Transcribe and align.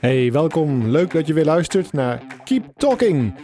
Hey, 0.00 0.32
welkom. 0.32 0.86
Leuk 0.88 1.12
dat 1.12 1.26
je 1.26 1.32
weer 1.32 1.44
luistert 1.44 1.92
naar 1.92 2.22
Keep 2.44 2.64
Talking. 2.76 3.34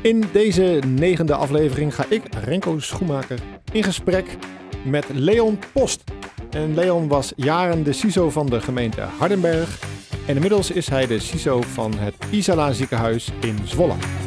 In 0.00 0.24
deze 0.32 0.82
negende 0.86 1.34
aflevering 1.34 1.94
ga 1.94 2.04
ik, 2.08 2.22
Renko 2.44 2.78
Schoenmaker, 2.78 3.38
in 3.72 3.82
gesprek 3.82 4.36
met 4.84 5.04
Leon 5.12 5.58
Post. 5.72 6.04
En 6.50 6.74
Leon 6.74 7.08
was 7.08 7.32
jaren 7.36 7.82
de 7.82 7.92
CISO 7.92 8.30
van 8.30 8.46
de 8.46 8.60
gemeente 8.60 9.00
Hardenberg. 9.00 9.80
En 10.26 10.34
inmiddels 10.34 10.70
is 10.70 10.88
hij 10.88 11.06
de 11.06 11.18
CISO 11.18 11.60
van 11.62 11.98
het 11.98 12.14
Isala 12.30 12.72
ziekenhuis 12.72 13.30
in 13.40 13.58
Zwolle. 13.64 14.25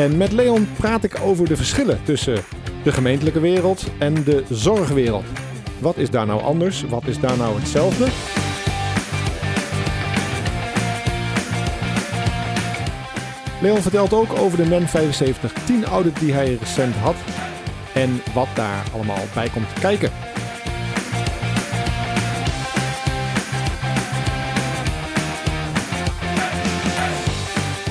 En 0.00 0.16
met 0.16 0.32
Leon 0.32 0.68
praat 0.76 1.04
ik 1.04 1.20
over 1.22 1.48
de 1.48 1.56
verschillen 1.56 2.02
tussen 2.04 2.42
de 2.84 2.92
gemeentelijke 2.92 3.40
wereld 3.40 3.86
en 3.98 4.24
de 4.24 4.44
zorgwereld. 4.50 5.24
Wat 5.78 5.96
is 5.96 6.10
daar 6.10 6.26
nou 6.26 6.42
anders? 6.42 6.84
Wat 6.84 7.06
is 7.06 7.20
daar 7.20 7.36
nou 7.36 7.58
hetzelfde? 7.58 8.06
Leon 13.60 13.82
vertelt 13.82 14.12
ook 14.12 14.38
over 14.38 14.56
de 14.56 14.66
NEN 14.66 14.88
7510 14.88 15.84
audit 15.84 16.20
die 16.20 16.32
hij 16.32 16.56
recent 16.60 16.94
had 16.94 17.16
en 17.94 18.20
wat 18.34 18.48
daar 18.54 18.84
allemaal 18.92 19.24
bij 19.34 19.48
komt 19.48 19.72
kijken. 19.80 20.29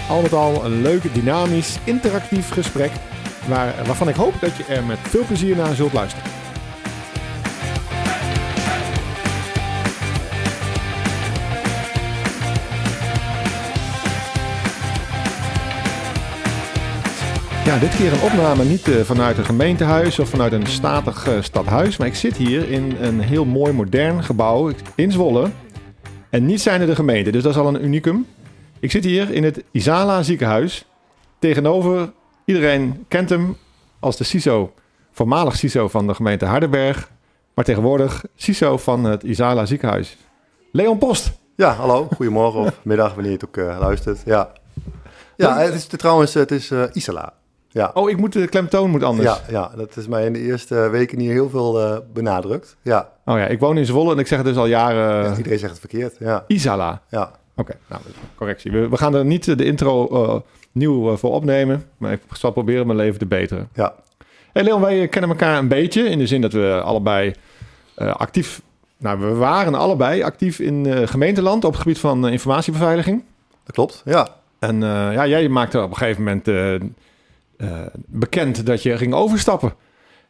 Al 0.10 0.22
met 0.22 0.34
al 0.34 0.66
een 0.66 0.82
leuk, 0.82 1.14
dynamisch, 1.14 1.78
interactief 1.84 2.50
gesprek 2.50 2.92
waar, 3.48 3.74
waarvan 3.86 4.10
ik 4.10 4.16
hoop 4.16 4.34
dat 4.42 4.58
je 4.58 4.64
er 4.64 4.84
met 4.84 4.98
veel 5.02 5.26
plezier 5.26 5.56
naar 5.56 5.76
zult 5.76 5.94
luisteren. 5.94 6.30
Ja, 17.66 17.78
dit 17.78 17.96
keer 17.96 18.14
een 18.14 18.22
opname 18.22 18.64
niet 18.64 18.88
uh, 18.88 19.02
vanuit 19.02 19.38
een 19.38 19.46
gemeentehuis 19.46 20.20
of 20.20 20.30
vanuit 20.30 20.52
een 20.52 20.68
statig 20.68 21.28
uh, 21.28 21.42
stadhuis. 21.42 21.98
Maar 21.98 22.08
ik 22.08 22.16
zit 22.16 22.38
hier 22.38 22.70
in 22.70 22.96
een 23.02 23.20
heel 23.20 23.46
mooi 23.46 23.74
modern 23.74 24.24
gebouw 24.24 24.72
in 24.96 25.12
Zwolle. 25.12 25.50
En 26.30 26.46
niet 26.46 26.62
zijn 26.62 26.82
er 26.82 26.88
de 26.88 26.96
gemeente, 26.96 27.32
dus 27.32 27.44
dat 27.44 27.52
is 27.52 27.58
al 27.58 27.68
een 27.68 27.84
unicum. 27.84 28.26
Ik 28.80 28.92
zit 28.92 29.04
hier 29.04 29.32
in 29.32 29.44
het 29.44 29.64
Isala 29.72 30.24
ziekenhuis. 30.24 30.86
Tegenover, 31.40 32.12
iedereen 32.46 33.06
kent 33.08 33.30
hem 33.30 33.58
als 34.00 34.18
de 34.18 34.24
CISO, 34.24 34.74
voormalig 35.12 35.56
CISO 35.56 35.88
van 35.88 36.08
de 36.08 36.14
gemeente 36.14 36.46
Hardenberg. 36.46 37.10
Maar 37.54 37.66
tegenwoordig 37.66 38.26
CISO 38.36 38.78
van 38.78 39.04
het 39.04 39.24
Isala 39.24 39.66
ziekenhuis. 39.66 40.18
Leon 40.72 40.98
Post. 40.98 41.32
Ja, 41.56 41.74
hallo. 41.74 42.08
Goedemorgen 42.16 42.60
of 42.60 42.80
middag, 42.82 43.14
wanneer 43.14 43.32
je 43.32 43.38
het 43.38 43.46
ook 43.46 43.58
uh, 43.58 43.78
luistert. 43.80 44.22
Ja, 44.26 44.52
ja 45.36 45.58
het 45.58 45.74
is 45.74 45.86
trouwens 45.86 46.34
het 46.34 46.52
is, 46.52 46.72
Isala. 46.94 47.34
Ja. 47.68 47.92
Oh, 47.94 48.10
ik 48.10 48.18
moet 48.18 48.34
de 48.34 48.48
klemtoon 48.48 48.90
moet 48.90 49.04
anders. 49.04 49.28
Ja, 49.28 49.40
ja, 49.50 49.72
dat 49.76 49.98
is 49.98 50.08
mij 50.08 50.26
in 50.26 50.34
de 50.34 50.40
eerste 50.40 50.90
weken 50.90 51.20
hier 51.20 51.32
heel 51.32 51.50
veel 51.50 51.82
uh, 51.82 51.98
benadrukt. 52.14 52.78
Ja. 52.82 53.10
Oh 53.26 53.38
ja, 53.38 53.46
ik 53.46 53.60
woon 53.60 53.78
in 53.78 53.86
Zwolle 53.86 54.12
en 54.12 54.20
ik 54.20 54.28
zeg 54.28 54.38
het 54.38 54.48
dus 54.48 54.58
al 54.58 54.66
jaren. 54.66 55.24
Ja, 55.24 55.38
iedereen 55.38 55.60
zegt 55.60 55.72
het 55.72 55.80
verkeerd. 55.80 56.16
Ja. 56.20 56.44
Isala. 56.48 57.02
Ja. 57.10 57.32
Oké, 57.60 57.72
okay, 57.72 57.82
nou, 57.88 58.02
correctie. 58.36 58.72
We, 58.72 58.90
we, 58.90 58.98
gaan 58.98 59.16
er 59.16 59.26
niet 59.26 59.58
de 59.58 59.66
intro 59.66 60.10
uh, 60.12 60.36
nieuw 60.72 61.12
uh, 61.12 61.18
voor 61.18 61.32
opnemen, 61.32 61.86
maar 61.98 62.12
ik 62.12 62.22
zal 62.32 62.52
proberen 62.52 62.86
mijn 62.86 62.98
leven 62.98 63.20
te 63.20 63.26
beteren. 63.26 63.70
Ja. 63.74 63.96
Hey 64.54 64.64
Leon, 64.64 64.82
wij 64.82 65.08
kennen 65.08 65.30
elkaar 65.30 65.58
een 65.58 65.68
beetje 65.68 66.04
in 66.04 66.18
de 66.18 66.28
zin 66.28 66.42
dat 66.42 66.54
we 66.54 66.82
allebei 66.84 67.34
actief, 67.96 68.62
nou, 68.98 69.20
we 69.20 69.34
waren 69.34 69.76
allebei 69.76 70.24
actief 70.24 70.60
in 70.60 71.08
gemeenteland 71.08 71.64
op 71.64 71.72
het 71.72 71.82
gebied 71.82 72.00
van 72.00 72.28
informatiebeveiliging. 72.28 73.24
Dat 73.64 73.76
klopt, 73.76 74.02
ja. 74.06 74.28
En 74.60 74.82
ja, 74.82 75.28
jij 75.28 75.50
maakte 75.50 75.82
op 75.82 75.90
een 75.90 75.98
gegeven 75.98 76.24
moment 76.24 76.48
uh, 77.60 77.82
bekend 77.96 78.66
dat 78.66 78.84
je 78.84 78.98
ging 78.98 79.14
overstappen. 79.14 79.74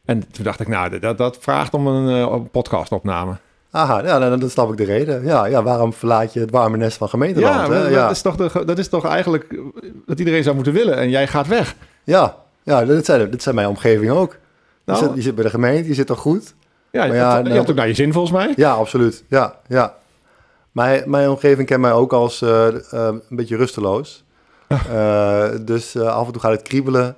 En 0.06 0.32
toen 0.32 0.44
dacht 0.44 0.60
ik, 0.60 0.68
nou, 0.68 1.00
dat, 1.00 1.18
dat 1.18 1.38
vraagt 1.40 1.74
om 1.74 1.88
een 1.88 2.18
uh, 2.18 2.36
podcastopname. 2.52 3.38
Aha, 3.72 4.04
ja, 4.04 4.20
dan, 4.20 4.40
dan 4.40 4.50
snap 4.50 4.72
ik 4.72 4.78
de 4.78 4.84
reden. 4.84 5.26
Ja, 5.26 5.46
ja, 5.46 5.64
waarom 5.64 5.94
verlaat 5.94 6.34
je 6.34 6.40
het 6.40 6.52
warme 6.52 6.78
nest 6.78 6.98
van 6.98 7.10
gemeenteland? 7.10 7.56
Ja, 7.56 7.82
dat, 7.82 7.90
ja. 7.90 8.10
Is 8.10 8.22
toch 8.22 8.36
de, 8.36 8.66
dat 8.66 8.78
is 8.78 8.88
toch 8.88 9.06
eigenlijk 9.06 9.56
dat 10.06 10.20
iedereen 10.20 10.44
zou 10.44 10.56
moeten 10.56 10.74
willen 10.74 10.98
en 10.98 11.10
jij 11.10 11.28
gaat 11.28 11.48
weg. 11.48 11.76
Ja, 12.04 12.36
ja 12.64 12.86
dit, 12.86 13.06
zijn, 13.06 13.32
dit 13.32 13.44
zijn 13.44 13.56
mijn 13.56 13.68
omgeving 13.68 14.12
ook. 14.12 14.38
Nou, 14.86 15.00
je, 15.00 15.06
zit, 15.06 15.16
je 15.16 15.22
zit 15.22 15.36
bij 15.36 15.44
de 15.44 15.50
gemeente, 15.50 15.88
je 15.88 15.94
zit 15.94 16.08
toch 16.08 16.20
goed? 16.20 16.54
Ja, 16.92 17.04
je, 17.04 17.14
ja, 17.14 17.38
je 17.38 17.50
hebt 17.50 17.70
ook 17.70 17.76
naar 17.76 17.88
je 17.88 17.94
zin 17.94 18.14
volgens 18.14 18.34
mij. 18.34 18.54
Ja, 18.56 18.72
absoluut. 18.72 19.24
Ja, 19.28 19.56
ja. 19.68 19.96
Mijn, 20.72 21.10
mijn 21.10 21.30
omgeving 21.30 21.68
kent 21.68 21.82
mij 21.82 21.92
ook 21.92 22.14
als 22.14 22.42
uh, 22.42 22.68
uh, 22.68 22.74
een 22.92 23.22
beetje 23.30 23.58
rusteloos. 23.58 24.24
Uh, 24.92 25.46
dus 25.62 25.98
af 25.98 26.26
en 26.26 26.32
toe 26.32 26.42
gaat 26.42 26.52
het 26.52 26.62
kriebelen. 26.62 27.16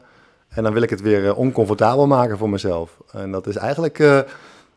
En 0.50 0.64
dan 0.64 0.74
wil 0.74 0.82
ik 0.82 0.90
het 0.90 1.02
weer 1.02 1.36
oncomfortabel 1.36 2.08
maken 2.08 2.38
voor 2.38 2.50
mezelf. 2.50 2.98
En 3.12 3.32
dat 3.32 3.48
is 3.48 3.56
eigenlijk, 3.56 3.98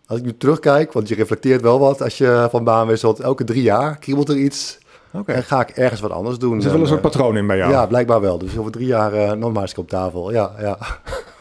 als 0.07 0.19
ik 0.19 0.25
nu 0.25 0.37
terugkijk, 0.37 0.93
want 0.93 1.09
je 1.09 1.15
reflecteert 1.15 1.61
wel 1.61 1.79
wat 1.79 2.03
als 2.03 2.19
je 2.19 2.49
van 2.51 2.65
baan 2.65 2.87
wisselt. 2.87 3.21
Elke 3.21 3.45
drie 3.45 3.63
jaar 3.63 3.99
kriebelt 3.99 4.29
er 4.29 4.37
iets. 4.37 4.79
Okay. 5.13 5.37
En 5.37 5.43
ga 5.43 5.61
ik 5.61 5.69
ergens 5.69 6.01
wat 6.01 6.11
anders 6.11 6.39
doen. 6.39 6.57
Er 6.57 6.63
zit 6.63 6.73
wel 6.73 6.81
een 6.81 6.87
soort 6.87 7.01
patroon 7.01 7.37
in 7.37 7.47
bij 7.47 7.57
jou. 7.57 7.71
Ja, 7.71 7.87
blijkbaar 7.87 8.21
wel. 8.21 8.39
Dus 8.39 8.59
over 8.59 8.73
drie 8.73 8.87
jaar 8.87 9.39
nog 9.39 9.53
maar 9.53 9.63
eens 9.63 9.75
op 9.75 9.89
tafel. 9.89 10.33
Ja, 10.33 10.53
ja. 10.61 10.79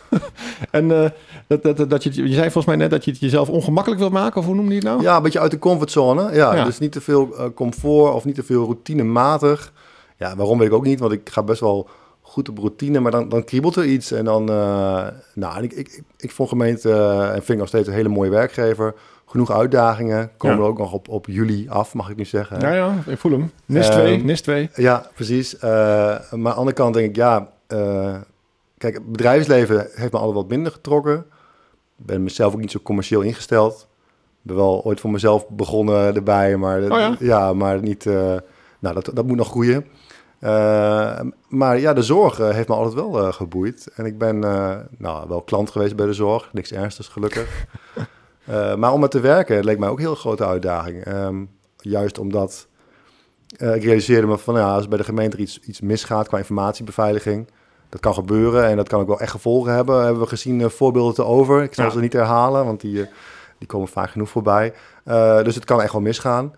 en 0.72 1.14
dat, 1.48 1.64
dat, 1.64 1.90
dat 1.90 2.04
je, 2.04 2.10
je 2.14 2.34
zei 2.34 2.44
volgens 2.44 2.66
mij 2.66 2.76
net 2.76 2.90
dat 2.90 3.06
je 3.06 3.12
het 3.12 3.20
jezelf 3.20 3.50
ongemakkelijk 3.50 4.02
wilt 4.02 4.14
maken, 4.14 4.40
of 4.40 4.46
hoe 4.46 4.56
noem 4.56 4.70
je 4.70 4.76
het 4.76 4.84
nou? 4.84 5.02
Ja, 5.02 5.16
een 5.16 5.24
beetje 5.24 5.40
uit 5.40 5.52
de 5.52 5.60
comfortzone. 5.60 6.34
Ja, 6.34 6.56
ja. 6.56 6.64
dus 6.64 6.80
niet 6.80 6.92
te 6.92 7.02
veel 7.02 7.52
comfort 7.56 8.14
of 8.14 8.26
niet 8.26 8.36
te 8.36 8.44
veel 8.44 8.66
routinematig. 8.66 9.72
Ja, 10.18 10.36
waarom 10.36 10.58
weet 10.58 10.68
ik 10.68 10.74
ook 10.74 10.86
niet, 10.86 11.00
want 11.00 11.12
ik 11.12 11.30
ga 11.30 11.44
best 11.44 11.60
wel 11.60 11.90
goed 12.24 12.50
op 12.50 12.58
routine, 12.58 13.00
maar 13.00 13.12
dan, 13.12 13.30
dan 13.30 13.44
kriebelt 13.44 13.76
er 13.76 13.86
iets. 13.86 14.12
En 14.12 14.26
dan, 14.26 14.50
uh, 14.50 15.08
nou, 15.34 15.64
ik, 15.64 15.74
ik, 15.74 16.04
ik 16.18 16.32
vond 16.32 16.50
gemeente 16.50 16.90
uh, 16.90 17.28
en 17.28 17.34
vind 17.34 17.50
ik 17.50 17.58
nog 17.58 17.68
steeds 17.68 17.88
een 17.88 17.94
hele 17.94 18.10
mooie 18.10 18.30
werkgever. 18.30 18.94
Genoeg 19.26 19.52
uitdagingen. 19.52 20.32
Komen 20.38 20.58
ja. 20.58 20.64
er 20.64 20.70
ook 20.70 20.78
nog 20.78 20.94
op, 20.94 21.10
op 21.10 21.28
juli 21.28 21.70
af, 21.70 21.94
mag 21.94 22.10
ik 22.10 22.16
nu 22.16 22.26
zeggen. 22.26 22.60
Ja, 22.60 22.74
ja, 22.74 22.96
ik 23.06 23.18
voel 23.18 23.32
hem. 23.32 23.52
NIS 23.66 23.88
2, 23.88 24.20
um, 24.20 24.26
NIS 24.26 24.42
2. 24.42 24.70
Ja, 24.76 25.08
precies. 25.16 25.56
Uh, 25.56 25.62
maar 25.62 26.22
aan 26.32 26.44
de 26.44 26.54
andere 26.54 26.76
kant 26.76 26.94
denk 26.94 27.10
ik, 27.10 27.16
ja, 27.16 27.50
kijk, 28.78 28.94
het 28.94 29.12
bedrijfsleven 29.12 29.88
heeft 29.94 30.12
me 30.12 30.18
altijd 30.18 30.36
wat 30.36 30.50
minder 30.50 30.72
getrokken. 30.72 31.26
Ik 31.98 32.06
ben 32.06 32.24
mezelf 32.24 32.54
ook 32.54 32.60
niet 32.60 32.72
zo 32.72 32.80
commercieel 32.84 33.22
ingesteld. 33.22 33.88
Ik 34.42 34.50
ben 34.50 34.56
wel 34.56 34.84
ooit 34.84 35.00
voor 35.00 35.12
mezelf 35.12 35.50
begonnen 35.50 36.16
erbij, 36.16 36.58
maar, 36.58 36.82
oh 36.82 36.88
ja? 36.88 37.16
ja? 37.20 37.54
maar 37.54 37.82
niet... 37.82 38.06
Nou, 38.80 38.96
dat, 38.96 39.10
dat 39.14 39.26
moet 39.26 39.38
nog 39.38 39.48
groeien. 39.50 39.86
Uh, 40.44 41.20
maar 41.48 41.80
ja, 41.80 41.94
de 41.94 42.02
zorg 42.02 42.40
uh, 42.40 42.50
heeft 42.50 42.68
me 42.68 42.74
altijd 42.74 42.94
wel 42.94 43.20
uh, 43.20 43.34
geboeid. 43.34 43.88
En 43.96 44.06
ik 44.06 44.18
ben 44.18 44.40
nou, 44.98 45.28
wel 45.28 45.42
klant 45.42 45.70
geweest 45.70 45.96
bij 45.96 46.06
de 46.06 46.14
zorg. 46.14 46.50
Niks 46.54 46.72
ernstigs, 46.72 47.08
gelukkig. 47.08 47.66
maar 48.78 48.94
om 48.94 49.02
het 49.02 49.12
te 49.12 49.20
werken 49.20 49.64
leek 49.64 49.80
mij 49.80 49.90
ook 49.90 49.98
een 49.98 50.04
heel 50.04 50.16
grote 50.16 50.46
uitdaging. 50.46 51.08
Um, 51.08 51.50
juist 51.78 52.18
omdat 52.18 52.68
ik 53.48 53.84
realiseerde 53.84 54.28
me 54.28 54.38
van... 54.38 54.56
Ja, 54.56 54.76
als 54.76 54.88
bij 54.88 54.98
de 54.98 55.04
gemeente 55.04 55.38
iets, 55.38 55.60
iets 55.60 55.82
misgaat 55.82 56.28
qua 56.28 56.38
informatiebeveiliging... 56.38 57.48
Dat 57.90 58.02
kan 58.02 58.14
gebeuren 58.14 58.66
en 58.66 58.76
dat 58.78 58.88
kan 58.88 59.02
ook 59.02 59.08
wel 59.08 59.20
echt 59.20 59.32
gevolgen 59.32 59.74
hebben. 59.74 60.04
Hebben 60.04 60.22
we 60.22 60.28
gezien 60.28 60.70
voorbeelden 60.70 61.14
te 61.14 61.24
over. 61.24 61.64
Ik 61.64 61.74
zal 61.74 61.86
ja. 61.86 61.92
ze 61.92 62.00
niet 62.00 62.14
herhalen, 62.14 62.66
want 62.66 62.82
die, 62.82 63.10
die 63.58 63.68
komen 63.68 63.88
vaak 63.88 64.10
genoeg 64.10 64.30
voorbij. 64.30 64.74
dus 65.44 65.56
het 65.56 65.66
kan 65.66 65.82
echt 65.82 65.92
wel 65.92 66.02
misgaan. 66.02 66.54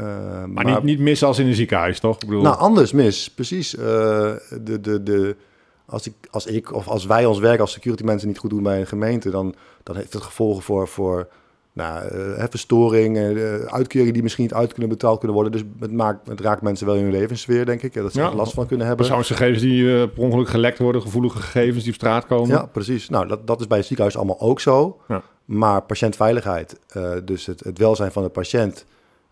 Uh, 0.00 0.04
maar, 0.04 0.48
maar 0.48 0.64
niet, 0.64 0.82
niet 0.82 0.98
mis 0.98 1.24
als 1.24 1.38
in 1.38 1.46
een 1.46 1.54
ziekenhuis, 1.54 2.00
toch? 2.00 2.14
Ik 2.14 2.26
bedoel... 2.26 2.42
Nou, 2.42 2.58
anders 2.58 2.92
mis, 2.92 3.30
precies. 3.30 3.74
Uh, 3.74 3.82
de, 4.60 4.80
de, 4.80 5.02
de, 5.02 5.36
als, 5.86 6.06
ik, 6.06 6.14
als 6.30 6.46
ik 6.46 6.74
of 6.74 6.88
als 6.88 7.06
wij 7.06 7.26
ons 7.26 7.38
werk 7.38 7.60
als 7.60 7.72
security 7.72 8.04
mensen 8.04 8.28
niet 8.28 8.38
goed 8.38 8.50
doen 8.50 8.62
bij 8.62 8.80
een 8.80 8.86
gemeente, 8.86 9.30
dan, 9.30 9.54
dan 9.82 9.96
heeft 9.96 10.12
het 10.12 10.22
gevolgen 10.22 10.62
voor, 10.62 10.88
voor 10.88 11.28
nou, 11.72 12.14
uh, 12.14 12.44
verstoring, 12.50 13.16
uitkeringen 13.66 14.12
die 14.12 14.22
misschien 14.22 14.44
niet 14.44 14.54
uit 14.54 14.72
kunnen 14.72 14.88
betaald 14.88 15.18
kunnen 15.18 15.36
worden. 15.36 15.52
Dus 15.52 15.62
het, 15.80 15.92
maakt, 15.92 16.28
het 16.28 16.40
raakt 16.40 16.62
mensen 16.62 16.86
wel 16.86 16.94
in 16.94 17.02
hun 17.02 17.12
levenssfeer, 17.12 17.66
denk 17.66 17.82
ik. 17.82 17.94
Dat 17.94 18.12
ze 18.12 18.20
ja, 18.20 18.28
er 18.28 18.36
last 18.36 18.54
van 18.54 18.66
kunnen 18.66 18.86
hebben. 18.86 19.06
Persoonsgegevens 19.06 19.62
die 19.62 20.08
per 20.08 20.22
ongeluk 20.22 20.48
gelekt 20.48 20.78
worden, 20.78 21.02
gevoelige 21.02 21.38
gegevens 21.38 21.82
die 21.82 21.92
op 21.92 21.98
straat 21.98 22.26
komen. 22.26 22.48
Ja, 22.48 22.66
precies. 22.66 23.08
Nou, 23.08 23.26
dat, 23.26 23.46
dat 23.46 23.60
is 23.60 23.66
bij 23.66 23.78
het 23.78 23.86
ziekenhuis 23.86 24.16
allemaal 24.16 24.40
ook 24.40 24.60
zo. 24.60 25.00
Ja. 25.08 25.22
Maar 25.44 25.82
patiëntveiligheid, 25.82 26.78
dus 27.24 27.46
het, 27.46 27.60
het 27.64 27.78
welzijn 27.78 28.12
van 28.12 28.22
de 28.22 28.28
patiënt 28.28 28.84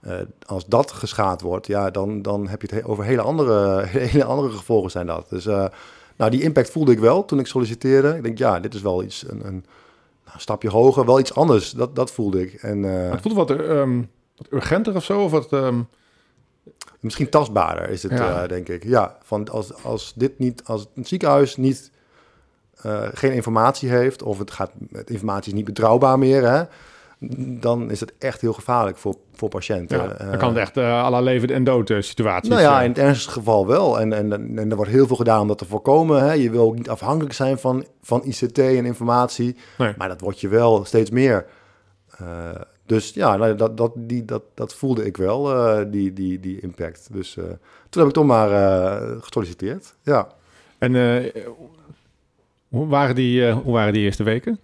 uh, 0.06 0.14
als 0.46 0.66
dat 0.66 0.92
geschaad 0.92 1.40
wordt, 1.40 1.66
ja, 1.66 1.90
dan, 1.90 2.22
dan 2.22 2.48
heb 2.48 2.62
je 2.62 2.76
het 2.76 2.84
over 2.84 3.04
hele 3.04 3.22
andere, 3.22 3.82
hele 3.86 4.24
andere 4.24 4.50
gevolgen 4.50 4.90
zijn 4.90 5.06
dat. 5.06 5.28
Dus 5.28 5.46
uh, 5.46 5.66
nou, 6.16 6.30
die 6.30 6.42
impact 6.42 6.70
voelde 6.70 6.92
ik 6.92 6.98
wel 6.98 7.24
toen 7.24 7.38
ik 7.38 7.46
solliciteerde. 7.46 8.16
Ik 8.16 8.22
denk, 8.22 8.38
ja, 8.38 8.60
dit 8.60 8.74
is 8.74 8.82
wel 8.82 9.02
iets, 9.02 9.24
een, 9.28 9.46
een, 9.46 9.64
een 10.24 10.40
stapje 10.40 10.70
hoger, 10.70 11.04
wel 11.04 11.18
iets 11.18 11.34
anders. 11.34 11.70
Dat, 11.70 11.96
dat 11.96 12.10
voelde 12.10 12.40
ik. 12.40 12.52
En, 12.52 12.78
uh, 12.78 13.10
het 13.10 13.20
voelde 13.20 13.38
wat, 13.38 13.50
um, 13.50 14.10
wat 14.36 14.46
urgenter 14.50 14.94
of 14.94 15.04
zo? 15.04 15.22
Of 15.22 15.30
wat, 15.30 15.52
um... 15.52 15.88
Misschien 17.00 17.28
tastbaarder 17.28 17.88
is 17.88 18.02
het, 18.02 18.12
ja. 18.12 18.46
denk 18.46 18.68
ik. 18.68 18.84
Ja, 18.84 19.16
van 19.22 19.48
als, 19.48 19.84
als 19.84 20.12
dit 20.16 20.38
niet, 20.38 20.62
als 20.64 20.86
het 20.94 21.08
ziekenhuis 21.08 21.56
niet 21.56 21.90
eh, 22.82 23.08
geen 23.12 23.32
informatie 23.32 23.88
heeft 23.88 24.22
of 24.22 24.38
het 24.38 24.50
gaat, 24.50 24.70
informatie 25.04 25.52
is 25.52 25.58
niet 25.58 25.64
betrouwbaar 25.64 26.18
meer, 26.18 26.50
hè, 26.50 26.64
dan 27.60 27.90
is 27.90 28.00
het 28.00 28.12
echt 28.18 28.40
heel 28.40 28.52
gevaarlijk 28.52 28.96
voor, 28.96 29.16
voor 29.34 29.48
patiënten. 29.48 29.98
Ja, 29.98 30.06
dan 30.06 30.16
Eh, 30.16 30.38
kan 30.38 30.48
het 30.48 30.58
echt 30.58 30.76
uh, 30.76 30.84
à 30.84 31.10
la 31.10 31.20
leven 31.20 31.50
en 31.50 31.64
dood 31.64 31.90
uh, 31.90 32.00
situaties. 32.00 32.48
nou 32.50 32.62
ja, 32.62 32.78
eh. 32.78 32.84
in 32.84 32.90
het 32.90 32.98
ernstigste 32.98 33.32
geval 33.32 33.66
wel. 33.66 34.00
En, 34.00 34.12
en, 34.12 34.58
en 34.58 34.70
er 34.70 34.76
wordt 34.76 34.90
heel 34.90 35.06
veel 35.06 35.16
gedaan 35.16 35.40
om 35.40 35.48
dat 35.48 35.58
te 35.58 35.64
voorkomen. 35.64 36.22
Hè. 36.22 36.32
Je 36.32 36.50
wil 36.50 36.64
ook 36.66 36.76
niet 36.76 36.88
afhankelijk 36.90 37.34
zijn 37.34 37.58
van, 37.58 37.84
van 38.02 38.24
ICT 38.24 38.58
en 38.58 38.84
informatie. 38.84 39.56
Nee. 39.78 39.94
Maar 39.98 40.08
dat 40.08 40.20
wordt 40.20 40.40
je 40.40 40.48
wel 40.48 40.84
steeds 40.84 41.10
meer. 41.10 41.46
Uh, 42.22 42.28
dus 42.86 43.10
ja, 43.14 43.36
nou, 43.36 43.54
dat, 43.54 43.76
dat, 43.76 43.92
die, 43.96 44.24
dat, 44.24 44.42
dat 44.54 44.74
voelde 44.74 45.04
ik 45.06 45.16
wel, 45.16 45.52
uh, 45.56 45.84
die, 45.90 46.12
die, 46.12 46.40
die 46.40 46.60
impact. 46.60 47.08
Dus 47.12 47.36
uh, 47.36 47.44
toen 47.88 48.02
heb 48.02 48.06
ik 48.06 48.12
toch 48.12 48.26
maar 48.26 48.50
uh, 48.50 49.16
gesolliciteerd. 49.20 49.94
Ja. 50.02 50.28
En 50.78 50.94
hoe, 52.68 52.86
waren 52.88 53.14
die, 53.14 53.50
hoe 53.52 53.72
waren 53.72 53.92
die 53.92 54.02
eerste 54.04 54.22
weken? 54.22 54.58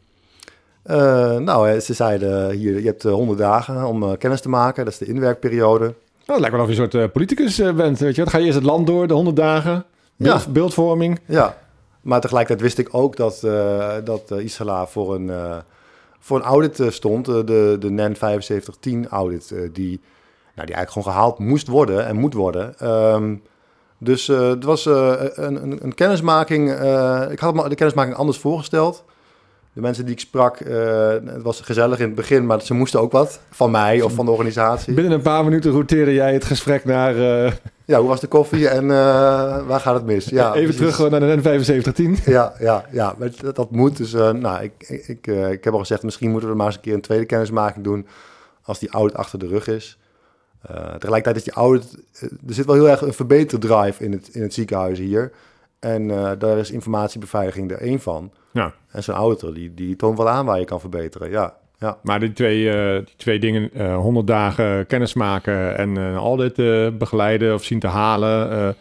Uh, 0.91 1.37
nou, 1.37 1.81
ze 1.81 1.95
zeiden 1.95 2.51
hier, 2.51 2.81
je 2.81 2.87
hebt 2.87 3.05
uh, 3.05 3.13
100 3.13 3.39
dagen 3.39 3.85
om 3.85 4.03
uh, 4.03 4.11
kennis 4.19 4.41
te 4.41 4.49
maken. 4.49 4.85
Dat 4.85 4.93
is 4.93 4.99
de 4.99 5.07
inwerkperiode. 5.07 5.85
Nou, 5.85 5.95
het 6.27 6.39
lijkt 6.39 6.57
wel 6.57 6.65
of 6.65 6.71
je 6.73 6.83
een 6.83 6.91
soort 6.91 7.13
politicus 7.13 7.57
bent, 7.57 7.99
weet 7.99 8.15
je. 8.15 8.23
Dan 8.23 8.31
ga 8.31 8.39
je 8.39 8.45
eerst 8.45 8.57
het 8.57 8.67
land 8.67 8.87
door, 8.87 9.07
de 9.07 9.15
100 9.15 9.37
dagen. 9.37 9.85
Beeld, 10.17 10.43
Ja. 10.43 10.51
Beeldvorming. 10.51 11.21
Ja, 11.25 11.57
maar 12.01 12.21
tegelijkertijd 12.21 12.65
wist 12.65 12.79
ik 12.79 12.95
ook 12.95 13.17
dat, 13.17 13.41
dat 14.05 14.31
Isala 14.31 14.87
voor 14.87 15.15
een, 15.15 15.31
voor 16.19 16.37
een 16.37 16.45
audit 16.45 16.95
stond. 16.95 17.25
De, 17.25 17.77
de 17.81 17.91
NEN 17.91 18.17
7510 18.17 19.09
audit, 19.09 19.51
uh, 19.53 19.59
die, 19.73 20.01
nou, 20.55 20.67
die 20.67 20.75
eigenlijk 20.75 20.91
gewoon 20.91 21.13
gehaald 21.13 21.39
moest 21.39 21.69
worden 21.69 22.07
en 22.07 22.17
moet 22.17 22.35
worden. 22.35 22.89
Um, 23.15 23.43
dus 23.99 24.29
uh, 24.29 24.49
het 24.49 24.65
was 24.65 24.87
uh, 24.87 25.15
een, 25.19 25.63
een, 25.63 25.79
een 25.83 25.95
kennismaking. 25.95 26.71
Uh, 26.71 27.23
ik 27.31 27.39
had 27.39 27.55
me 27.55 27.69
de 27.69 27.75
kennismaking 27.75 28.17
anders 28.17 28.39
voorgesteld. 28.39 29.05
De 29.77 29.83
mensen 29.83 30.05
die 30.05 30.15
ik 30.15 30.21
sprak, 30.21 30.61
uh, 30.61 31.09
het 31.25 31.43
was 31.43 31.61
gezellig 31.61 31.99
in 31.99 32.05
het 32.05 32.15
begin, 32.15 32.47
maar 32.47 32.63
ze 32.63 32.75
moesten 32.75 33.01
ook 33.01 33.13
wat 33.13 33.41
van 33.51 33.71
mij 33.71 34.03
of 34.03 34.13
van 34.13 34.25
de 34.25 34.31
organisatie. 34.31 34.95
Binnen 34.95 35.13
een 35.13 35.23
paar 35.23 35.45
minuten 35.45 35.71
roteerde 35.71 36.15
jij 36.15 36.33
het 36.33 36.45
gesprek 36.45 36.85
naar... 36.85 37.17
Uh... 37.17 37.53
Ja, 37.85 37.99
hoe 37.99 38.09
was 38.09 38.21
de 38.21 38.27
koffie 38.27 38.69
en 38.69 38.85
uh, 38.85 38.91
waar 39.67 39.81
gaat 39.81 39.95
het 39.95 40.05
mis? 40.05 40.25
Ja, 40.25 40.55
Even 40.55 40.75
precies. 40.75 40.97
terug 40.97 41.11
naar 41.11 41.21
de 41.21 42.21
N7510. 42.21 42.25
Ja, 42.25 42.53
ja, 42.59 42.85
ja 42.91 43.15
dat, 43.19 43.55
dat 43.57 43.71
moet. 43.71 43.97
Dus 43.97 44.13
nou, 44.13 44.63
ik, 44.63 44.89
ik, 45.07 45.27
ik 45.27 45.65
heb 45.65 45.73
al 45.73 45.79
gezegd, 45.79 46.03
misschien 46.03 46.31
moeten 46.31 46.49
we 46.49 46.57
maar 46.57 46.67
eens 46.67 46.75
een 46.75 46.81
keer 46.81 46.95
een 46.95 47.01
tweede 47.01 47.27
kennismaking 47.27 47.85
doen 47.85 48.07
als 48.63 48.79
die 48.79 48.91
audit 48.91 49.17
achter 49.17 49.39
de 49.39 49.47
rug 49.47 49.67
is. 49.67 49.99
Tegelijkertijd 50.99 51.37
is 51.37 51.45
die 51.45 51.53
audit, 51.53 51.97
er 52.21 52.55
zit 52.55 52.67
wel 52.67 52.75
heel 52.75 52.89
erg 52.89 53.01
een 53.01 53.13
verbeterdrive 53.13 54.05
in 54.05 54.13
het, 54.13 54.29
in 54.33 54.43
het 54.43 54.55
ziekenhuis 54.55 54.99
hier. 54.99 55.33
En 55.79 56.09
daar 56.39 56.59
is 56.59 56.71
informatiebeveiliging 56.71 57.71
er 57.71 57.81
één 57.81 58.01
van. 58.01 58.33
Ja. 58.57 58.73
En 58.91 59.03
zo'n 59.03 59.15
auditor, 59.15 59.55
die, 59.55 59.75
die 59.75 59.97
toont 59.97 60.19
wel 60.19 60.29
aan 60.29 60.47
waar 60.47 60.59
je 60.59 60.65
kan 60.65 60.81
verbeteren, 60.81 61.31
ja. 61.31 61.55
ja. 61.79 61.99
Maar 62.03 62.21
die 62.21 62.33
twee, 62.33 62.63
uh, 62.63 63.05
die 63.05 63.15
twee 63.17 63.39
dingen, 63.39 63.71
uh, 63.75 63.97
100 63.97 64.27
dagen 64.27 64.87
kennis 64.87 65.15
maken 65.15 65.77
en 65.77 65.99
uh, 65.99 66.15
audit 66.15 66.55
begeleiden 66.99 67.55
of 67.55 67.65
zien 67.65 67.81
te 67.81 67.87
halen, 67.87 68.77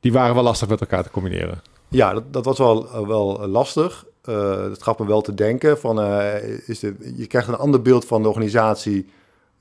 die 0.00 0.12
waren 0.12 0.34
wel 0.34 0.44
lastig 0.44 0.68
met 0.68 0.80
elkaar 0.80 1.02
te 1.02 1.10
combineren. 1.10 1.60
Ja, 1.88 2.12
dat, 2.12 2.32
dat 2.32 2.44
was 2.44 2.58
wel, 2.58 3.06
wel 3.06 3.48
lastig. 3.48 4.04
het 4.70 4.82
gaf 4.82 4.98
me 4.98 5.06
wel 5.06 5.20
te 5.20 5.34
denken 5.34 5.78
van, 5.78 6.00
is 6.66 6.78
dit, 6.78 6.94
je 7.16 7.26
krijgt 7.26 7.48
een 7.48 7.56
ander 7.56 7.82
beeld 7.82 8.04
van 8.04 8.22
de 8.22 8.28
organisatie 8.28 9.06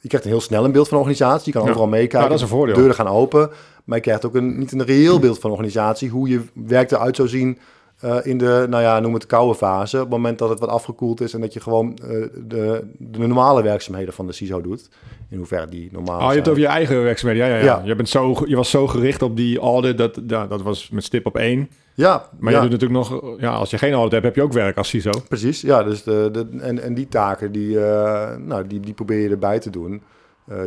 je 0.02 0.08
krijgt 0.08 0.26
een 0.26 0.32
heel 0.32 0.42
snel 0.42 0.66
een 0.66 0.72
beeld 0.72 0.88
van 0.88 0.98
de 0.98 1.04
organisatie. 1.04 1.46
Je 1.46 1.52
kan 1.52 1.62
Ja. 1.64 1.70
overal 1.70 1.88
meekijken. 1.88 2.20
Ja, 2.20 2.28
dat 2.28 2.36
is 2.36 2.42
een 2.42 2.48
voordeel. 2.48 2.76
Deuren 2.76 2.96
gaan 2.96 3.08
open. 3.08 3.50
Maar 3.84 3.98
je 3.98 4.04
krijgt 4.04 4.26
ook 4.26 4.36
een, 4.36 4.58
niet 4.60 4.72
een 4.72 4.84
reëel 4.86 5.20
beeld 5.20 5.40
van 5.40 5.50
de 5.50 5.56
organisatie. 5.56 6.10
Hoe 6.10 6.30
je 6.30 6.42
werk 6.54 6.92
eruit 6.92 7.16
zou 7.16 7.28
zien 7.28 7.60
eh, 8.02 8.18
in 8.24 8.38
de, 8.38 8.66
nou 8.70 8.84
ja, 8.84 9.00
noem 9.00 9.14
het 9.14 9.22
de 9.22 9.28
koude 9.28 9.56
fase. 9.56 9.96
Op 9.96 10.02
het 10.02 10.12
moment 10.12 10.40
dat 10.40 10.50
het 10.50 10.60
wat 10.60 10.70
afgekoeld 10.70 11.22
is 11.22 11.34
en 11.34 11.42
dat 11.42 11.54
je 11.54 11.60
gewoon 11.60 11.98
eh, 11.98 12.08
de, 12.48 12.84
de 12.98 13.28
normale 13.28 13.64
werkzaamheden 13.64 14.14
van 14.14 14.28
de 14.28 14.34
CISO 14.34 14.62
doet. 14.62 14.90
In 15.30 15.38
hoeverre 15.38 15.68
die 15.68 15.90
normaal 15.92 16.16
Oh, 16.16 16.22
je 16.22 16.26
hebt 16.26 16.34
zijn. 16.34 16.40
het 16.40 16.48
over 16.50 16.62
je 16.62 16.68
eigen 16.68 17.04
werkzaamheden. 17.04 17.48
Ja, 17.48 17.54
ja, 17.56 17.60
ja. 17.60 17.66
Ja. 17.66 17.82
Je, 17.86 17.96
bent 17.96 18.10
zo, 18.10 18.36
je 18.46 18.56
was 18.56 18.70
zo 18.70 18.88
gericht 18.88 19.22
op 19.22 19.36
die 19.36 19.60
audit, 19.60 19.98
dat, 19.98 20.20
ja, 20.28 20.48
dat 20.48 20.62
was 20.62 20.90
met 20.90 21.04
stip 21.04 21.26
op 21.26 21.38
één. 21.38 21.70
Ja, 21.94 22.30
Maar 22.40 22.52
ja. 22.54 22.62
je 22.62 22.70
doet 22.70 22.80
natuurlijk 22.80 23.10
nog, 23.10 23.40
ja, 23.40 23.52
als 23.52 23.70
je 23.70 23.78
geen 23.78 23.94
audit 23.94 24.12
hebt, 24.12 24.26
heb 24.26 24.36
je 24.36 24.42
ook 24.42 24.54
werk 24.54 24.78
als 24.78 24.90
CISO. 24.90 25.12
Precies, 25.28 25.62
ja. 25.62 25.84
Dus 25.84 26.04
de, 26.04 26.30
de, 26.32 26.48
en, 26.60 26.82
en 26.82 26.94
die 26.94 27.08
taken, 27.08 27.52
die, 27.52 27.86
eh, 27.86 28.38
nou, 28.38 28.68
die, 28.68 28.80
die 28.80 28.94
probeer 28.94 29.20
je 29.20 29.30
erbij 29.30 29.60
te 29.60 29.70
doen. 29.70 30.02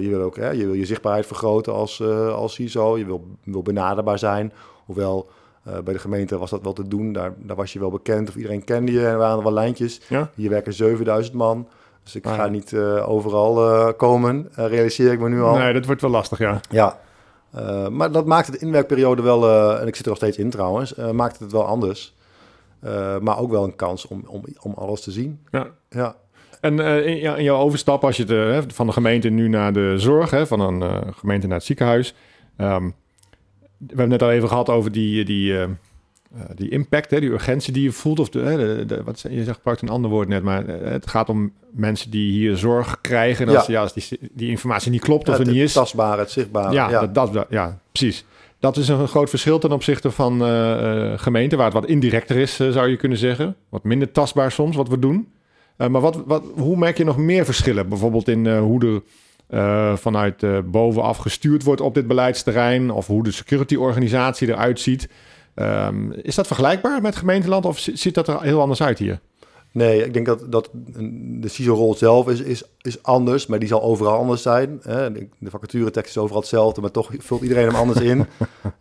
Je 0.00 0.08
wil 0.08 0.20
ook 0.20 0.36
hè, 0.36 0.50
je, 0.50 0.64
wil 0.64 0.74
je 0.74 0.84
zichtbaarheid 0.84 1.26
vergroten 1.26 1.72
als, 1.72 2.02
als 2.30 2.54
CISO. 2.54 2.98
Je 2.98 3.04
wil, 3.04 3.26
wil 3.44 3.62
benaderbaar 3.62 4.18
zijn. 4.18 4.52
Hoewel 4.84 5.28
eh, 5.64 5.78
bij 5.84 5.92
de 5.92 5.98
gemeente 6.00 6.38
was 6.38 6.50
dat 6.50 6.62
wel 6.62 6.72
te 6.72 6.88
doen. 6.88 7.12
Daar, 7.12 7.32
daar 7.36 7.56
was 7.56 7.72
je 7.72 7.78
wel 7.78 7.90
bekend 7.90 8.28
of 8.28 8.34
iedereen 8.36 8.64
kende 8.64 8.92
je. 8.92 9.00
En 9.00 9.06
er 9.12 9.18
waren 9.18 9.42
wel 9.42 9.52
lijntjes. 9.52 10.00
Ja? 10.08 10.30
Hier 10.34 10.50
werken 10.50 10.72
7000 10.72 11.34
man. 11.36 11.68
Dus 12.02 12.14
ik 12.14 12.26
Ah, 12.26 12.34
ga 12.34 12.44
ja. 12.44 12.50
niet 12.50 12.72
eh, 12.72 13.08
overal 13.10 13.70
eh, 13.70 13.92
komen, 13.96 14.48
realiseer 14.54 15.12
ik 15.12 15.20
me 15.20 15.28
nu 15.28 15.42
al. 15.42 15.56
Nee, 15.56 15.72
dat 15.72 15.86
wordt 15.86 16.00
wel 16.00 16.10
lastig, 16.10 16.38
ja. 16.38 16.60
Ja, 16.70 16.98
maar 17.90 18.12
dat 18.12 18.26
maakte 18.26 18.50
de 18.50 18.58
inwerkperiode 18.58 19.22
wel, 19.22 19.50
en 19.80 19.86
ik 19.86 19.94
zit 19.94 20.04
er 20.04 20.08
nog 20.10 20.18
steeds 20.18 20.36
in 20.36 20.50
trouwens, 20.50 20.94
maakte 20.94 21.42
het 21.42 21.52
wel 21.52 21.64
anders. 21.66 22.14
Maar 23.20 23.38
ook 23.38 23.50
wel 23.50 23.64
een 23.64 23.76
kans 23.76 24.06
om, 24.06 24.24
om, 24.26 24.42
om 24.60 24.72
alles 24.76 25.00
te 25.00 25.10
zien. 25.10 25.40
ja. 25.50 25.66
Ja, 25.88 26.14
En 26.60 26.78
in, 26.80 27.16
ja, 27.16 27.36
in 27.36 27.44
jouw 27.44 27.58
overstap, 27.58 28.04
als 28.04 28.16
je 28.16 28.24
hè, 28.24 28.62
van 28.66 28.86
de 28.86 28.92
gemeente 28.92 29.28
nu 29.28 29.48
naar 29.48 29.72
de 29.72 29.94
zorg, 29.98 30.30
hè, 30.30 30.46
van 30.46 30.60
een 30.60 31.14
gemeente 31.14 31.46
naar 31.46 31.56
het 31.56 31.66
ziekenhuis. 31.66 32.14
Ehm, 32.56 32.90
we 33.86 33.96
hebben 33.96 34.10
het 34.10 34.20
net 34.20 34.22
al 34.22 34.30
even 34.36 34.48
gehad 34.48 34.68
over 34.68 34.92
die, 34.92 35.24
die, 35.24 35.52
eh, 35.52 35.62
eh, 35.62 35.68
die 36.54 36.68
impact, 36.68 37.10
hè, 37.10 37.20
die 37.20 37.30
urgentie 37.30 37.72
die 37.72 37.82
je 37.82 37.92
voelt. 37.92 38.18
Of 38.18 38.28
de, 38.28 38.40
de, 38.42 38.84
de- 38.86 39.02
wat, 39.02 39.20
je 39.30 39.44
zegt, 39.44 39.56
gebruikt 39.56 39.82
een 39.82 39.88
ander 39.88 40.10
woord 40.10 40.28
net, 40.28 40.42
maar 40.42 40.66
eh, 40.66 40.90
het 40.90 41.06
gaat 41.10 41.28
om 41.28 41.52
mensen 41.70 42.10
die 42.10 42.32
hier 42.32 42.56
zorg 42.56 42.98
krijgen. 43.00 43.48
En 43.48 43.56
als, 43.56 43.66
Ja. 43.66 43.72
ja. 43.72 43.80
als 43.80 43.92
die, 43.92 44.18
die 44.32 44.48
informatie 44.50 44.90
niet 44.90 45.00
klopt 45.00 45.28
of 45.28 45.36
het, 45.38 45.46
er 45.46 45.52
niet 45.52 45.60
het 45.60 45.68
is. 45.68 45.74
tastbare, 45.74 46.20
het 46.20 46.30
zichtbare. 46.30 46.72
Ja, 46.72 46.90
ja. 46.90 47.06
Dat, 47.06 47.32
dat, 47.32 47.46
ja, 47.50 47.78
precies. 47.92 48.24
Dat 48.58 48.76
is 48.76 48.88
een 48.88 49.08
groot 49.08 49.30
verschil 49.30 49.58
ten 49.58 49.72
opzichte 49.72 50.10
van 50.10 50.44
eh, 50.44 51.12
gemeenten, 51.16 51.58
waar 51.58 51.66
het 51.66 51.76
wat 51.80 51.86
indirecter 51.86 52.36
is, 52.36 52.56
zou 52.56 52.88
je 52.88 52.96
kunnen 52.96 53.18
zeggen. 53.18 53.56
Wat 53.68 53.84
minder 53.84 54.12
tastbaar 54.12 54.52
soms, 54.52 54.76
wat 54.76 54.88
we 54.88 54.98
doen. 54.98 55.28
Maar 55.76 56.00
wat, 56.00 56.22
wat, 56.26 56.42
hoe 56.54 56.76
merk 56.76 56.96
je 56.98 57.04
nog 57.04 57.16
meer 57.16 57.44
verschillen? 57.44 57.88
Bijvoorbeeld 57.88 58.28
in 58.28 58.56
hoe 58.56 58.86
er 58.86 59.02
eh, 59.54 59.96
vanuit 59.96 60.42
eh, 60.42 60.58
bovenaf 60.64 61.16
gestuurd 61.16 61.62
wordt 61.62 61.80
op 61.80 61.94
dit 61.94 62.06
beleidsterrein, 62.06 62.90
of 62.90 63.06
hoe 63.06 63.22
de 63.22 63.30
security-organisatie 63.32 64.48
eruit 64.48 64.80
ziet. 64.80 65.08
Ehm, 65.54 66.10
is 66.10 66.34
dat 66.34 66.46
vergelijkbaar 66.46 67.00
met 67.02 67.16
gemeenteland, 67.16 67.64
of 67.64 67.78
zi- 67.78 67.96
ziet 67.96 68.14
dat 68.14 68.28
er 68.28 68.42
heel 68.42 68.60
anders 68.60 68.82
uit 68.82 68.98
hier? 68.98 69.20
Nee, 69.72 70.04
ik 70.04 70.12
denk 70.12 70.26
dat, 70.26 70.52
dat 70.52 70.70
de 71.40 71.48
CISO-rol 71.48 71.94
zelf 71.94 72.28
is, 72.28 72.40
is, 72.40 72.62
is 72.80 73.02
anders, 73.02 73.46
maar 73.46 73.58
die 73.58 73.68
zal 73.68 73.82
overal 73.82 74.18
anders 74.18 74.42
zijn. 74.42 74.80
Hè. 74.82 75.12
De 75.12 75.28
de 75.38 75.50
vacaturetekst 75.50 76.10
is 76.10 76.18
overal 76.22 76.40
hetzelfde, 76.40 76.80
maar 76.80 76.90
toch 76.90 77.10
vult 77.18 77.42
iedereen 77.42 77.66
hem 77.66 77.74
anders 77.74 78.00
in. 78.00 78.26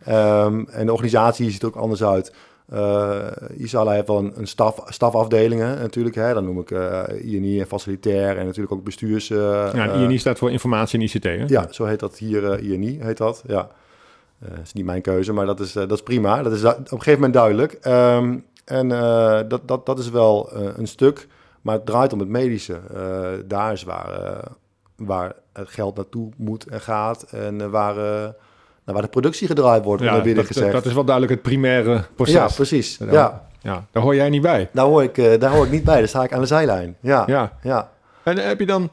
Ehm, 0.05 0.63
en 0.69 0.85
de 0.85 0.91
organisatie 0.91 1.51
ziet 1.51 1.61
er 1.61 1.67
ook 1.67 1.75
anders 1.75 2.03
uit. 2.03 2.33
Eh 2.69 3.27
Isala 3.57 3.91
heeft 3.91 4.07
wel 4.07 4.17
een, 4.17 4.33
een 4.35 4.47
staf, 4.47 4.83
stafafdelingen 4.87 5.79
natuurlijk. 5.79 6.15
Hè. 6.15 6.33
Dan 6.33 6.45
noem 6.45 6.59
ik 6.59 6.71
eh 6.71 7.03
INI 7.33 7.59
en 7.59 7.67
facilitair 7.67 8.37
en 8.37 8.45
natuurlijk 8.45 8.73
ook 8.73 8.83
bestuurs... 8.83 9.29
eh, 9.29 9.69
ja, 9.73 9.91
INI 9.91 10.17
staat 10.17 10.37
voor 10.37 10.51
informatie 10.51 10.99
en 10.99 11.05
ICT. 11.05 11.23
Hè? 11.23 11.43
Ja, 11.47 11.67
zo 11.71 11.85
heet 11.85 11.99
dat 11.99 12.17
hier, 12.17 12.59
INI 12.59 12.99
heet 13.01 13.17
dat, 13.17 13.43
ja. 13.47 13.69
Eh 14.39 14.59
is 14.63 14.73
niet 14.73 14.85
mijn 14.85 15.01
keuze, 15.01 15.33
maar 15.33 15.45
dat 15.45 15.59
is, 15.59 15.71
dat 15.71 15.91
is 15.91 16.03
prima. 16.03 16.43
Dat 16.43 16.53
is 16.53 16.63
op 16.63 16.77
een 16.77 16.85
gegeven 16.87 17.13
moment 17.13 17.33
duidelijk. 17.33 17.73
Ehm, 17.73 18.37
en 18.65 18.87
dat, 19.47 19.67
dat, 19.67 19.85
dat 19.85 19.99
is 19.99 20.09
wel 20.09 20.49
een 20.55 20.87
stuk, 20.87 21.27
maar 21.61 21.75
het 21.75 21.85
draait 21.85 22.13
om 22.13 22.19
het 22.19 22.27
medische. 22.29 22.79
Daar 23.45 23.71
is 23.71 23.83
waar, 23.83 24.39
waar 24.95 25.33
het 25.53 25.69
geld 25.69 25.95
naartoe 25.95 26.29
moet 26.37 26.65
en 26.67 26.81
gaat 26.81 27.23
en 27.23 27.69
waar, 27.71 27.95
eh, 28.85 28.89
nou, 28.89 28.97
waar 28.97 29.01
de 29.01 29.07
productie 29.07 29.47
gedraaid 29.47 29.83
wordt, 29.83 30.03
Ja, 30.03 30.19
dat, 30.19 30.45
gezegd. 30.45 30.71
dat 30.71 30.85
is 30.85 30.93
wel 30.93 31.03
duidelijk 31.03 31.33
het 31.35 31.43
primaire 31.43 32.03
proces. 32.15 32.33
ja, 32.35 32.47
precies. 32.55 32.97
Ja. 32.97 33.11
Ja. 33.11 33.47
Ja, 33.61 33.85
daar 33.91 34.03
hoor 34.03 34.15
jij 34.15 34.29
niet 34.29 34.41
bij. 34.41 34.69
Daar, 34.73 34.85
hoor 34.85 35.03
ik, 35.03 35.17
eh, 35.17 35.39
daar 35.39 35.51
hoor 35.51 35.65
ik 35.65 35.71
niet 35.71 35.83
bij, 35.83 35.97
daar 35.97 36.07
sta 36.07 36.23
ik 36.23 36.33
aan 36.33 36.39
de 36.39 36.45
zijlijn. 36.45 36.95
Ja, 37.01 37.23
ja. 37.27 37.57
Ja. 37.61 37.91
En 38.23 38.37
heb 38.37 38.59
je 38.59 38.65
dan. 38.65 38.89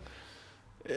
eh, 0.82 0.92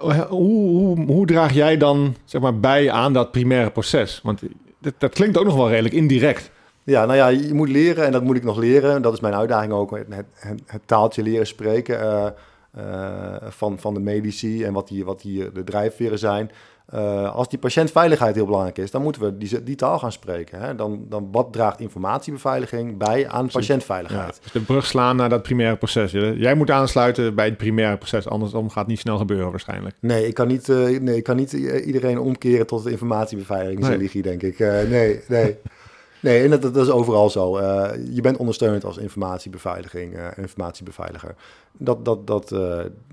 hoe, 0.00 0.14
hoe, 0.28 1.04
hoe 1.06 1.26
draag 1.26 1.52
jij 1.52 1.76
dan 1.76 2.16
zeg 2.24 2.40
maar, 2.40 2.60
bij 2.60 2.90
aan 2.90 3.12
dat 3.12 3.30
primaire 3.32 3.70
proces? 3.70 4.20
Want 4.22 4.40
dat, 4.78 4.94
dat 4.98 5.12
klinkt 5.14 5.38
ook 5.38 5.44
nog 5.44 5.54
wel 5.56 5.68
redelijk 5.68 5.94
indirect. 5.94 6.50
Ja, 6.84 7.04
nou 7.04 7.16
ja, 7.16 7.28
je 7.28 7.54
moet 7.54 7.68
leren 7.68 8.04
en 8.04 8.12
dat 8.12 8.22
moet 8.22 8.36
ik 8.36 8.44
nog 8.44 8.56
leren. 8.56 9.02
Dat 9.02 9.12
is 9.12 9.20
mijn 9.20 9.34
uitdaging 9.34 9.72
ook, 9.72 9.90
het, 9.96 10.06
het, 10.34 10.60
het 10.66 10.82
taaltje 10.86 11.22
leren 11.22 11.46
spreken 11.46 12.00
eh, 12.00 12.26
eh, 12.74 13.42
van, 13.48 13.78
van 13.78 13.94
de 13.94 14.00
medici 14.00 14.64
en 14.64 14.72
wat, 14.72 14.88
die, 14.88 15.04
wat 15.04 15.20
die, 15.20 15.52
de 15.52 15.64
drijfveren 15.64 16.18
zijn. 16.18 16.50
Eh, 16.88 17.34
als 17.34 17.48
die 17.48 17.58
patiëntveiligheid 17.58 18.34
heel 18.34 18.44
belangrijk 18.44 18.78
is, 18.78 18.90
dan 18.90 19.02
moeten 19.02 19.22
we 19.22 19.38
die, 19.38 19.62
die 19.62 19.74
taal 19.76 19.98
gaan 19.98 20.12
spreken. 20.12 20.60
Hè? 20.60 20.74
Dan, 20.74 21.04
dan 21.08 21.28
wat 21.32 21.52
draagt 21.52 21.80
informatiebeveiliging 21.80 22.96
bij 22.98 23.28
aan 23.28 23.44
Ja, 23.44 23.50
patiëntveiligheid? 23.52 24.38
dus 24.42 24.52
de 24.52 24.60
brug 24.60 24.86
slaan 24.86 25.16
naar 25.16 25.28
dat 25.28 25.42
primaire 25.42 25.76
proces. 25.76 26.10
Jij 26.12 26.54
moet 26.54 26.70
aansluiten 26.70 27.34
bij 27.34 27.44
het 27.44 27.56
primaire 27.56 27.96
proces, 27.96 28.28
anders 28.28 28.52
gaat 28.52 28.74
het 28.74 28.86
niet 28.86 28.98
snel 28.98 29.16
gebeuren 29.16 29.50
waarschijnlijk. 29.50 29.96
Nee, 30.00 30.26
ik 30.26 30.34
kan 30.34 30.48
niet, 30.48 30.68
eh, 30.68 30.76
nee, 31.00 31.16
ik 31.16 31.22
kan 31.24 31.36
niet 31.36 31.52
i- 31.52 31.78
iedereen 31.80 32.18
omkeren 32.18 32.66
tot 32.66 32.84
de 32.84 32.90
informatiebeveiliging, 32.90 33.80
Nee. 33.80 33.90
religie, 33.90 34.22
denk 34.22 34.42
ik. 34.42 34.58
Eh, 34.58 34.82
nee, 34.88 35.20
nee. 35.28 35.56
Nee, 36.20 36.42
en 36.42 36.50
dat, 36.50 36.62
dat 36.62 36.76
is 36.76 36.90
overal 36.90 37.30
zo. 37.30 37.58
Uh, 37.58 37.90
je 38.10 38.20
bent 38.20 38.36
ondersteunend 38.36 38.84
als 38.84 38.96
informatiebeveiliging, 38.96 40.14
uh, 40.14 40.26
informatiebeveiliger. 40.36 41.34
Dat, 41.72 42.04
dat, 42.04 42.26
dat, 42.26 42.52
uh, 42.52 42.58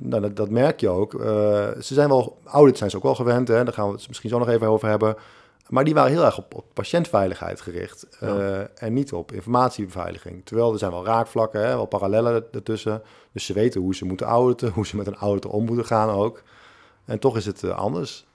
nou, 0.02 0.22
dat, 0.22 0.36
dat, 0.36 0.50
merk 0.50 0.80
je 0.80 0.90
ook. 0.90 1.12
ze 1.80 1.94
zijn 1.94 2.10
wel, 2.10 2.38
audits 2.46 2.78
zijn 2.78 2.90
ze 2.90 2.98
ook 2.98 3.04
wel 3.04 3.16
gewend, 3.16 3.48
hè? 3.48 3.64
daar 3.64 3.74
gaan 3.74 3.88
we 3.88 3.96
het 3.96 4.08
misschien 4.08 4.30
zo 4.30 4.40
nog 4.40 4.50
even 4.50 4.68
over 4.68 4.90
hebben. 4.90 5.16
Maar 5.70 5.84
die 5.84 5.94
waren 5.94 6.12
heel 6.12 6.26
erg 6.26 6.38
op, 6.38 6.54
op 6.54 6.66
patiëntveiligheid 6.74 7.62
gericht 7.62 8.08
ja. 8.20 8.68
en 8.76 8.94
niet 8.94 9.14
op 9.14 9.32
informatiebeveiliging. 9.32 10.46
Terwijl 10.46 10.74
er 10.74 10.80
zijn 10.80 10.92
wel 10.92 11.06
raakvlakken, 11.06 11.68
hè, 11.68 11.76
wel 11.76 11.86
parallellen 11.86 12.46
ertussen. 12.52 13.02
Dus 13.32 13.46
ze 13.46 13.54
weten 13.54 13.82
hoe 13.82 13.96
ze 13.96 14.06
moeten 14.06 14.26
auditen, 14.26 14.72
hoe 14.76 14.86
ze 14.86 14.96
met 14.96 15.08
een 15.08 15.16
auditor 15.16 15.52
om 15.52 15.66
moeten 15.66 15.86
gaan 15.86 16.10
ook. 16.10 16.44
En 17.06 17.20
toch 17.20 17.38
is 17.38 17.46
het 17.46 17.64
anders. 17.64 18.26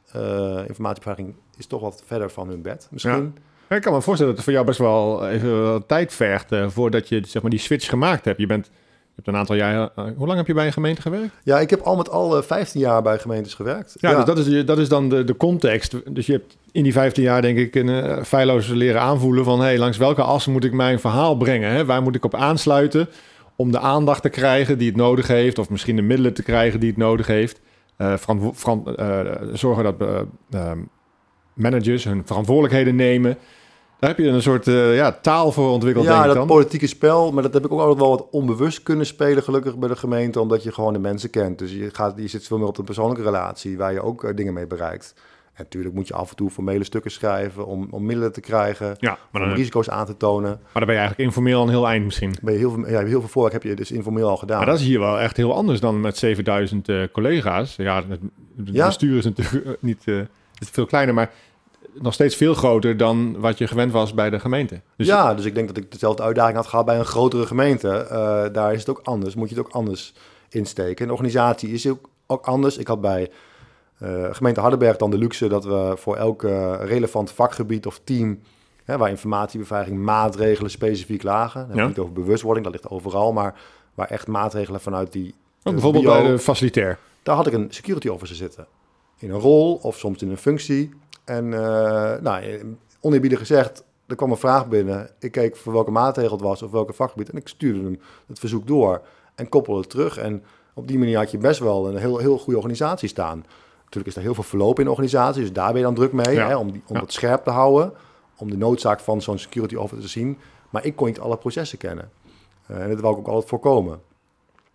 informatiebeveiliging 0.66 1.34
is 1.56 1.66
toch 1.66 1.80
wat 1.80 2.02
verder 2.06 2.30
van 2.30 2.48
hun 2.48 2.62
bed 2.62 2.88
misschien. 2.90 3.32
Ja. 3.34 3.42
Ik 3.76 3.82
kan 3.82 3.92
me 3.92 4.02
voorstellen 4.02 4.34
dat 4.34 4.44
het 4.44 4.44
voor 4.44 4.52
jou 4.52 4.66
best 4.66 4.78
wel 4.78 5.28
even 5.28 5.86
tijd 5.86 6.12
vergt 6.12 6.52
uh, 6.52 6.68
voordat 6.68 7.08
je 7.08 7.20
zeg 7.26 7.42
maar, 7.42 7.50
die 7.50 7.60
switch 7.60 7.88
gemaakt 7.88 8.24
hebt. 8.24 8.40
Je 8.40 8.46
bent 8.46 8.66
je 8.66 9.12
hebt 9.14 9.28
een 9.28 9.36
aantal 9.36 9.56
jaar. 9.56 9.90
Uh, 9.98 10.04
hoe 10.16 10.26
lang 10.26 10.38
heb 10.38 10.46
je 10.46 10.54
bij 10.54 10.66
een 10.66 10.72
gemeente 10.72 11.00
gewerkt? 11.00 11.34
Ja, 11.44 11.60
ik 11.60 11.70
heb 11.70 11.80
al 11.80 11.96
met 11.96 12.10
al 12.10 12.32
uh, 12.32 12.38
eh, 12.38 12.44
15 12.44 12.80
jaar 12.80 13.02
bij 13.02 13.18
gemeentes 13.18 13.54
gewerkt. 13.54 13.94
Ja, 14.00 14.14
Dus 14.14 14.24
dat, 14.24 14.38
is, 14.38 14.64
dat 14.64 14.78
is 14.78 14.88
dan 14.88 15.08
de, 15.08 15.24
de 15.24 15.36
context. 15.36 16.14
Dus 16.14 16.26
je 16.26 16.32
hebt 16.32 16.56
in 16.72 16.82
die 16.82 16.92
15 16.92 17.22
jaar, 17.22 17.42
denk 17.42 17.58
ik, 17.58 17.74
een 17.74 18.24
feilloos 18.24 18.68
leren 18.68 19.00
aanvoelen 19.00 19.44
van 19.44 19.60
hey, 19.60 19.78
langs 19.78 19.96
welke 19.96 20.22
as 20.22 20.46
moet 20.46 20.64
ik 20.64 20.72
mijn 20.72 21.00
verhaal 21.00 21.36
brengen? 21.36 21.70
Hè? 21.70 21.84
Waar 21.84 22.02
moet 22.02 22.14
ik 22.14 22.24
op 22.24 22.34
aansluiten 22.34 23.08
om 23.56 23.72
de 23.72 23.78
aandacht 23.78 24.22
te 24.22 24.28
krijgen 24.28 24.78
die 24.78 24.88
het 24.88 24.96
nodig 24.96 25.26
heeft, 25.26 25.58
of 25.58 25.70
misschien 25.70 25.96
de 25.96 26.02
middelen 26.02 26.34
te 26.34 26.42
krijgen 26.42 26.80
die 26.80 26.88
het 26.88 26.98
nodig 26.98 27.26
heeft. 27.26 27.60
zorgen 29.52 29.84
dat 29.84 30.26
managers 31.54 32.04
hun 32.04 32.22
verantwoordelijkheden 32.24 32.96
nemen. 32.96 33.38
Daar 34.00 34.10
heb 34.10 34.18
je 34.18 34.26
een 34.26 34.42
soort 34.42 34.66
uh, 34.66 34.96
ja, 34.96 35.12
taal 35.12 35.52
voor 35.52 35.70
ontwikkeld, 35.70 36.04
ja, 36.04 36.22
denk 36.22 36.32
ik 36.32 36.34
dat 36.34 36.46
politieke 36.46 36.86
spel. 36.86 37.32
Maar 37.32 37.42
dat 37.42 37.54
heb 37.54 37.64
ik 37.64 37.72
ook 37.72 37.80
altijd 37.80 37.98
wel 37.98 38.10
wat 38.10 38.28
onbewust 38.30 38.82
kunnen 38.82 39.06
spelen, 39.06 39.42
gelukkig 39.42 39.76
bij 39.78 39.88
de 39.88 39.96
gemeente. 39.96 40.40
Omdat 40.40 40.62
je 40.62 40.72
gewoon 40.72 40.92
de 40.92 40.98
mensen 40.98 41.30
kent. 41.30 41.58
Dus 41.58 41.72
je, 41.72 41.90
gaat, 41.92 42.12
je 42.16 42.28
zit 42.28 42.46
veel 42.46 42.58
meer 42.58 42.66
op 42.66 42.78
een 42.78 42.84
persoonlijke 42.84 43.22
relatie 43.22 43.78
waar 43.78 43.92
je 43.92 44.02
ook 44.02 44.24
uh, 44.24 44.30
dingen 44.34 44.54
mee 44.54 44.66
bereikt. 44.66 45.14
En 45.52 45.62
natuurlijk 45.62 45.94
moet 45.94 46.08
je 46.08 46.14
af 46.14 46.30
en 46.30 46.36
toe 46.36 46.50
formele 46.50 46.84
stukken 46.84 47.10
schrijven 47.10 47.66
om, 47.66 47.88
om 47.90 48.06
middelen 48.06 48.32
te 48.32 48.40
krijgen. 48.40 48.94
Ja, 48.98 49.18
maar 49.30 49.40
dan, 49.40 49.50
om 49.50 49.56
risico's 49.56 49.90
aan 49.90 50.06
te 50.06 50.16
tonen. 50.16 50.50
Maar 50.50 50.72
dan 50.72 50.84
ben 50.84 50.94
je 50.94 51.00
eigenlijk 51.00 51.28
informeel 51.28 51.62
een 51.62 51.68
heel 51.68 51.88
eind 51.88 52.04
misschien. 52.04 52.34
Ben 52.42 52.52
je 52.52 52.58
heel, 52.58 52.70
veel, 52.70 52.88
ja, 52.88 53.04
heel 53.04 53.20
veel 53.20 53.28
voorwerk 53.28 53.54
heb 53.54 53.62
je 53.62 53.74
dus 53.74 53.90
informeel 53.90 54.28
al 54.28 54.36
gedaan. 54.36 54.56
Maar 54.56 54.66
dat 54.66 54.78
is 54.80 54.86
hier 54.86 55.00
wel 55.00 55.20
echt 55.20 55.36
heel 55.36 55.54
anders 55.54 55.80
dan 55.80 56.00
met 56.00 56.16
7000 56.16 56.88
uh, 56.88 57.04
collega's. 57.12 57.76
Ja, 57.76 57.96
het, 57.96 58.20
het 58.56 58.68
ja. 58.72 58.86
bestuur 58.86 59.16
is 59.16 59.24
natuurlijk 59.24 59.76
niet 59.80 60.04
is 60.60 60.68
veel 60.70 60.86
kleiner, 60.86 61.14
maar 61.14 61.30
nog 62.02 62.14
steeds 62.14 62.36
veel 62.36 62.54
groter 62.54 62.96
dan 62.96 63.40
wat 63.40 63.58
je 63.58 63.66
gewend 63.66 63.92
was 63.92 64.14
bij 64.14 64.30
de 64.30 64.40
gemeente. 64.40 64.80
Dus 64.96 65.06
ja, 65.06 65.34
dus 65.34 65.44
ik 65.44 65.54
denk 65.54 65.68
dat 65.68 65.76
ik 65.76 65.92
dezelfde 65.92 66.22
uitdaging 66.22 66.56
had 66.56 66.66
gehad 66.66 66.84
bij 66.84 66.98
een 66.98 67.04
grotere 67.04 67.46
gemeente. 67.46 68.06
Uh, 68.10 68.54
daar 68.54 68.72
is 68.72 68.78
het 68.78 68.90
ook 68.90 69.00
anders, 69.02 69.34
moet 69.34 69.48
je 69.48 69.54
het 69.54 69.64
ook 69.66 69.72
anders 69.72 70.14
insteken. 70.48 71.06
De 71.06 71.12
organisatie 71.12 71.72
is 71.72 71.88
ook, 71.88 72.08
ook 72.26 72.46
anders. 72.46 72.76
Ik 72.76 72.86
had 72.86 73.00
bij 73.00 73.30
uh, 74.02 74.26
gemeente 74.30 74.60
Hardenberg 74.60 74.96
dan 74.96 75.10
de 75.10 75.18
luxe 75.18 75.48
dat 75.48 75.64
we 75.64 75.92
voor 75.96 76.16
elk 76.16 76.42
relevant 76.82 77.32
vakgebied 77.32 77.86
of 77.86 78.00
team... 78.04 78.40
Hè, 78.84 78.98
waar 78.98 79.10
informatiebeveiliging 79.10 80.00
maatregelen 80.00 80.70
specifiek 80.70 81.22
lagen. 81.22 81.60
Dan 81.60 81.76
heb 81.76 81.78
je 81.78 81.92
het 81.92 81.98
over 81.98 82.12
bewustwording, 82.12 82.64
dat 82.64 82.74
ligt 82.74 82.90
overal. 82.90 83.32
Maar 83.32 83.54
waar 83.94 84.08
echt 84.08 84.26
maatregelen 84.26 84.80
vanuit 84.80 85.12
die... 85.12 85.34
Ook 85.62 85.72
bijvoorbeeld 85.72 86.04
bij 86.04 86.22
de 86.22 86.38
facilitair. 86.38 86.98
Daar 87.22 87.36
had 87.36 87.46
ik 87.46 87.52
een 87.52 87.66
security 87.70 88.08
officer 88.08 88.36
zitten. 88.36 88.66
In 89.18 89.30
een 89.30 89.38
rol 89.38 89.74
of 89.82 89.98
soms 89.98 90.22
in 90.22 90.30
een 90.30 90.36
functie. 90.36 90.90
En 91.30 91.44
uh, 91.44 92.14
nou, 92.20 92.76
oneerbiedig 93.00 93.38
gezegd, 93.38 93.84
er 94.06 94.16
kwam 94.16 94.30
een 94.30 94.36
vraag 94.36 94.68
binnen. 94.68 95.10
Ik 95.18 95.32
keek 95.32 95.56
voor 95.56 95.72
welke 95.72 95.90
maatregel 95.90 96.32
het 96.32 96.40
was 96.40 96.62
of 96.62 96.70
welke 96.70 96.92
vakgebied. 96.92 97.30
En 97.30 97.36
ik 97.36 97.48
stuurde 97.48 97.82
hem 97.82 98.00
het 98.26 98.38
verzoek 98.38 98.66
door 98.66 99.02
en 99.34 99.48
koppelde 99.48 99.80
het 99.80 99.90
terug. 99.90 100.18
En 100.18 100.42
op 100.74 100.88
die 100.88 100.98
manier 100.98 101.16
had 101.16 101.30
je 101.30 101.38
best 101.38 101.60
wel 101.60 101.88
een 101.88 101.96
heel, 101.96 102.18
heel 102.18 102.38
goede 102.38 102.56
organisatie 102.56 103.08
staan. 103.08 103.44
Natuurlijk 103.76 104.06
is 104.06 104.16
er 104.16 104.22
heel 104.22 104.34
veel 104.34 104.42
verloop 104.42 104.78
in 104.78 104.84
de 104.84 104.90
organisatie, 104.90 105.40
dus 105.40 105.52
daar 105.52 105.68
ben 105.68 105.76
je 105.76 105.84
dan 105.84 105.94
druk 105.94 106.12
mee. 106.12 106.38
Hè, 106.38 106.56
om 106.56 106.72
die, 106.72 106.82
om 106.86 106.96
het 106.96 107.12
scherp 107.12 107.44
te 107.44 107.50
houden, 107.50 107.92
om 108.36 108.50
de 108.50 108.56
noodzaak 108.56 109.00
van 109.00 109.22
zo'n 109.22 109.38
security 109.38 109.74
officer 109.74 110.00
te 110.00 110.08
zien. 110.08 110.38
Maar 110.70 110.84
ik 110.84 110.96
kon 110.96 111.06
niet 111.06 111.20
alle 111.20 111.36
processen 111.36 111.78
kennen. 111.78 112.10
Uh, 112.70 112.82
en 112.82 112.88
dat 112.88 113.00
wil 113.00 113.10
ik 113.10 113.16
ook 113.16 113.28
altijd 113.28 113.48
voorkomen. 113.48 114.00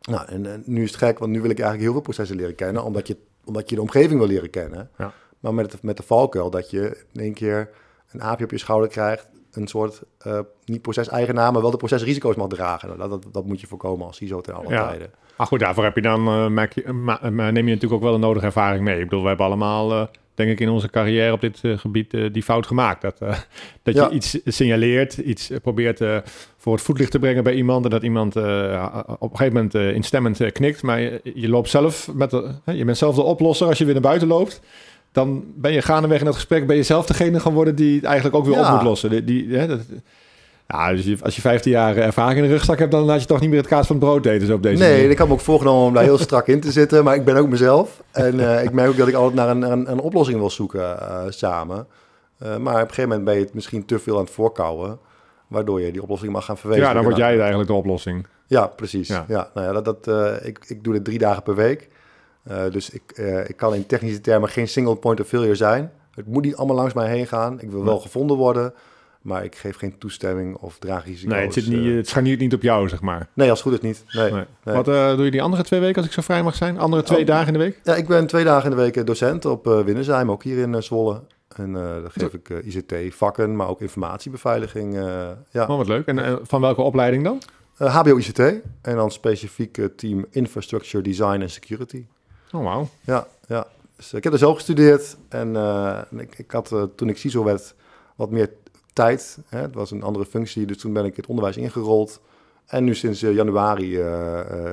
Nou, 0.02 0.28
en, 0.28 0.46
en, 0.46 0.64
nu 0.66 0.84
is 0.84 0.92
het 0.92 1.00
gek, 1.00 1.20
want 1.20 1.32
nu 1.32 1.42
wil 1.42 1.50
ik 1.50 1.60
eigenlijk 1.60 1.84
heel 1.84 1.92
veel 1.92 2.02
processen 2.02 2.36
leren 2.36 2.56
kennen, 2.56 2.84
omdat 2.84 3.08
je, 3.08 3.18
omdat 3.46 3.70
je 3.70 3.76
de 3.76 3.82
omgeving 3.82 4.20
wil 4.20 4.28
leren 4.28 4.50
kennen. 4.50 4.90
Ja. 4.98 5.14
Maar 5.46 5.54
met, 5.54 5.84
met 5.84 5.98
de 5.98 6.04
valkuil 6.04 6.50
dat 6.50 6.70
je 6.70 7.04
in 7.14 7.22
één 7.22 7.34
keer 7.34 7.70
een 8.12 8.22
aapje 8.22 8.44
op 8.44 8.52
je 8.52 8.58
schouder 8.58 8.90
krijgt. 8.90 9.30
Een 9.52 9.68
soort, 9.68 10.02
uh, 10.28 10.40
niet 10.66 10.82
proceseigenaar, 10.82 11.52
maar 11.52 11.62
wel 11.62 11.72
de 11.72 11.78
procesrisico's 11.78 12.36
mag 12.36 12.48
dragen. 12.48 12.98
Dat, 12.98 13.10
dat, 13.10 13.26
dat 13.32 13.46
moet 13.46 13.62
je 13.62 13.68
voorkomen 13.68 14.08
als 14.08 14.18
CISO 14.18 14.42
ten 14.42 14.54
alle 14.54 14.70
ja. 14.70 14.88
tijden. 14.88 15.10
Maar 15.38 15.48
goed, 15.48 15.60
daarvoor 15.60 15.84
heb 15.84 15.96
je 15.96 16.02
dan, 16.02 16.28
uh, 16.28 16.48
maak 16.48 16.74
je, 16.74 16.92
ma 16.92 17.20
neem 17.30 17.56
je 17.56 17.74
natuurlijk 17.74 17.94
ook 17.94 18.02
wel 18.02 18.14
een 18.14 18.20
nodige 18.20 18.46
ervaring 18.46 18.84
mee. 18.84 18.98
Ik 18.98 19.04
bedoel, 19.04 19.22
we 19.22 19.28
hebben 19.28 19.46
allemaal, 19.46 19.92
uh, 19.92 20.04
denk 20.34 20.50
ik, 20.50 20.60
in 20.60 20.70
onze 20.70 20.90
carrière 20.90 21.32
op 21.32 21.42
dit 21.42 21.62
gebied 21.64 22.12
die 22.32 22.44
fout 22.44 22.68
gemaakt. 22.68 23.02
Dat, 23.02 23.20
dat 23.84 23.96
je 23.96 24.10
iets 24.10 24.40
signaleert, 24.46 25.18
iets 25.18 25.52
probeert 25.62 26.00
voor 26.58 26.74
het 26.74 26.84
voetlicht 26.84 27.12
te 27.12 27.20
brengen 27.20 27.44
bij 27.44 27.54
iemand. 27.54 27.86
En 27.86 27.92
dat 27.92 28.04
iemand 28.04 28.36
op 28.36 29.32
een 29.32 29.38
gegeven 29.38 29.54
moment 29.54 29.74
instemmend 29.74 30.52
knikt. 30.52 30.84
Maar 30.84 31.00
je, 31.00 31.22
je, 31.24 31.50
loopt 31.50 31.70
zelf 31.70 32.14
met 32.14 32.30
de, 32.30 32.52
je 32.66 32.86
bent 32.86 32.98
zelf 32.98 33.16
de 33.16 33.24
oplosser 33.24 33.68
als 33.68 33.78
je 33.78 33.86
weer 33.86 33.94
naar 33.94 34.02
buiten 34.02 34.28
loopt 34.28 34.62
dan 35.16 35.44
ben 35.56 35.72
je 35.72 35.82
gaandeweg 35.82 36.20
in 36.20 36.26
het 36.26 36.36
gesprek, 36.36 36.68
ben 36.68 36.76
je 36.76 36.84
zelf 36.84 37.06
degene 37.06 37.40
geworden 37.40 37.76
die 37.76 37.96
het 37.96 38.04
eigenlijk 38.04 38.36
ook 38.36 38.46
weer 38.46 38.60
op 38.60 38.70
moet 38.70 38.82
lossen. 38.82 39.10
Die, 39.10 39.24
die, 39.24 39.58
hè, 39.58 39.68
dat, 39.68 39.80
ja, 40.68 40.94
dus 40.94 41.24
als 41.24 41.36
je 41.36 41.42
15 41.42 41.72
jaar 41.72 41.98
ervaring 41.98 42.38
in 42.38 42.44
de 42.44 42.50
rugzak 42.50 42.80
hebt, 42.80 42.92
dan 42.92 43.04
laat 43.04 43.22
je 43.22 43.28
toch 43.28 43.40
niet 43.40 43.50
meer 43.50 43.60
het 43.60 43.68
kaas 43.68 43.88
van 43.88 43.96
het 43.96 44.06
brood 44.06 44.26
eten. 44.26 44.48
Zo 44.48 44.54
op 44.54 44.64
deze 44.64 44.82
nee, 44.82 44.92
manier. 44.92 45.10
ik 45.10 45.18
heb 45.18 45.28
me 45.28 45.34
ook 45.34 45.40
voorgenomen 45.40 45.88
om 45.88 45.94
daar 45.94 46.04
heel 46.04 46.18
strak 46.28 46.48
in 46.48 46.60
te 46.60 46.72
zitten, 46.72 47.04
maar 47.04 47.16
ik 47.16 47.26
ben 47.26 47.36
ook 47.36 47.50
mezelf. 47.50 48.04
En 48.12 48.36
uh, 48.36 48.64
ik 48.64 48.72
merk 48.72 48.90
ook 48.90 48.98
dat 48.98 49.08
ik 49.08 49.14
altijd 49.14 49.36
naar 49.36 49.50
een, 49.50 49.72
een, 49.72 49.92
een 49.92 50.00
oplossing 50.00 50.40
wil 50.40 50.50
zoeken 50.50 50.98
uh, 51.02 51.20
samen. 51.30 51.88
Uh, 52.44 52.58
maar 52.58 52.74
op 52.74 52.82
een 52.82 52.88
gegeven 52.88 53.10
moment 53.10 53.26
ben 53.26 53.36
je 53.36 53.44
het 53.44 53.54
misschien 53.54 53.86
te 53.86 54.00
veel 54.00 54.18
aan 54.18 54.24
het 54.24 54.34
voorkouwen, 54.34 55.00
waardoor 55.48 55.82
je 55.82 55.92
die 55.92 56.02
oplossing 56.02 56.32
mag 56.32 56.46
gaan 56.46 56.58
verwezen. 56.58 56.86
Ja, 56.86 56.94
dan 56.94 57.04
word 57.04 57.18
jij 57.18 57.40
eigenlijk 57.40 57.70
de 57.70 57.76
oplossing. 57.76 58.28
Ja, 58.48 58.68
precies. 58.68 59.08
Ja. 59.08 59.26
ja 59.28 59.50
nou 59.54 59.68
ja, 59.68 59.82
dat, 59.82 60.04
dat, 60.04 60.46
ik, 60.46 60.60
ik 60.68 60.84
doe 60.84 60.94
dit 60.94 61.04
drie 61.06 61.20
dagen 61.20 61.44
per 61.44 61.56
week. 61.56 61.90
Uh, 62.52 62.64
dus 62.72 62.90
ik, 62.90 63.02
uh, 63.16 63.50
ik 63.50 63.58
kan 63.58 63.74
in 63.74 63.86
technische 63.86 64.22
termen 64.22 64.50
geen 64.50 64.68
single 64.68 64.96
point 64.96 65.20
of 65.20 65.28
failure 65.28 65.56
zijn. 65.56 65.92
Het 66.12 66.28
moet 66.28 66.44
niet 66.44 66.56
allemaal 66.56 66.76
langs 66.76 66.94
mij 66.94 67.10
heen 67.10 67.28
gaan. 67.28 67.62
Ik 67.62 67.72
wil 67.72 67.84
wel 67.84 68.00
gevonden 68.00 68.38
worden, 68.38 68.74
maar 69.22 69.44
ik 69.44 69.56
geef 69.56 69.78
geen 69.78 69.98
toestemming 69.98 70.56
of 70.58 70.78
draag 70.80 71.06
risico's. 71.06 71.34
Nee, 71.34 71.44
het, 71.44 71.54
zit 71.54 71.68
niet, 71.68 71.86
uh, 71.86 71.96
het 71.96 72.08
scharniert 72.08 72.40
niet 72.40 72.54
op 72.54 72.62
jou, 72.62 72.90
zeg 72.90 73.02
maar. 73.02 73.28
Nee, 73.34 73.50
als 73.50 73.64
het 73.64 73.68
goed 73.68 73.78
is 73.78 73.88
niet. 73.88 74.04
Nee, 74.12 74.32
nee. 74.32 74.44
nee. 74.64 74.76
Wat 74.76 74.86
doe 74.86 75.26
je 75.26 75.32
die 75.32 75.42
andere 75.42 75.64
twee 75.64 75.80
weken, 75.80 75.96
als 75.96 76.06
ik 76.06 76.12
zo 76.12 76.22
vrij 76.22 76.44
mag 76.44 76.56
zijn? 76.56 76.80
Andere 76.80 77.04
twee 77.04 77.20
oh, 77.20 77.26
dagen 77.26 77.48
in 77.48 77.54
de 77.54 77.60
week? 77.60 77.80
Ja, 77.84 77.96
ik 77.96 78.08
ben 78.08 78.28
twee 78.28 78.44
dagen 78.44 78.72
in 78.72 78.78
de 78.78 78.82
week 78.82 79.06
docent 79.06 79.46
op 79.46 79.68
uh, 79.68 80.30
ook 80.30 80.44
hier 80.44 80.58
in 80.58 80.84
Zwolle. 80.84 81.22
En 81.56 81.74
dan 81.74 82.12
geef 82.12 82.34
ik 82.34 82.50
ICT-vakken, 82.50 83.56
maar 83.56 83.68
ook 83.68 83.82
informatiebeveiliging. 83.82 84.94
ja. 85.52 85.66
Oh, 85.68 85.78
wat 85.78 85.88
leuk. 85.88 86.06
En 86.06 86.40
van 86.42 86.62
welke 86.62 86.82
opleiding 86.82 87.24
dan? 87.24 87.42
HBO-ICT 87.78 88.40
en 88.82 88.96
dan 88.96 89.12
specifiek 89.12 89.80
team 89.96 90.26
Infrastructure 90.30 91.04
Design 91.04 91.42
en 91.42 91.50
Security. 91.50 92.06
Oh, 92.56 92.64
wauw. 92.64 92.88
Ja, 93.02 93.28
ja. 93.48 93.68
Dus 93.96 94.14
ik 94.14 94.24
heb 94.24 94.34
er 94.34 94.40
zelf 94.40 94.56
gestudeerd 94.56 95.18
en 95.30 95.54
uh, 95.54 96.00
ik, 96.18 96.38
ik, 96.38 96.52
had 96.52 96.72
uh, 96.72 96.84
toen 96.96 97.10
ik 97.10 97.18
CISO 97.18 97.44
werd 97.44 97.76
wat 98.16 98.30
meer 98.30 98.50
tijd. 98.94 99.38
Hè? 99.50 99.60
Het 99.62 99.74
was 99.74 99.92
een 99.92 100.04
andere 100.04 100.26
functie, 100.26 100.66
dus 100.66 100.78
toen 100.78 100.94
ben 100.94 101.06
ik 101.06 101.16
het 101.16 101.26
onderwijs 101.26 101.58
ingerold. 101.58 102.22
En 102.66 102.84
nu 102.84 102.96
sinds 102.96 103.24
uh, 103.24 103.36
januari 103.36 103.98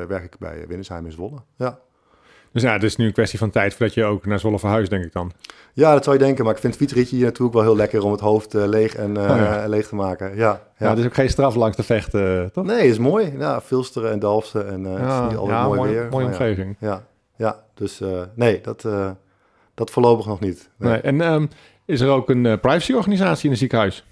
werk 0.09 0.25
ik 0.25 0.39
bij 0.39 0.65
Winnesheim 0.69 1.05
in 1.05 1.13
Zwolle. 1.13 1.37
Ja. 1.57 1.79
Dus 2.53 2.63
ja, 2.63 2.73
het 2.73 2.83
is 2.83 2.97
nu 2.97 3.07
een 3.07 3.13
kwestie 3.13 3.39
van 3.39 3.51
tijd 3.51 3.75
voordat 3.75 3.95
je 3.95 4.05
ook 4.05 4.27
naar 4.27 4.39
Zwolle 4.39 4.59
verhuist, 4.59 4.91
denk 4.91 5.05
ik 5.05 5.13
dan. 5.13 5.33
Ja, 5.73 5.93
dat 5.93 6.05
zou 6.05 6.17
je 6.17 6.23
denken. 6.23 6.45
Maar 6.45 6.55
ik 6.55 6.61
vind 6.61 6.75
het 6.75 6.83
fietsritje 6.83 7.17
hier 7.17 7.25
natuurlijk 7.25 7.55
wel 7.55 7.63
heel 7.63 7.77
lekker 7.77 8.05
om 8.05 8.11
het 8.11 8.21
hoofd 8.21 8.53
leeg 8.53 8.95
en 8.95 9.19
oh, 9.19 9.25
ja. 9.25 9.67
leeg 9.69 9.89
te 9.89 9.95
maken. 9.95 10.29
Ja, 10.29 10.35
ja. 10.37 10.61
ja, 10.79 10.89
het 10.89 10.99
is 10.99 11.05
ook 11.05 11.15
geen 11.15 11.29
straf 11.29 11.55
langs 11.55 11.77
te 11.77 11.83
vechten, 11.83 12.53
toch? 12.53 12.65
Nee, 12.65 12.89
is 12.89 12.99
mooi. 12.99 13.35
Ja, 13.39 13.61
Filsteren 13.61 14.11
en 14.11 14.19
Dalfsen 14.19 14.69
en 14.69 14.83
ja, 14.83 15.29
is 15.29 15.37
altijd 15.37 15.63
mooi, 15.63 15.79
mooi 15.79 15.93
weer. 15.93 16.09
Mooie 16.11 16.27
omgeving. 16.27 16.77
Ja, 16.79 16.89
ja, 16.89 17.05
dus 17.75 18.01
uh, 18.01 18.23
nee, 18.35 18.61
dat, 18.61 18.85
uh, 18.85 19.11
dat 19.75 19.91
voorlopig 19.91 20.27
nog 20.27 20.41
niet. 20.41 20.69
Nee. 20.77 20.91
nee 20.91 21.01
en 21.01 21.21
um, 21.21 21.49
is 21.85 22.01
er 22.01 22.09
ook 22.09 22.31
een 22.31 22.45
uh, 22.45 22.59
privacyorganisatie 22.61 23.45
in 23.45 23.51
een 23.51 23.57
ziekenhuis? 23.57 24.05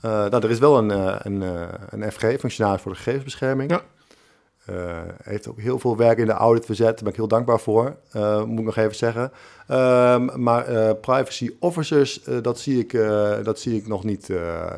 nou, 0.00 0.36
er 0.42 0.50
is 0.50 0.58
wel 0.58 0.78
een, 0.78 0.90
een, 1.26 1.42
een 1.88 2.12
FG, 2.12 2.20
functionaris 2.20 2.80
voor 2.80 2.92
de 2.92 2.98
gegevensbescherming. 2.98 3.70
Ja. 3.70 3.82
heeft 5.22 5.48
ook 5.48 5.60
heel 5.60 5.78
veel 5.78 5.96
werk 5.96 6.18
in 6.18 6.26
de 6.26 6.32
audit 6.32 6.64
verzet. 6.64 6.86
Daar 6.86 7.02
ben 7.02 7.08
ik 7.08 7.16
heel 7.16 7.28
dankbaar 7.28 7.60
voor, 7.60 7.96
moet 8.46 8.58
ik 8.58 8.64
nog 8.64 8.76
even 8.76 8.94
zeggen. 8.94 9.32
Um, 9.70 10.42
maar 10.42 10.94
privacy 10.94 11.50
officers, 11.60 12.20
dat, 12.42 12.58
zie 12.58 12.78
ik, 12.78 12.92
dat 13.42 13.60
zie 13.60 13.76
ik 13.76 13.86
nog 13.86 14.04
niet, 14.04 14.28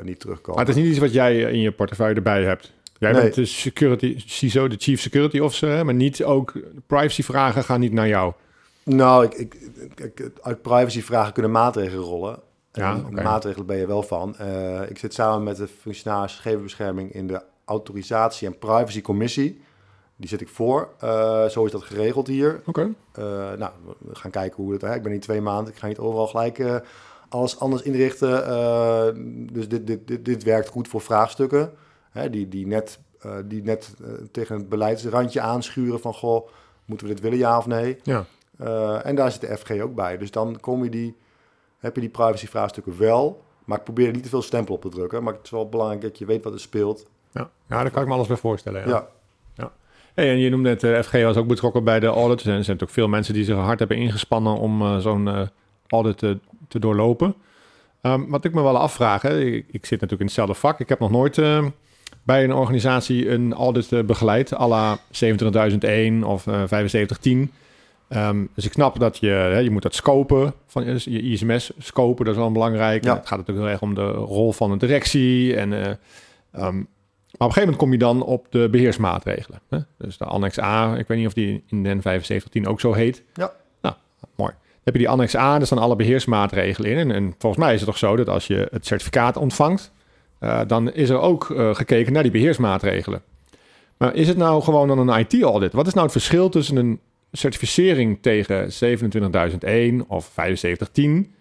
niet 0.03 0.21
terugkomen. 0.21 0.57
Maar 0.57 0.67
het 0.67 0.77
is 0.77 0.83
niet 0.83 0.91
iets 0.91 0.99
wat 0.99 1.13
jij 1.13 1.41
in 1.41 1.61
je 1.61 1.73
portefeuille 1.73 2.15
erbij 2.15 2.43
hebt? 2.43 2.73
Jij 2.99 3.13
bent 3.13 3.35
de 3.35 3.45
security 3.45 4.23
CISO, 4.27 4.69
de 4.69 4.77
chief 4.79 5.01
security 5.01 5.39
officer, 5.39 5.85
maar 5.85 5.95
niet 5.95 6.25
ook 6.25 6.53
privacyvragen 6.87 7.65
gaan 7.65 7.81
niet 7.81 7.93
naar 7.93 8.09
jou. 8.09 8.33
Nou, 8.85 9.25
ik, 9.25 9.35
ik, 9.35 9.55
ik, 10.01 10.31
uit 10.43 10.63
privacyvragen 10.63 11.33
kunnen 11.33 11.51
maatregelen 11.51 12.05
rollen. 12.05 12.39
Ja. 12.73 13.01
Maatregelen 13.11 13.67
ben 13.67 13.77
je 13.77 13.87
wel 13.87 14.03
van. 14.03 14.37
Eh, 14.37 14.91
ik 14.91 14.99
zit 14.99 15.15
samen 15.15 15.43
met 15.43 15.57
de 15.57 15.69
functionaris 15.81 16.35
gegevensbescherming 16.35 17.13
in 17.13 17.27
de 17.27 17.43
autorisatie- 17.65 18.47
en 18.47 18.59
privacycommissie. 18.59 19.61
Die 20.17 20.29
zit 20.29 20.41
ik 20.41 20.49
voor. 20.49 20.89
Eh, 21.01 21.47
zo 21.47 21.65
is 21.65 21.71
dat 21.71 21.83
geregeld 21.83 22.27
hier. 22.27 22.61
Oké. 22.67 22.95
Eh, 23.13 23.25
nou, 23.59 23.71
we 23.99 24.15
gaan 24.15 24.31
kijken 24.31 24.63
hoe 24.63 24.73
het... 24.73 24.83
Hè, 24.83 24.95
ik 24.95 25.03
ben 25.03 25.13
hier 25.13 25.21
twee 25.21 25.41
maanden. 25.41 25.73
Ik 25.73 25.79
ga 25.79 25.87
niet 25.87 25.99
overal 25.99 26.27
gelijk 26.27 26.83
alles 27.29 27.59
anders 27.59 27.83
inrichten. 27.83 29.49
Dus 29.53 29.69
dit, 29.69 29.87
dit, 29.87 30.07
dit, 30.07 30.25
dit 30.25 30.43
werkt 30.43 30.69
goed 30.69 30.89
voor 30.89 31.01
vraagstukken. 31.01 31.73
Hè, 32.17 32.31
die, 32.31 32.49
die 32.49 32.67
net, 32.67 32.99
eh, 33.21 33.37
die 33.45 33.63
net 33.63 33.95
eh, 34.05 34.09
tegen 34.31 34.57
het 34.57 34.69
beleidsrandje 34.69 35.41
aanschuren 35.41 36.01
van... 36.01 36.15
Goh, 36.15 36.49
moeten 36.85 37.07
we 37.07 37.15
dit 37.15 37.23
willen, 37.23 37.39
ja 37.39 37.59
of 37.59 37.67
nee? 37.67 37.97
Ja. 38.03 38.25
Eh, 38.59 39.07
en 39.07 39.15
daar 39.15 39.31
zit 39.31 39.41
de 39.41 39.57
FG 39.57 39.71
ook 39.81 39.95
bij. 39.95 40.19
Dus 40.19 40.31
dan 40.31 40.61
kom 40.61 40.85
je 40.85 40.91
die, 40.91 41.17
heb 41.79 41.95
je 41.95 42.01
die 42.01 42.11
privacy-vraagstukken 42.11 42.99
wel. 42.99 43.45
Maar 43.65 43.79
ik 43.79 43.85
probeer 43.85 44.07
er 44.07 44.13
niet 44.13 44.23
te 44.23 44.29
veel 44.29 44.43
stempel 44.43 44.75
op 44.75 44.83
te 44.83 44.89
drukken. 44.89 45.23
Maar 45.23 45.33
het 45.33 45.45
is 45.45 45.51
wel 45.51 45.69
belangrijk 45.69 46.03
dat 46.03 46.19
je 46.19 46.25
weet 46.25 46.45
wat 46.45 46.53
er 46.53 46.61
speelt. 46.61 47.07
Ja. 47.33 47.51
ja, 47.69 47.83
daar 47.83 47.91
kan 47.91 48.03
ik 48.03 48.09
me 48.09 48.15
alles 48.15 48.27
bij 48.27 48.37
voorstellen. 48.37 48.89
Ja. 48.89 49.09
Ja, 49.55 49.73
Hey, 50.15 50.31
en 50.31 50.39
je 50.39 50.51
noemde 50.51 50.69
het, 50.69 50.83
eh, 50.83 51.03
FG 51.03 51.13
was 51.13 51.37
ook 51.37 51.47
betrokken 51.47 51.85
bij 51.85 52.01
de 52.01 52.07
audit. 52.07 52.39
Er 52.39 52.45
zijn 52.45 52.57
natuurlijk 52.57 52.83
ook 52.83 52.91
veel 52.91 53.09
mensen 53.09 53.35
die 53.35 53.45
zich 53.45 53.57
hard 53.57 53.79
hebben 53.79 53.97
ingespannen 53.97 54.57
om 54.59 55.01
zo'n 55.01 55.51
audit 55.89 56.19
te, 56.19 56.39
te 56.69 56.79
doorlopen. 56.79 57.35
Ehm, 58.01 58.27
wat 58.29 58.45
ik 58.45 58.55
me 58.55 58.63
wel 58.63 58.79
afvraag, 58.79 59.23
hè, 59.23 59.41
ik, 59.41 59.67
ik 59.71 59.87
zit 59.87 60.01
natuurlijk 60.01 60.21
in 60.21 60.27
hetzelfde 60.27 60.55
vak. 60.55 60.81
Ik 60.81 60.89
heb 60.89 60.99
nog 60.99 61.11
nooit 61.11 61.39
eh, 61.39 61.67
bij 62.27 62.45
een 62.45 62.53
organisatie 62.53 63.31
een 63.31 63.55
audit 63.55 63.93
eh, 63.93 64.03
begeleid, 64.03 64.55
à 64.55 64.69
la 64.69 64.99
27001 65.11 66.25
of 66.25 66.47
eh 66.47 66.55
7510. 66.55 67.53
Ehm, 68.09 68.45
dus 68.55 68.65
ik 68.65 68.73
snap 68.73 68.99
dat 68.99 69.19
je, 69.19 69.29
hè, 69.29 69.59
je 69.59 69.71
moet 69.71 69.83
dat 69.83 69.95
scopen, 69.95 70.55
van 70.67 70.85
je 70.85 71.11
je 71.11 71.21
ISMS 71.23 71.73
scopen, 71.79 72.25
dat 72.25 72.35
is 72.35 72.41
wel 72.41 72.53
belangrijk. 72.53 73.05
Ja. 73.05 73.11
En 73.11 73.17
Het 73.17 73.27
gaat 73.27 73.39
natuurlijk 73.39 73.67
heel 73.67 73.75
erg 73.75 73.83
om 73.83 73.95
de 73.95 74.11
rol 74.11 74.53
van 74.53 74.71
de 74.71 74.77
directie. 74.77 75.57
En, 75.57 75.73
eh, 75.73 75.81
ehm, 76.53 76.77
maar 77.37 77.49
op 77.49 77.53
een 77.53 77.53
gegeven 77.53 77.61
moment 77.61 77.77
kom 77.77 77.93
je 77.93 77.99
dan 77.99 78.23
op 78.23 78.47
de 78.51 78.69
beheersmaatregelen. 78.71 79.61
Hè? 79.69 79.79
Dus 79.99 80.19
de 80.19 80.25
annex 80.25 80.59
A, 80.59 80.97
ik 80.97 81.07
weet 81.07 81.19
niet 81.19 81.27
of 81.27 81.33
die 81.33 81.65
in 81.67 81.83
den 81.83 82.03
7510 82.03 82.67
ook 82.67 82.81
zo 82.81 82.93
heet. 82.93 83.23
Ja. 83.35 83.53
Nou, 83.83 83.95
mooi. 84.37 84.51
Dan 84.51 84.85
heb 84.85 84.95
je 84.95 85.01
die 85.01 85.09
annex 85.09 85.37
A, 85.37 85.57
daar 85.57 85.67
staan 85.67 85.79
alle 85.79 85.97
beheersmaatregelen 85.97 86.91
in. 86.91 86.99
En, 86.99 87.11
en 87.11 87.35
volgens 87.39 87.65
mij 87.65 87.75
is 87.75 87.81
het 87.81 87.89
toch 87.89 87.99
zo 87.99 88.17
dat 88.17 88.29
als 88.29 88.47
je 88.47 88.69
het 88.71 88.87
certificaat 88.87 89.37
ontvangt, 89.37 89.93
eh, 90.39 90.61
dan 90.67 90.93
is 90.93 91.09
er 91.09 91.21
ook 91.21 91.51
eh, 91.51 91.75
gekeken 91.75 92.13
naar 92.13 92.23
die 92.23 92.33
beheersmaatregelen. 92.33 93.23
Maar 93.97 94.15
is 94.15 94.29
het 94.29 94.37
nou 94.37 94.63
gewoon 94.63 94.89
dan 94.89 95.09
een 95.09 95.19
IT-audit? 95.19 95.73
Wat 95.73 95.87
is 95.87 95.93
nou 95.93 96.05
het 96.05 96.15
verschil 96.15 96.49
tussen 96.49 96.77
een 96.77 97.01
certificering 97.33 98.19
tegen 98.21 98.73
27001 98.73 100.05
of 100.09 100.31
7510? 100.35 101.35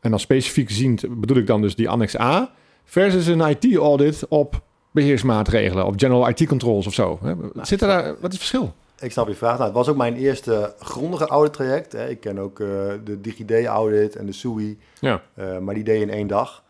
En 0.00 0.10
dan 0.10 0.20
specifiek 0.20 0.70
ziend 0.70 1.20
bedoel 1.20 1.36
ik 1.36 1.46
dan 1.46 1.60
dus 1.60 1.74
die 1.74 1.88
annex 1.88 2.18
A 2.18 2.52
versus 2.84 3.26
een 3.26 3.40
IT-audit 3.40 4.28
op 4.28 4.62
beheersmaatregelen, 4.90 5.86
op 5.86 5.94
general 5.96 6.28
IT 6.28 6.46
controls 6.46 6.86
of 6.86 6.94
zo. 6.94 7.18
Hè? 7.22 7.34
Zit 7.62 7.80
er 7.80 7.88
daar, 7.88 8.04
wat 8.04 8.14
is 8.14 8.20
het 8.20 8.36
verschil? 8.36 8.74
ik 9.00 9.12
snap 9.12 9.28
je 9.28 9.34
vraag. 9.34 9.52
Nou, 9.52 9.64
het 9.64 9.74
was 9.74 9.88
ook 9.88 9.96
mijn 9.96 10.16
eerste 10.16 10.74
grondige 10.78 11.26
audittraject. 11.26 11.92
Hè. 11.92 12.08
Ik 12.08 12.20
ken 12.20 12.38
ook 12.38 12.60
eh, 12.60 12.66
de 13.04 13.20
DigiD-audit 13.20 14.16
en 14.16 14.26
de 14.26 14.32
SUI. 14.32 14.78
Ja, 15.00 15.22
maar 15.60 15.74
die 15.74 15.84
deed 15.84 15.96
je 15.96 16.02
in 16.02 16.10
één 16.10 16.26
dag. 16.26 16.64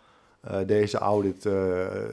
Eh, 0.47 0.59
deze 0.67 0.99
audit, 0.99 1.47
eh, 1.47 1.53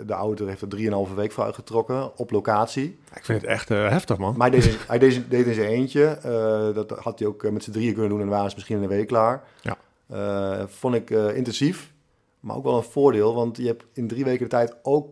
de 0.05 0.13
auditor 0.13 0.47
heeft 0.47 0.61
er 0.61 0.67
drieënhalve 0.67 1.13
week 1.13 1.31
voor 1.31 1.43
uitgetrokken 1.43 2.17
op 2.17 2.31
locatie. 2.31 2.99
ik 3.15 3.25
vind 3.25 3.41
het 3.41 3.49
echt 3.49 3.71
eh, 3.71 3.89
heftig, 3.89 4.17
man. 4.17 4.37
Maar 4.37 4.49
hij 4.51 4.59
deed, 4.59 4.77
hij 4.87 4.99
deed, 4.99 5.29
deed 5.29 5.45
in 5.45 5.53
zijn 5.53 5.67
eentje. 5.67 6.17
Dat 6.73 6.89
had 6.89 7.19
hij 7.19 7.27
ook 7.27 7.51
met 7.51 7.63
z'n 7.63 7.71
drieën 7.71 7.93
kunnen 7.93 8.09
doen 8.09 8.21
en 8.21 8.27
waren 8.27 8.49
ze 8.49 8.55
misschien 8.55 8.77
in 8.77 8.83
een 8.83 8.89
week 8.89 9.07
klaar. 9.07 9.43
Ja. 9.61 9.77
Vond 10.67 10.95
ik 10.95 11.09
intensief, 11.09 11.93
maar 12.39 12.55
ook 12.55 12.63
wel 12.63 12.77
een 12.77 12.83
voordeel, 12.83 13.33
want 13.33 13.57
je 13.57 13.65
hebt 13.65 13.83
in 13.93 14.07
drie 14.07 14.23
weken 14.23 14.43
de 14.43 14.49
tijd 14.49 14.75
ook, 14.81 15.09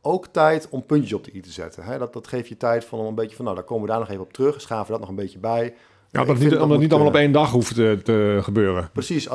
ook 0.00 0.26
tijd 0.26 0.68
om 0.68 0.86
puntjes 0.86 1.12
op 1.12 1.24
de 1.24 1.34
i 1.34 1.40
te 1.40 1.50
zetten. 1.50 1.84
Hè? 1.84 1.98
Dat, 1.98 2.12
dat 2.12 2.26
geeft 2.26 2.48
je 2.48 2.56
tijd 2.56 2.84
van 2.84 2.98
om 2.98 3.06
een 3.06 3.14
beetje 3.14 3.36
van, 3.36 3.44
nou, 3.44 3.56
daar 3.56 3.66
komen 3.66 3.84
we 3.84 3.90
daar 3.90 4.00
nog 4.00 4.10
even 4.10 4.22
op 4.22 4.32
terug, 4.32 4.60
schaven 4.60 4.84
we 4.84 4.90
dat 4.90 5.00
nog 5.00 5.08
een 5.08 5.14
beetje 5.14 5.38
bij. 5.38 5.74
Ja, 6.12 6.24
dat 6.24 6.38
niet, 6.38 6.50
dat 6.50 6.60
omdat 6.60 6.78
niet 6.78 6.90
allemaal 6.92 7.08
op 7.08 7.16
één 7.16 7.32
dag 7.32 7.50
hoeft 7.50 7.74
te, 7.74 8.00
te 8.04 8.38
gebeuren. 8.42 8.90
Precies, 8.92 9.28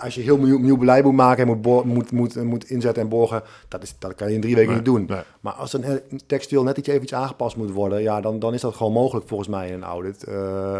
als, 0.00 0.14
je 0.14 0.20
heel 0.20 0.38
nieuw, 0.38 0.58
nieuw 0.58 0.76
beleid 0.76 1.04
moet 1.04 1.12
maken 1.14 1.42
en 1.42 1.48
moet, 1.48 1.62
bo- 1.62 1.84
moet, 1.84 2.12
moet, 2.12 2.42
moet 2.44 2.70
inzetten 2.70 3.02
en 3.02 3.08
borgen, 3.08 3.42
dat, 3.68 3.82
is, 3.82 3.94
dat 3.98 4.14
kan 4.14 4.28
je 4.28 4.34
in 4.34 4.40
drie 4.40 4.54
weken 4.54 4.68
Nee, 4.68 4.76
niet 4.78 4.86
doen. 4.86 5.04
nee. 5.08 5.20
Maar 5.40 5.52
als 5.52 5.72
een 5.72 5.84
een 5.90 6.20
textiel 6.26 6.62
net 6.62 6.76
iets 6.78 6.88
even 6.88 7.02
iets 7.02 7.14
aangepast 7.14 7.56
moet 7.56 7.70
worden, 7.70 8.02
ja, 8.02 8.20
dan, 8.20 8.38
dan 8.38 8.54
is 8.54 8.60
dat 8.60 8.74
gewoon 8.74 8.92
mogelijk 8.92 9.28
volgens 9.28 9.48
mij 9.48 9.68
in 9.68 9.74
een 9.74 9.82
audit. 9.84 10.24
Eh, 10.24 10.34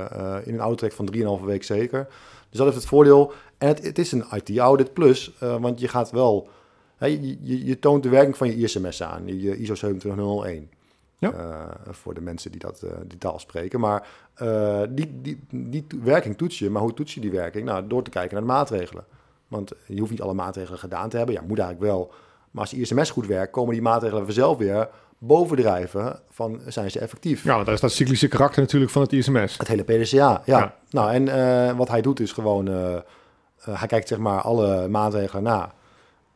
eh, 0.04 0.36
in 0.46 0.54
een 0.54 0.60
audit 0.60 0.94
van 0.94 1.08
3,5 1.40 1.44
week 1.44 1.64
zeker. 1.64 2.06
Dus 2.50 2.58
dat 2.58 2.66
heeft 2.66 2.78
het 2.78 2.86
voordeel. 2.88 3.32
En 3.58 3.68
het, 3.68 3.84
het 3.84 3.98
is 3.98 4.12
een 4.12 4.24
IT-audit 4.34 4.92
plus, 4.92 5.32
eh, 5.38 5.56
want 5.60 5.80
je 5.80 5.88
gaat 5.88 6.10
wel, 6.10 6.48
hè, 6.96 7.06
je, 7.06 7.36
je, 7.42 7.64
je 7.66 7.78
toont 7.78 8.02
de 8.02 8.08
werking 8.08 8.36
van 8.36 8.46
je 8.48 8.54
ISMS 8.54 9.02
aan, 9.02 9.22
je 9.40 9.56
ISO 9.56 9.74
27001. 9.74 10.70
Ja. 11.18 11.32
Eh, 11.32 11.92
voor 11.92 12.14
de 12.14 12.20
mensen 12.20 12.50
die 12.50 12.60
dat, 12.60 12.82
eh, 12.82 12.90
die 13.06 13.18
taal 13.18 13.38
spreken. 13.38 13.80
Maar 13.80 14.06
eh, 14.34 14.80
die, 14.88 15.20
die, 15.22 15.46
die 15.50 15.86
werking 16.02 16.36
toets 16.36 16.58
je. 16.58 16.70
Maar 16.70 16.82
hoe 16.82 16.94
toets 16.94 17.14
je 17.14 17.20
die 17.20 17.30
werking? 17.30 17.64
Nou, 17.64 17.86
door 17.86 18.02
te 18.02 18.10
kijken 18.10 18.32
naar 18.32 18.46
de 18.46 18.52
maatregelen. 18.52 19.04
Want 19.48 19.72
je 19.86 19.98
hoeft 19.98 20.10
niet 20.10 20.22
alle 20.22 20.34
maatregelen 20.34 20.78
gedaan 20.78 21.08
te 21.08 21.16
hebben. 21.16 21.34
Ja, 21.34 21.40
moet 21.46 21.58
eigenlijk 21.58 21.90
wel. 21.90 22.12
Maar 22.50 22.62
als 22.62 22.70
de 22.70 22.76
ISMS 22.76 23.10
goed 23.10 23.26
werkt, 23.26 23.52
komen 23.52 23.72
die 23.72 23.82
maatregelen 23.82 24.24
vanzelf 24.24 24.58
weer 24.58 24.88
bovendrijven 25.18 26.20
van 26.30 26.60
zijn 26.66 26.90
ze 26.90 26.98
effectief. 26.98 27.44
Ja, 27.44 27.52
want 27.52 27.64
daar 27.64 27.74
is 27.74 27.80
dat 27.80 27.92
cyclische 27.92 28.28
karakter 28.28 28.60
natuurlijk 28.60 28.90
van 28.90 29.02
het 29.02 29.12
ISMS. 29.12 29.58
Het 29.58 29.68
hele 29.68 29.82
PDCA, 29.82 30.42
ja. 30.44 30.58
Ja. 30.58 30.74
Nou, 30.90 31.12
en 31.12 31.76
wat 31.76 31.88
hij 31.88 32.00
doet 32.00 32.20
is 32.20 32.32
gewoon... 32.32 32.66
hij 33.60 33.86
kijkt 33.86 34.08
zeg 34.08 34.18
maar 34.18 34.40
alle 34.40 34.88
maatregelen 34.88 35.42
na. 35.42 35.72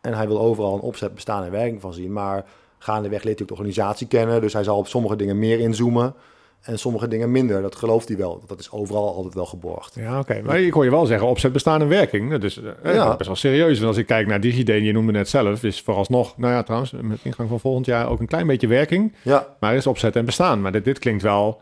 En 0.00 0.14
hij 0.14 0.26
wil 0.26 0.40
overal 0.40 0.74
een 0.74 0.80
opzet, 0.80 1.14
bestaan 1.14 1.44
en 1.44 1.50
werking 1.50 1.80
van 1.80 1.92
zien. 1.92 2.12
Maar 2.12 2.44
gaandeweg 2.82 3.22
leert 3.22 3.38
hij 3.38 3.42
ook 3.42 3.48
de 3.48 3.54
organisatie 3.62 4.06
kennen. 4.06 4.40
Dus 4.40 4.52
hij 4.52 4.64
zal 4.64 4.76
op 4.78 4.86
sommige 4.88 5.16
dingen 5.16 5.38
meer 5.38 5.58
inzoomen. 5.60 6.14
En 6.62 6.78
sommige 6.78 7.08
dingen 7.08 7.30
minder. 7.30 7.62
Dat 7.62 7.74
gelooft 7.76 8.08
hij 8.08 8.16
wel. 8.16 8.42
Dat 8.46 8.58
is 8.58 8.70
overal 8.70 9.14
altijd 9.14 9.34
wel 9.34 9.46
geborgd. 9.46 9.94
Ja, 9.94 10.18
oké. 10.18 10.40
Maar 10.44 10.60
ik 10.60 10.72
hoor 10.72 10.84
je 10.84 10.90
wel 10.90 11.06
zeggen, 11.06 11.28
opzet, 11.28 11.52
bestaan 11.52 11.80
en 11.80 11.88
werking. 11.88 12.30
Dat 12.30 12.42
is 12.42 12.60
eh, 12.82 12.94
Ja. 12.94 13.16
best 13.16 13.26
wel 13.26 13.36
serieus. 13.36 13.76
Want 13.76 13.88
als 13.88 13.96
ik 13.96 14.06
kijk 14.06 14.26
naar 14.26 14.40
DigiD, 14.40 14.68
en 14.68 14.82
je 14.84 14.92
noemde 14.92 15.12
net 15.12 15.28
zelf, 15.28 15.62
is 15.64 15.80
vooralsnog, 15.80 16.36
nou 16.38 16.52
ja, 16.52 16.62
trouwens, 16.62 16.92
met 17.00 17.18
ingang 17.22 17.48
van 17.48 17.60
volgend 17.60 17.86
jaar 17.86 18.08
ook 18.08 18.20
een 18.20 18.26
klein 18.26 18.46
beetje 18.46 18.66
werking. 18.66 19.14
Ja, 19.22 19.46
Maar 19.60 19.70
er 19.70 19.76
is 19.76 19.86
opzet 19.86 20.16
en 20.16 20.24
bestaan. 20.24 20.60
Maar 20.60 20.72
dit, 20.72 20.84
dit 20.84 20.98
klinkt 20.98 21.22
wel 21.22 21.60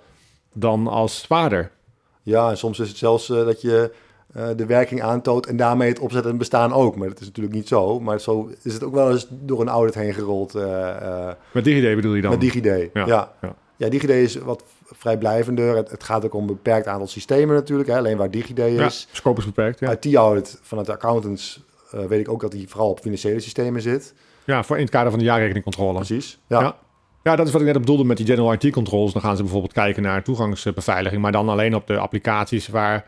dan 0.52 0.86
als 0.86 1.20
zwaarder. 1.20 1.70
ja 2.22 2.50
en 2.50 2.56
soms 2.58 2.78
is 2.78 2.88
het 2.88 2.96
zelfs 2.98 3.30
eh, 3.30 3.36
dat 3.44 3.60
je 3.60 3.92
eh, 4.32 4.48
de 4.56 4.66
werking 4.66 5.02
aantoont... 5.02 5.46
en 5.46 5.56
daarmee 5.56 5.88
het 5.88 5.98
opzet 5.98 6.26
en 6.26 6.38
bestaan 6.38 6.72
ook. 6.72 6.96
Maar 6.96 7.08
dat 7.08 7.20
is 7.20 7.26
natuurlijk 7.26 7.54
niet 7.54 7.68
zo. 7.68 8.00
Maar 8.00 8.20
zo 8.20 8.50
is 8.62 8.72
het 8.72 8.84
ook 8.84 8.94
wel 8.94 9.10
eens 9.10 9.26
door 9.30 9.60
een 9.60 9.68
audit 9.68 9.94
heen 9.94 10.14
gerold 10.14 10.54
eh, 10.54 10.88
eh, 11.28 11.34
Met 11.52 11.64
DigiD 11.64 11.94
bedoel 11.94 12.14
je 12.14 12.22
dan? 12.22 12.30
met 12.30 12.40
DigiD. 12.40 12.64
Ja, 12.64 12.72
Ja, 12.92 13.06
ja. 13.06 13.32
ja. 13.40 13.54
Ja, 13.76 13.88
DigiD 13.88 14.10
is 14.10 14.34
wat 14.36 14.62
vrijblijvender. 14.84 15.76
Het, 15.76 15.90
het 15.90 16.04
gaat 16.04 16.24
ook 16.24 16.34
om 16.34 16.40
een 16.40 16.46
beperkt 16.46 16.86
aantal 16.86 17.06
systemen 17.06 17.54
natuurlijk. 17.54 17.88
Hè. 17.88 17.96
Alleen 17.98 18.16
waar 18.16 18.30
DigiD 18.30 18.56
Ja, 18.56 18.64
is. 18.86 19.08
scope 19.12 19.40
is 19.40 19.46
beperkt. 19.46 19.80
Ja, 19.80 19.96
IT-audit 20.00 20.58
vanuit 20.62 20.86
de 20.86 20.92
accountants 20.92 21.62
weet 21.90 22.20
ik 22.20 22.28
ook 22.28 22.40
dat 22.40 22.52
hij 22.52 22.64
vooral 22.68 22.90
op 22.90 23.00
financiële 23.00 23.40
systemen 23.40 23.82
zit. 23.82 24.14
ja 24.44 24.62
voor 24.64 24.76
in 24.76 24.82
het 24.82 24.90
kader 24.90 25.10
van 25.10 25.18
de 25.18 25.24
jaarrekeningcontrole. 25.24 25.94
Precies. 25.94 26.38
Ja. 26.46 26.60
Ja. 26.60 26.76
Ja, 27.22 27.36
dat 27.36 27.46
is 27.46 27.52
wat 27.52 27.60
ik 27.60 27.66
net 27.66 27.78
bedoelde 27.78 28.04
met 28.04 28.16
die 28.16 28.26
general 28.26 28.52
IT 28.52 28.70
controls. 28.72 29.12
Dan 29.12 29.22
gaan 29.22 29.36
ze 29.36 29.42
bijvoorbeeld 29.42 29.72
kijken 29.72 30.02
naar 30.02 30.22
toegangsbeveiliging, 30.22 31.22
maar 31.22 31.32
dan 31.32 31.48
alleen 31.48 31.74
op 31.74 31.86
de 31.86 31.98
applicaties 31.98 32.68
waar 32.68 33.06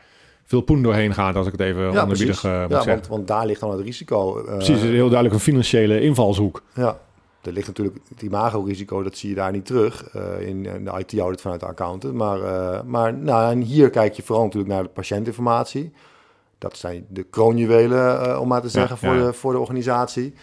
veel 0.53 0.61
poen 0.61 0.83
doorheen 0.83 1.15
gaat, 1.15 1.37
als 1.37 1.47
ik 1.47 1.53
het 1.53 1.61
even 1.61 1.83
Ja, 1.83 1.89
onderbiedig 2.03 2.41
precies. 2.41 2.45
eh, 2.45 2.61
moet 2.61 2.71
Ja, 2.71 2.75
zeggen. 2.77 2.93
want, 2.93 3.07
want 3.07 3.27
daar 3.29 3.47
ligt 3.47 3.61
dan 3.61 3.71
het 3.71 3.81
risico. 3.81 4.39
eh, 4.39 4.45
Precies, 4.45 4.81
het 4.81 4.91
heel 4.91 5.07
duidelijk 5.09 5.35
een 5.35 5.41
financiële 5.41 6.01
invalshoek. 6.01 6.63
Ja, 6.75 6.99
er 7.43 7.53
ligt 7.53 7.67
natuurlijk 7.67 7.99
het 8.09 8.23
imago-risico, 8.23 9.03
dat 9.03 9.17
zie 9.17 9.29
je 9.29 9.35
daar 9.35 9.53
niet 9.53 9.67
terug 9.67 10.09
eh, 10.13 10.41
in, 10.49 10.67
in 10.67 10.85
de 10.85 11.05
IT-audit 11.07 11.41
vanuit 11.41 11.61
de 11.61 11.67
accountant. 11.67 12.15
Maar, 12.15 12.39
maar 12.87 13.15
nou, 13.15 13.51
en 13.53 13.61
hier 13.61 13.91
kijk 13.91 14.13
je 14.15 14.23
vooral 14.23 14.45
natuurlijk 14.45 14.73
naar 14.73 14.83
de 14.83 14.89
patiëntinformatie. 14.89 15.93
Dat 16.59 16.77
zijn 16.77 17.07
de 17.09 17.23
kroonjuwelen, 17.23 18.41
om 18.41 18.49
maar 18.49 18.63
te 18.63 18.69
zeggen, 18.69 18.97
ja, 19.01 19.09
voor. 19.15 19.25
De, 19.27 19.33
voor 19.33 19.53
de 19.53 19.59
organisatie. 19.59 20.35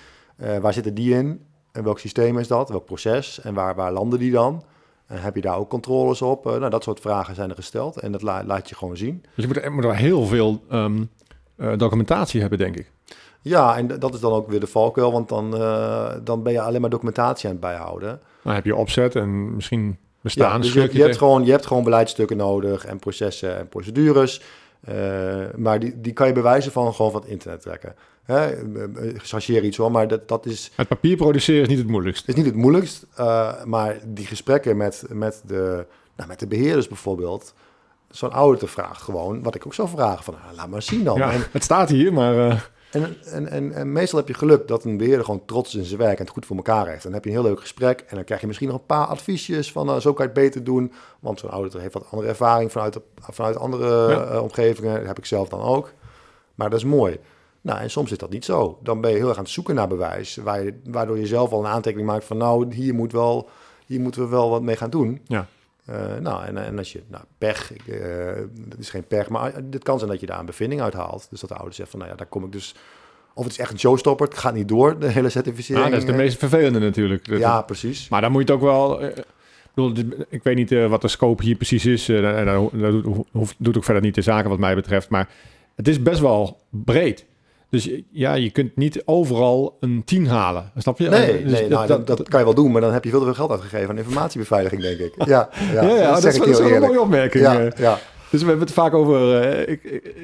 Waar 0.62 0.74
zitten 0.74 0.94
die 0.94 1.14
in? 1.14 1.42
En 1.72 1.84
welk 1.84 2.00
systeem 2.00 2.40
is 2.40 2.48
dat? 2.48 2.70
Welk 2.70 2.86
proces? 2.86 3.42
En 3.42 3.54
waar, 3.54 3.76
waar 3.76 3.92
landen 3.92 4.20
die 4.20 4.32
dan? 4.32 4.64
En 5.10 5.22
heb 5.22 5.36
je 5.36 5.42
daar 5.42 5.58
ook 5.58 5.70
controles 5.70 6.22
op? 6.22 6.46
Eh, 6.48 6.56
nou, 6.58 6.70
dat 6.70 6.84
soort 6.84 7.00
vragen 7.00 7.36
zijn 7.36 7.50
er 7.50 7.56
gesteld. 7.56 7.98
En 8.00 8.12
dat 8.12 8.22
la- 8.22 8.44
laat 8.46 8.70
je 8.70 8.76
gewoon 8.76 8.98
zien. 8.98 9.22
Dus 9.36 9.46
je 9.46 9.48
moet, 9.48 9.64
er 9.64 9.72
moet 9.72 9.92
heel 9.96 10.26
veel 10.26 10.62
ehm, 10.70 11.04
eh, 11.56 11.72
documentatie 11.78 12.42
hebben, 12.42 12.60
denk 12.60 12.76
ik. 12.78 12.92
Ja, 13.42 13.78
en 13.78 13.88
dat 14.00 14.14
is 14.14 14.20
dan 14.20 14.32
ook 14.32 14.50
weer 14.50 14.60
de 14.60 14.68
valkuil, 14.68 15.12
want 15.12 15.30
dan, 15.30 15.56
eh, 15.58 16.12
dan 16.24 16.44
ben 16.44 16.54
je 16.54 16.62
alleen 16.62 16.82
maar 16.82 16.90
documentatie 16.90 17.46
aan 17.46 17.52
het 17.56 17.62
bijhouden. 17.62 18.20
Dan 18.44 18.54
heb 18.54 18.66
je 18.66 18.76
opzet 18.76 19.16
en 19.16 19.56
misschien 19.56 19.98
bestaan. 20.22 20.52
Ja, 20.52 20.58
dus 20.58 20.66
je, 20.66 20.72
schurkje 20.72 20.98
je, 20.98 21.04
hebt 21.04 21.14
tegen- 21.14 21.28
gewoon, 21.28 21.46
je 21.46 21.52
hebt 21.52 21.66
gewoon 21.66 21.84
beleidstukken 21.84 22.38
nodig 22.38 22.86
en 22.86 23.00
processen 23.00 23.58
en 23.58 23.68
procedures. 23.70 24.42
Eh, 24.80 24.96
maar 25.56 25.80
die, 25.80 26.02
die 26.02 26.14
kan 26.14 26.28
je 26.28 26.34
bewijzen 26.34 26.72
van 26.72 26.94
gewoon 26.94 27.12
van 27.12 27.22
het 27.22 27.30
internet 27.30 27.62
trekken. 27.62 27.96
Hè? 28.30 28.46
eh, 28.46 28.84
eh, 28.84 29.16
chargeer 29.18 29.64
iets 29.64 29.78
hoor, 29.78 29.92
maar 29.92 30.08
dat, 30.08 30.28
dat 30.28 30.46
is, 30.46 30.72
Het 30.76 30.88
papier 30.88 31.16
produceren 31.18 31.62
is 31.62 31.68
niet 31.68 31.78
het 31.78 31.88
moeilijkst. 31.88 32.28
is 32.28 32.36
niet 32.36 32.46
het 32.46 32.56
moeilijkst. 32.56 33.06
eh, 33.16 33.64
maar 33.64 34.00
die 34.06 34.26
gesprekken 34.26 34.78
met, 34.78 35.04
met, 35.10 35.42
de, 35.46 35.86
nou, 36.16 36.30
met 36.30 36.40
de 36.40 36.48
beheerders 36.48 36.88
bijvoorbeeld... 36.88 37.54
Zo'n 38.12 38.32
auditor 38.32 38.70
vraagt 38.70 39.02
gewoon, 39.02 39.44
wat 39.44 39.56
ik 39.56 39.66
ook 39.66 39.74
zou 39.74 39.88
vragen, 39.90 40.24
van 40.24 40.34
ah, 40.34 40.56
laat 40.56 40.70
maar 40.70 40.82
zien 40.82 41.04
dan. 41.04 41.18
Ja, 41.18 41.32
En, 41.32 41.42
het 41.52 41.64
staat 41.64 41.90
hier, 41.90 42.14
maar 42.14 42.38
eh, 42.50 42.60
En, 42.92 43.16
en, 43.26 43.48
en, 43.48 43.74
en 43.74 43.92
meestal 43.92 44.20
heb 44.20 44.28
je 44.28 44.34
geluk 44.34 44.68
dat 44.68 44.84
een 44.84 44.98
beheerder 44.98 45.26
gewoon 45.26 45.46
trots 45.46 45.74
is 45.76 45.80
in 45.82 45.86
zijn 45.86 46.00
werk 46.00 46.18
en 46.18 46.24
het 46.24 46.34
goed 46.34 46.46
voor 46.46 46.56
elkaar 46.56 46.88
heeft. 46.88 47.04
Dan 47.04 47.14
heb 47.14 47.24
je 47.24 47.30
een 47.30 47.36
heel 47.36 47.46
leuk 47.46 47.60
gesprek 47.60 48.00
en 48.08 48.16
dan 48.16 48.24
krijg 48.24 48.42
je 48.42 48.48
misschien 48.48 48.68
nog 48.68 48.78
een 48.78 48.86
paar 48.86 49.06
adviesjes 49.06 49.72
van 49.72 49.90
uh, 49.90 49.96
zo 49.98 50.14
kan 50.14 50.26
je 50.28 50.32
het 50.32 50.42
beter 50.42 50.64
doen. 50.64 50.92
Want 51.20 51.40
zo'n 51.40 51.50
auditor 51.50 51.82
heeft 51.82 51.94
wat 51.94 52.06
andere 52.12 52.30
ervaring 52.30 52.72
vanuit, 52.72 52.94
de, 52.94 53.02
vanuit 53.20 53.58
andere 53.58 54.10
Ja. 54.10 54.32
uh, 54.34 54.42
omgevingen. 54.42 54.96
Dat 54.98 55.08
heb 55.08 55.18
ik 55.18 55.26
zelf 55.26 55.50
dan 55.50 55.62
ook. 55.62 55.92
Maar 56.56 56.70
dat 56.70 56.80
is 56.80 56.86
mooi. 56.86 57.20
Nou, 57.62 57.80
en 57.80 57.90
soms 57.90 58.12
is 58.12 58.18
dat 58.18 58.30
niet 58.30 58.46
zo. 58.46 58.80
Dan 58.84 59.02
ben 59.02 59.12
je 59.12 59.18
heel 59.18 59.28
erg 59.28 59.38
aan 59.38 59.44
het 59.44 59.52
zoeken 59.52 59.76
naar 59.76 59.88
bewijs, 59.88 60.36
waar 60.36 60.64
je, 60.64 60.74
waardoor 60.84 61.20
je 61.20 61.28
zelf 61.28 61.52
al 61.52 61.60
een 61.60 61.72
aantekening 61.72 62.08
maakt 62.08 62.26
van 62.26 62.38
nou, 62.38 62.74
hier, 62.74 62.94
moet 62.94 63.12
wel, 63.12 63.50
hier 63.86 64.00
moeten 64.00 64.22
we 64.22 64.28
wel 64.28 64.50
wat 64.50 64.62
mee 64.62 64.76
gaan 64.76 64.90
doen. 64.90 65.22
Ja. 65.28 65.48
Uh, 65.90 66.16
nou, 66.20 66.46
en, 66.46 66.58
en 66.58 66.78
als 66.78 66.92
je, 66.92 67.02
nou, 67.08 67.24
pech, 67.38 67.74
ik, 67.74 67.88
uh, 67.88 68.00
dat 68.68 68.80
is 68.80 68.90
geen 68.90 69.08
pech, 69.08 69.30
maar 69.30 69.54
het 69.72 69.84
kan 69.84 69.98
zijn 69.98 70.12
dat 70.12 70.20
je 70.20 70.26
daar 70.26 70.40
een 70.40 70.46
bevinding 70.46 70.82
uit 70.82 70.94
haalt. 70.94 71.28
Dus 71.30 71.40
dat 71.40 71.50
de 71.50 71.56
ouder 71.56 71.74
zegt 71.74 71.90
van, 71.90 72.00
nou 72.00 72.12
ja, 72.12 72.18
daar 72.18 72.28
kom 72.28 72.44
ik 72.44 72.52
dus, 72.52 72.76
of 73.34 73.44
het 73.44 73.54
is 73.54 73.60
echt 73.60 73.72
een 73.72 73.80
showstopper, 73.80 74.28
het 74.28 74.38
gaat 74.38 74.54
niet 74.54 74.68
door, 74.68 75.00
de 75.00 75.08
hele 75.08 75.30
certificering. 75.30 75.86
Ja, 75.86 75.92
dat 75.92 76.00
is 76.00 76.06
de 76.06 76.14
meest 76.14 76.38
vervelende 76.38 76.80
natuurlijk. 76.80 77.28
Dat 77.28 77.40
ja, 77.40 77.62
precies. 77.62 78.10
Maar 78.10 78.22
dan 78.22 78.32
moet 78.32 78.48
je 78.48 78.54
het 78.54 78.62
ook 78.62 78.70
wel, 78.70 79.04
uh, 79.04 79.10
bedoel, 79.74 80.06
ik 80.30 80.44
weet 80.44 80.56
niet 80.56 80.88
wat 80.88 81.02
de 81.02 81.08
scope 81.08 81.44
hier 81.44 81.56
precies 81.56 81.86
is, 81.86 82.06
dat 82.06 82.72
doet, 82.72 83.56
doet 83.58 83.78
ook 83.78 83.84
verder 83.84 84.04
niet 84.04 84.16
de 84.16 84.22
zaken 84.22 84.50
wat 84.50 84.60
mij 84.60 84.76
betreft, 84.76 85.10
maar 85.10 85.30
het 85.76 85.88
is 85.88 86.02
best 86.02 86.20
wel 86.20 86.60
breed. 86.70 87.26
Dus 87.70 87.90
ja, 88.12 88.34
je 88.34 88.50
kunt 88.50 88.76
niet 88.76 89.02
overal 89.06 89.78
een 89.80 90.02
10 90.06 90.28
halen. 90.28 90.72
Snap 90.78 91.00
je? 91.00 91.10
Nee, 91.10 91.44
dus 91.44 91.52
nee 91.52 91.70
nou, 91.70 91.88
dat, 91.88 92.08
dat, 92.08 92.18
dat, 92.18 92.30
kan 92.30 92.40
je 92.40 92.46
wel 92.46 92.56
doen, 92.56 92.72
maar 92.72 92.82
dan 92.82 92.94
heb 92.94 93.04
je 93.04 93.10
veel 93.10 93.20
te 93.20 93.26
veel 93.26 93.34
geld 93.34 93.52
uitgegeven 93.52 93.90
aan 93.90 93.98
informatiebeveiliging, 93.98 94.82
denk 94.82 95.00
ik. 95.00 95.14
Ja, 95.26 95.50
ja, 95.74 95.84
ja, 95.84 95.96
ja 95.96 96.14
dat, 96.14 96.22
dat, 96.22 96.34
is, 96.34 96.40
dat 96.40 96.48
is 96.48 96.60
wel 96.60 96.72
een 96.72 96.82
mooie 96.82 97.02
opmerking. 97.02 97.44
Ja, 97.44 97.72
ja. 97.78 98.00
Dus 98.30 98.42
we 98.42 98.48
hebben 98.48 98.66
het 98.66 98.76
vaak 98.76 98.94
over 98.94 99.52
uh, 99.68 99.78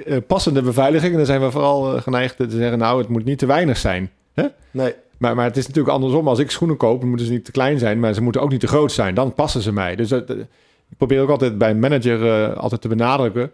uh, 0.06 0.18
passende 0.28 0.62
beveiliging. 0.62 1.12
En 1.12 1.18
dan 1.18 1.26
zijn 1.26 1.42
we 1.42 1.52
vooral 1.52 1.96
uh, 1.96 2.02
geneigd 2.02 2.38
te 2.38 2.50
zeggen, 2.50 2.78
nou, 2.78 3.00
het 3.00 3.08
moet 3.08 3.26
niet 3.26 3.40
te 3.40 3.46
weinig 3.46 3.78
zijn. 3.78 4.12
Hè? 4.34 4.46
Nee. 4.72 4.94
Maar, 5.18 5.36
maar 5.36 5.46
het 5.46 5.58
is 5.58 5.68
natuurlijk 5.68 5.96
andersom. 5.96 6.28
Als 6.28 6.40
ik 6.40 6.52
schoenen 6.52 6.78
koop, 6.78 7.00
dan 7.00 7.10
moeten 7.10 7.28
ze 7.28 7.32
niet 7.32 7.46
te 7.46 7.52
klein 7.52 7.80
zijn, 7.80 8.00
maar 8.00 8.14
ze 8.14 8.22
moeten 8.22 8.42
ook 8.42 8.52
niet 8.52 8.60
te 8.60 8.68
groot 8.68 8.92
zijn. 8.92 9.16
Dan 9.16 9.34
passen 9.34 9.62
ze 9.62 9.74
mij. 9.74 9.96
Dus 9.96 10.12
ik 10.12 10.98
probeer 10.98 11.22
ook 11.22 11.30
altijd 11.30 11.58
bij 11.58 11.70
een 11.70 11.80
manager 11.80 12.54
altijd 12.54 12.82
te 12.82 12.88
benadrukken 12.88 13.52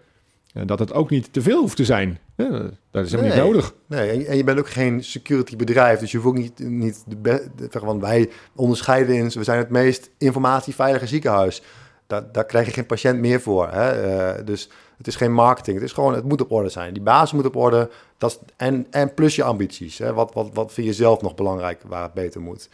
dat 0.54 0.80
het 0.80 0.94
ook 0.94 1.10
niet 1.10 1.34
te 1.34 1.42
veel 1.42 1.60
hoeft 1.60 1.76
te 1.76 1.86
zijn. 1.86 2.20
Ja, 2.38 2.50
dat 2.92 3.06
is 3.06 3.12
helemaal 3.12 3.36
nee, 3.36 3.44
niet 3.44 3.54
nodig. 3.54 3.74
Nee, 3.88 4.26
en 4.26 4.38
je 4.38 4.44
bent 4.44 4.60
ook 4.60 4.70
geen 4.70 5.04
security 5.04 5.56
bedrijf, 5.56 6.00
dus 6.00 6.12
je 6.12 6.18
hoeft 6.18 6.30
ook 6.30 6.38
niet, 6.38 6.60
niet 6.60 7.04
de 7.08 7.16
beste... 7.16 7.80
Want 7.86 8.02
wij 8.02 8.30
onderscheiden 8.56 9.16
in, 9.16 9.30
we 9.30 9.44
zijn 9.44 9.58
het 9.58 9.70
meest 9.70 10.10
informatieveilige 10.18 11.08
ziekenhuis. 11.08 11.62
Daar, 12.08 12.32
daar 12.32 12.46
krijg 12.46 12.66
je 12.66 12.72
geen 12.72 12.86
patiënt 12.86 13.20
meer 13.20 13.42
voor. 13.42 13.70
Hè? 13.72 14.08
Uh, 14.40 14.46
dus 14.46 14.70
het 14.98 15.08
is 15.08 15.16
geen 15.16 15.34
marketing, 15.34 15.76
het 15.78 15.86
is 15.86 15.94
gewoon, 15.94 16.14
het 16.14 16.24
moet 16.24 16.42
op 16.42 16.52
orde 16.52 16.70
zijn. 16.70 16.94
Die 16.94 17.04
basis 17.04 17.32
moet 17.32 17.46
op 17.46 17.56
orde, 17.56 17.90
dat 18.18 18.32
is, 18.32 18.40
en, 18.58 18.88
en 18.90 19.14
plus 19.14 19.36
je 19.36 19.44
ambities. 19.44 19.98
Hè? 19.98 20.14
Wat, 20.14 20.34
wat, 20.34 20.50
wat 20.54 20.74
vind 20.74 20.88
je 20.88 20.94
zelf 20.94 21.22
nog 21.22 21.36
belangrijk, 21.36 21.82
waar 21.88 22.04
het 22.04 22.14
beter 22.14 22.42
moet? 22.42 22.70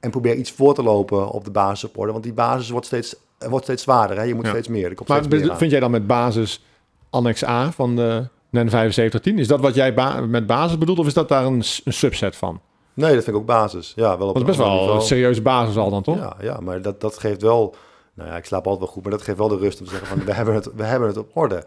En 0.00 0.10
probeer 0.10 0.34
iets 0.34 0.52
voor 0.52 0.74
te 0.74 0.82
lopen 0.82 1.30
op 1.30 1.44
de 1.44 1.50
basis 1.50 1.88
op 1.88 1.98
orde, 1.98 2.12
want 2.12 2.24
die 2.24 2.32
basis 2.32 2.70
wordt 2.70 2.86
steeds, 2.86 3.16
wordt 3.38 3.64
steeds 3.64 3.82
zwaarder. 3.82 4.16
Hè? 4.16 4.22
Je 4.22 4.34
moet 4.34 4.44
ja. 4.44 4.50
steeds 4.50 4.68
meer. 4.68 4.88
Er 4.88 4.94
komt 4.94 5.08
maar 5.08 5.24
steeds 5.24 5.42
meer 5.42 5.56
vind 5.56 5.70
jij 5.70 5.80
dan 5.80 5.90
met 5.90 6.06
basis 6.06 6.64
annex 7.10 7.44
A 7.44 7.70
van 7.72 7.96
de 7.96 8.28
NEN 8.50 8.70
7510. 8.70 9.38
Is 9.38 9.48
dat 9.48 9.60
wat 9.60 9.74
jij 9.74 9.94
ba 9.94 10.20
met 10.20 10.46
basis 10.46 10.78
bedoelt 10.78 10.98
of 10.98 11.06
is 11.06 11.14
dat 11.14 11.28
daar 11.28 11.44
een, 11.44 11.62
een, 11.84 11.92
subset 11.92 12.36
van? 12.36 12.60
Nee, 12.94 13.14
dat 13.14 13.24
vind 13.24 13.36
ik 13.36 13.42
ook 13.42 13.48
basis. 13.48 13.92
Ja, 13.96 14.18
wel 14.18 14.28
op 14.28 14.34
dat 14.34 14.42
is 14.42 14.48
best 14.48 14.58
wel 14.58 14.94
een 14.94 15.00
serieuze 15.00 15.42
basis 15.42 15.76
al 15.76 15.90
dan, 15.90 16.02
toch? 16.02 16.16
Ja, 16.16 16.36
ja 16.40 16.60
maar 16.60 16.82
dat, 16.82 17.00
dat 17.00 17.18
geeft 17.18 17.42
wel... 17.42 17.74
Nou 18.14 18.28
ja, 18.28 18.36
ik 18.36 18.44
slaap 18.44 18.64
altijd 18.64 18.84
wel 18.84 18.92
goed, 18.92 19.02
maar 19.02 19.12
dat 19.12 19.22
geeft 19.22 19.38
wel 19.38 19.48
de 19.48 19.56
rust 19.56 19.80
om 19.80 19.84
te 19.84 19.90
zeggen 19.90 20.08
van 20.08 20.24
we 20.26 20.32
hebben 20.32 20.54
het, 20.54 20.70
we 20.74 20.84
hebben 20.84 21.08
het 21.08 21.16
op 21.16 21.30
orde. 21.32 21.64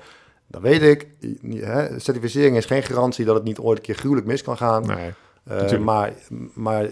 Dan 0.48 0.62
weet 0.62 0.82
ik, 0.82 1.08
hè, 1.50 2.00
certificering 2.00 2.58
is 2.58 2.66
geen 2.66 2.84
garantie 2.84 3.26
dat 3.26 3.36
het 3.36 3.44
niet 3.44 3.60
ooit 3.60 3.78
een 3.78 3.84
keer 3.84 3.96
gruwelijk 3.96 4.28
mis 4.28 4.42
kan 4.42 4.58
gaan. 4.58 4.86
Nee, 4.86 5.14
uh, 5.72 5.80
maar, 5.80 6.14
maar 6.54 6.88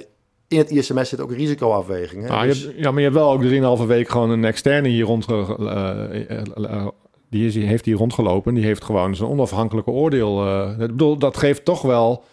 in 0.47 0.57
het 0.57 0.69
ISMS 0.69 1.09
zit 1.09 1.21
ook 1.21 1.31
risicoafweging. 1.31 2.23
Hè? 2.23 2.29
Ah, 2.29 2.41
dus... 2.41 2.59
je 2.59 2.65
hebt, 2.65 2.79
ja, 2.79 2.91
maar 2.91 3.01
je 3.01 3.09
hebt 3.09 3.19
wel 3.19 3.31
ook 3.31 3.79
3,5 3.81 3.87
week 3.87 4.09
gewoon 4.09 4.29
een 4.29 4.45
externe 4.45 4.87
hier 4.87 5.05
rond 5.05 5.27
uh, 5.29 6.87
die 7.31 7.47
is, 7.47 7.55
heeft 7.55 7.85
hier 7.85 7.95
rondgelopen. 7.95 8.53
Die 8.53 8.63
heeft 8.63 8.83
gewoon 8.83 9.15
zijn 9.15 9.29
onafhankelijke 9.29 9.91
oordeel. 9.91 10.45
Uh, 10.45 10.71
ik 10.71 10.77
bedoel, 10.77 11.17
dat 11.17 11.37
geeft 11.37 11.65
toch 11.65 11.81
wel 11.81 12.23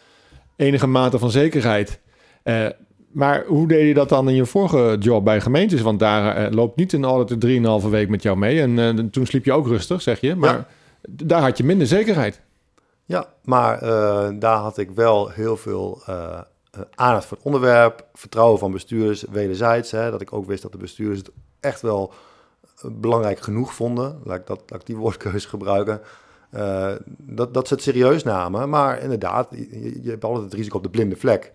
enige 0.57 0.87
mate 0.87 1.19
van 1.19 1.31
zekerheid. 1.31 2.01
Uh, 2.45 2.67
maar 3.13 3.45
hoe 3.47 3.69
deed 3.69 3.87
je 3.87 3.95
dat 3.95 4.09
dan 4.09 4.29
in 4.29 4.35
je 4.35 4.47
vorige 4.47 4.97
job 4.99 5.25
bij 5.25 5.41
gemeentes? 5.41 5.81
Want 5.81 5.99
daar 5.99 6.41
uh, 6.41 6.51
loopt 6.51 6.77
niet 6.77 6.93
een 6.93 7.05
auditor 7.05 7.81
3,5 7.83 7.89
week 7.89 8.09
met 8.09 8.23
jou 8.23 8.37
mee. 8.37 8.61
En 8.61 9.11
toen 9.11 9.27
sliep 9.27 9.45
je 9.45 9.53
ook 9.53 9.67
rustig, 9.67 10.03
zeg 10.03 10.21
je. 10.21 10.35
Maar 10.35 10.55
ja. 10.55 10.67
daar 11.03 11.41
had 11.41 11.59
je 11.59 11.65
minder 11.65 11.87
zekerheid. 11.87 12.41
Ja, 13.05 13.27
maar 13.45 13.81
daar 14.39 14.57
had 14.57 14.79
ik 14.79 14.91
wel 14.91 15.29
heel 15.29 15.57
veel 15.57 16.03
aandacht 16.95 17.25
voor 17.25 17.37
het 17.37 17.47
onderwerp. 17.47 18.07
Vertrouwen 18.13 18.59
van 18.59 18.73
bestuurders 18.73 19.25
wederzijds. 19.31 19.91
Hè, 19.91 20.11
dat 20.11 20.21
ik 20.21 20.33
ook 20.33 20.47
wist 20.47 20.63
dat 20.63 20.73
de 20.73 20.79
bestuurders 20.79 21.19
het 21.19 21.31
echt 21.61 21.81
wel 21.81 22.13
belangrijk 22.83 23.41
genoeg 23.41 23.75
vonden, 23.75 24.21
laat 24.25 24.39
ik, 24.39 24.47
dat, 24.47 24.63
laat 24.67 24.81
ik 24.81 24.87
die 24.87 24.97
woordkeuze 24.97 25.49
gebruiken, 25.49 26.01
uh, 26.55 26.93
dat, 27.19 27.55
dat 27.55 27.69
ze 27.69 27.75
het 27.75 27.83
serieus 27.83 28.23
namen. 28.23 28.69
Maar 28.69 29.03
inderdaad, 29.03 29.49
je, 29.51 30.01
je 30.03 30.11
hebt 30.11 30.25
altijd 30.25 30.45
het 30.45 30.55
risico 30.55 30.77
op 30.77 30.83
de 30.83 30.91
blinde 30.91 31.17
vlek. 31.17 31.53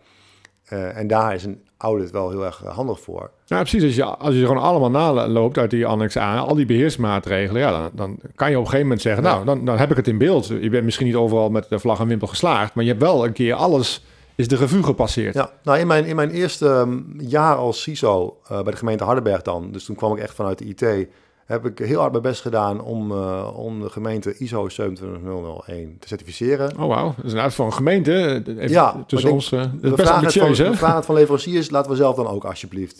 Uh, 0.69 0.97
en 0.97 1.07
daar 1.07 1.33
is 1.33 1.43
een 1.43 1.61
audit 1.77 2.11
wel 2.11 2.29
heel 2.29 2.45
erg 2.45 2.57
handig 2.57 2.99
voor. 2.99 3.31
Ja, 3.45 3.59
precies. 3.59 3.83
Als 3.83 3.95
je, 3.95 4.03
als 4.03 4.35
je 4.35 4.45
gewoon 4.45 4.61
allemaal 4.61 4.89
naloopt 4.89 5.57
uit 5.57 5.69
die 5.69 5.85
annex 5.85 6.17
A, 6.17 6.37
al 6.37 6.55
die 6.55 6.65
beheersmaatregelen, 6.65 7.61
ja, 7.61 7.71
dan, 7.71 7.91
dan 7.95 8.19
kan 8.35 8.49
je 8.49 8.55
op 8.55 8.61
een 8.61 8.69
gegeven 8.69 8.81
moment 8.81 9.01
zeggen, 9.01 9.23
ja. 9.23 9.33
nou, 9.33 9.45
dan, 9.45 9.65
dan 9.65 9.77
heb 9.77 9.91
ik 9.91 9.97
het 9.97 10.07
in 10.07 10.17
beeld. 10.17 10.47
Je 10.47 10.69
bent 10.69 10.83
misschien 10.83 11.05
niet 11.05 11.15
overal 11.15 11.49
met 11.49 11.69
de 11.69 11.79
vlag 11.79 11.99
en 11.99 12.07
wimpel 12.07 12.27
geslaagd, 12.27 12.73
maar 12.73 12.83
je 12.83 12.89
hebt 12.89 13.01
wel 13.01 13.25
een 13.25 13.33
keer 13.33 13.53
alles 13.53 14.05
is 14.35 14.47
de 14.47 14.55
revue 14.55 14.83
gepasseerd. 14.83 15.33
Ja, 15.33 15.51
nou 15.63 15.79
in 15.79 15.87
mijn, 15.87 16.05
in 16.05 16.15
mijn 16.15 16.29
eerste 16.29 16.67
um, 16.67 17.13
jaar 17.17 17.55
als 17.55 17.81
CISO 17.81 18.37
uh, 18.43 18.61
bij 18.61 18.71
de 18.71 18.77
gemeente 18.77 19.03
Hardenberg 19.03 19.41
dan, 19.41 19.71
dus 19.71 19.85
toen 19.85 19.95
kwam 19.95 20.13
ik 20.15 20.19
echt 20.19 20.35
vanuit 20.35 20.57
de 20.57 20.65
IT, 20.65 21.07
heb 21.45 21.65
ik 21.65 21.79
heel 21.79 21.99
hard 21.99 22.11
mijn 22.11 22.23
best 22.23 22.41
gedaan 22.41 22.81
om, 22.81 23.11
uh, 23.11 23.49
om 23.55 23.81
de 23.81 23.89
gemeente 23.89 24.37
ISO 24.37 24.69
27001 24.69 25.97
te 25.99 26.07
certificeren. 26.07 26.77
Oh 26.79 26.87
wauw, 26.87 27.13
dat 27.15 27.25
is 27.25 27.33
een 27.33 27.39
uit 27.39 27.55
van 27.55 27.65
een 27.65 27.73
gemeente. 27.73 28.43
Even 28.45 28.69
ja, 28.69 29.03
tussen 29.07 29.31
ons. 29.31 29.51
Uh, 29.51 29.61
best 29.81 29.97
het 29.97 30.33
van, 30.33 30.53
we 30.53 30.75
vragen 30.75 30.95
het 30.95 31.05
van 31.05 31.15
leveranciers, 31.15 31.69
laten 31.69 31.91
we 31.91 31.97
zelf 31.97 32.15
dan 32.15 32.27
ook 32.27 32.45
alsjeblieft. 32.45 32.99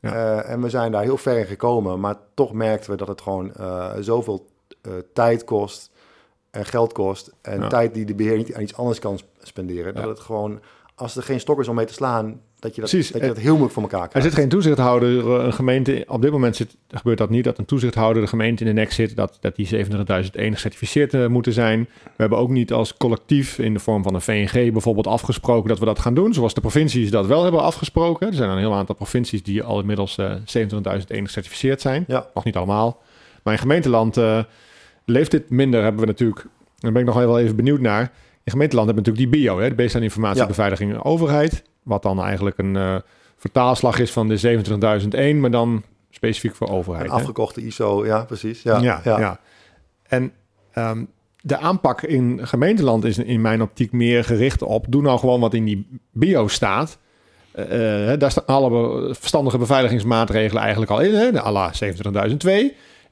Ja. 0.00 0.42
en 0.42 0.62
we 0.62 0.68
zijn 0.68 0.92
daar 0.92 1.02
heel 1.02 1.16
ver 1.16 1.38
in 1.38 1.46
gekomen, 1.46 2.00
maar 2.00 2.14
toch 2.34 2.52
merkten 2.52 2.90
we 2.90 2.96
dat 2.96 3.08
het 3.08 3.20
gewoon 3.20 3.52
zoveel 4.00 4.46
tijd 5.12 5.44
kost 5.44 5.90
en 6.50 6.64
geld 6.64 6.92
kost. 6.92 7.32
En 7.42 7.60
ja. 7.60 7.68
tijd 7.68 7.94
die 7.94 8.04
de 8.04 8.14
beheer 8.14 8.36
niet 8.36 8.54
aan 8.54 8.62
iets 8.62 8.76
anders 8.76 8.98
kan 8.98 9.18
spenderen. 9.48 9.94
Dat 9.94 10.04
het 10.04 10.20
gewoon, 10.20 10.60
als 10.94 11.16
er 11.16 11.22
geen 11.22 11.40
stok 11.40 11.60
is 11.60 11.68
om 11.68 11.74
mee 11.74 11.86
te 11.86 11.92
slaan, 11.92 12.40
dat 12.58 12.74
je 12.74 12.80
dat, 12.80 12.90
Precies. 12.90 13.12
dat, 13.12 13.20
je 13.20 13.26
dat 13.26 13.36
heel 13.36 13.50
moeilijk 13.50 13.72
voor 13.72 13.82
elkaar 13.82 14.08
krijgt. 14.08 14.14
Er 14.14 14.32
zit 14.32 14.40
geen 14.40 14.48
toezichthouder, 14.48 15.30
een 15.30 15.52
gemeente, 15.52 16.04
op 16.08 16.22
dit 16.22 16.30
moment 16.30 16.56
zit, 16.56 16.76
gebeurt 16.88 17.18
dat 17.18 17.30
niet, 17.30 17.44
dat 17.44 17.58
een 17.58 17.64
toezichthouder 17.64 18.22
de 18.22 18.28
gemeente 18.28 18.64
in 18.64 18.68
de 18.68 18.80
nek 18.80 18.92
zit, 18.92 19.16
dat, 19.16 19.38
dat 19.40 19.56
die 19.56 19.86
27.001 19.86 20.30
gecertificeerd 20.32 21.14
uh, 21.14 21.26
moeten 21.26 21.52
zijn. 21.52 21.88
We 22.02 22.10
hebben 22.16 22.38
ook 22.38 22.50
niet 22.50 22.72
als 22.72 22.96
collectief 22.96 23.58
in 23.58 23.72
de 23.72 23.78
vorm 23.78 24.02
van 24.02 24.14
een 24.14 24.20
VNG 24.20 24.72
bijvoorbeeld 24.72 25.06
afgesproken 25.06 25.68
dat 25.68 25.78
we 25.78 25.84
dat 25.84 25.98
gaan 25.98 26.14
doen, 26.14 26.34
zoals 26.34 26.54
de 26.54 26.60
provincies 26.60 27.10
dat 27.10 27.26
wel 27.26 27.42
hebben 27.42 27.62
afgesproken. 27.62 28.26
Er 28.26 28.34
zijn 28.34 28.50
een 28.50 28.58
heel 28.58 28.74
aantal 28.74 28.94
provincies 28.94 29.42
die 29.42 29.62
al 29.62 29.80
inmiddels 29.80 30.18
uh, 30.18 30.32
27.001 30.34 30.40
gecertificeerd 31.06 31.80
zijn. 31.80 32.04
Ja. 32.06 32.26
Nog 32.34 32.44
niet 32.44 32.56
allemaal. 32.56 33.02
Maar 33.42 33.52
in 33.52 33.60
gemeenteland 33.60 34.16
uh, 34.16 34.42
leeft 35.04 35.30
dit 35.30 35.50
minder, 35.50 35.82
hebben 35.82 36.00
we 36.00 36.06
natuurlijk, 36.06 36.46
daar 36.78 36.92
ben 36.92 37.00
ik 37.00 37.06
nog 37.06 37.16
wel 37.16 37.38
even 37.38 37.56
benieuwd 37.56 37.80
naar. 37.80 38.12
In 38.48 38.54
gemeenteland 38.54 38.86
hebben 38.86 39.04
we 39.04 39.10
natuurlijk 39.10 39.32
die 39.32 39.42
BIO, 39.42 39.60
hè, 39.60 39.68
de 39.68 39.74
Baseline 39.74 40.04
Informatiebeveiliging 40.04 40.92
ja. 40.92 40.98
Overheid. 40.98 41.62
Wat 41.82 42.02
dan 42.02 42.22
eigenlijk 42.22 42.58
een 42.58 42.74
uh, 42.74 42.96
vertaalslag 43.36 43.98
is 43.98 44.12
van 44.12 44.28
de 44.28 44.62
27.001, 45.34 45.36
maar 45.36 45.50
dan 45.50 45.82
specifiek 46.10 46.54
voor 46.54 46.68
overheid. 46.68 47.06
Een 47.06 47.12
afgekochte 47.12 47.60
ISO, 47.60 48.06
ja, 48.06 48.24
precies. 48.24 48.62
Ja, 48.62 48.78
ja. 48.78 49.00
ja. 49.04 49.18
ja. 49.18 49.40
En 50.02 50.32
um, 50.74 51.08
de 51.40 51.58
aanpak 51.58 52.02
in 52.02 52.46
gemeenteland 52.46 53.04
is 53.04 53.18
in 53.18 53.40
mijn 53.40 53.62
optiek 53.62 53.92
meer 53.92 54.24
gericht 54.24 54.62
op... 54.62 54.86
doe 54.88 55.02
nou 55.02 55.18
gewoon 55.18 55.40
wat 55.40 55.54
in 55.54 55.64
die 55.64 56.00
bio 56.12 56.48
staat. 56.48 56.98
Uh, 57.56 57.64
daar 58.18 58.30
staan 58.30 58.46
alle 58.46 59.14
verstandige 59.14 59.58
beveiligingsmaatregelen 59.58 60.62
eigenlijk 60.62 60.90
al 60.90 61.00
in. 61.00 61.14
Hè? 61.14 61.32
De 61.32 61.40
ALA 61.40 61.72
27.002. 61.72 62.50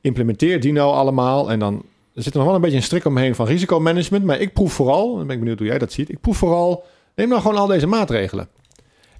Implementeer 0.00 0.60
die 0.60 0.72
nou 0.72 0.94
allemaal 0.94 1.50
en 1.50 1.58
dan... 1.58 1.84
Er 2.16 2.22
zit 2.22 2.34
nog 2.34 2.44
wel 2.44 2.54
een 2.54 2.60
beetje 2.60 2.76
een 2.76 2.82
strik 2.82 3.04
omheen 3.04 3.34
van 3.34 3.46
risicomanagement. 3.46 4.24
Maar 4.24 4.40
ik 4.40 4.52
proef 4.52 4.72
vooral, 4.72 5.18
en 5.20 5.26
ben 5.26 5.34
ik 5.34 5.40
benieuwd 5.40 5.58
hoe 5.58 5.66
jij 5.66 5.78
dat 5.78 5.92
ziet... 5.92 6.08
ik 6.08 6.20
proef 6.20 6.36
vooral, 6.36 6.84
neem 7.14 7.28
nou 7.28 7.40
gewoon 7.40 7.56
al 7.56 7.66
deze 7.66 7.86
maatregelen. 7.86 8.48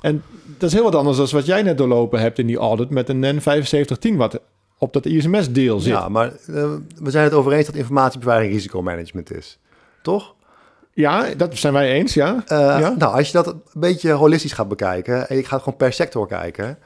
En 0.01 0.23
dat 0.59 0.69
is 0.69 0.75
heel 0.75 0.83
wat 0.83 0.95
anders 0.95 1.17
dan 1.17 1.29
wat 1.31 1.47
jij 1.47 1.63
net 1.63 1.79
doorlopen 1.79 2.21
hebt 2.21 2.39
in 2.39 2.47
die 2.47 2.57
audit 2.57 2.91
met 2.91 3.09
een 3.09 3.19
NEN 3.19 3.43
7510, 3.43 4.17
wat 4.17 4.41
op 4.79 4.93
dat 4.93 5.07
ISMS-deel 5.07 5.81
zit. 5.81 5.93
Ja, 5.93 6.09
maar 6.09 6.33
uh, 6.49 6.73
we 7.03 7.11
zijn 7.11 7.25
het 7.25 7.33
over 7.33 7.53
eens 7.53 7.67
dat 7.67 7.75
informatiebeveiliging 7.75 8.55
risicomanagement 8.55 9.33
is, 9.33 9.59
toch? 10.03 10.35
Ja, 10.93 11.35
dat 11.37 11.57
zijn 11.57 11.73
wij 11.73 11.93
eens, 11.93 12.15
ja. 12.15 12.35
Uh, 12.35 12.59
ja. 12.59 12.95
Nou, 12.99 13.17
als 13.17 13.27
je 13.27 13.33
dat 13.33 13.47
een 13.47 13.63
beetje 13.75 14.13
holistisch 14.13 14.53
gaat 14.53 14.69
bekijken 14.69 15.29
en 15.29 15.37
je 15.37 15.45
gaat 15.45 15.63
gewoon 15.63 15.79
per 15.79 15.93
sector 15.93 16.27
kijken, 16.27 16.79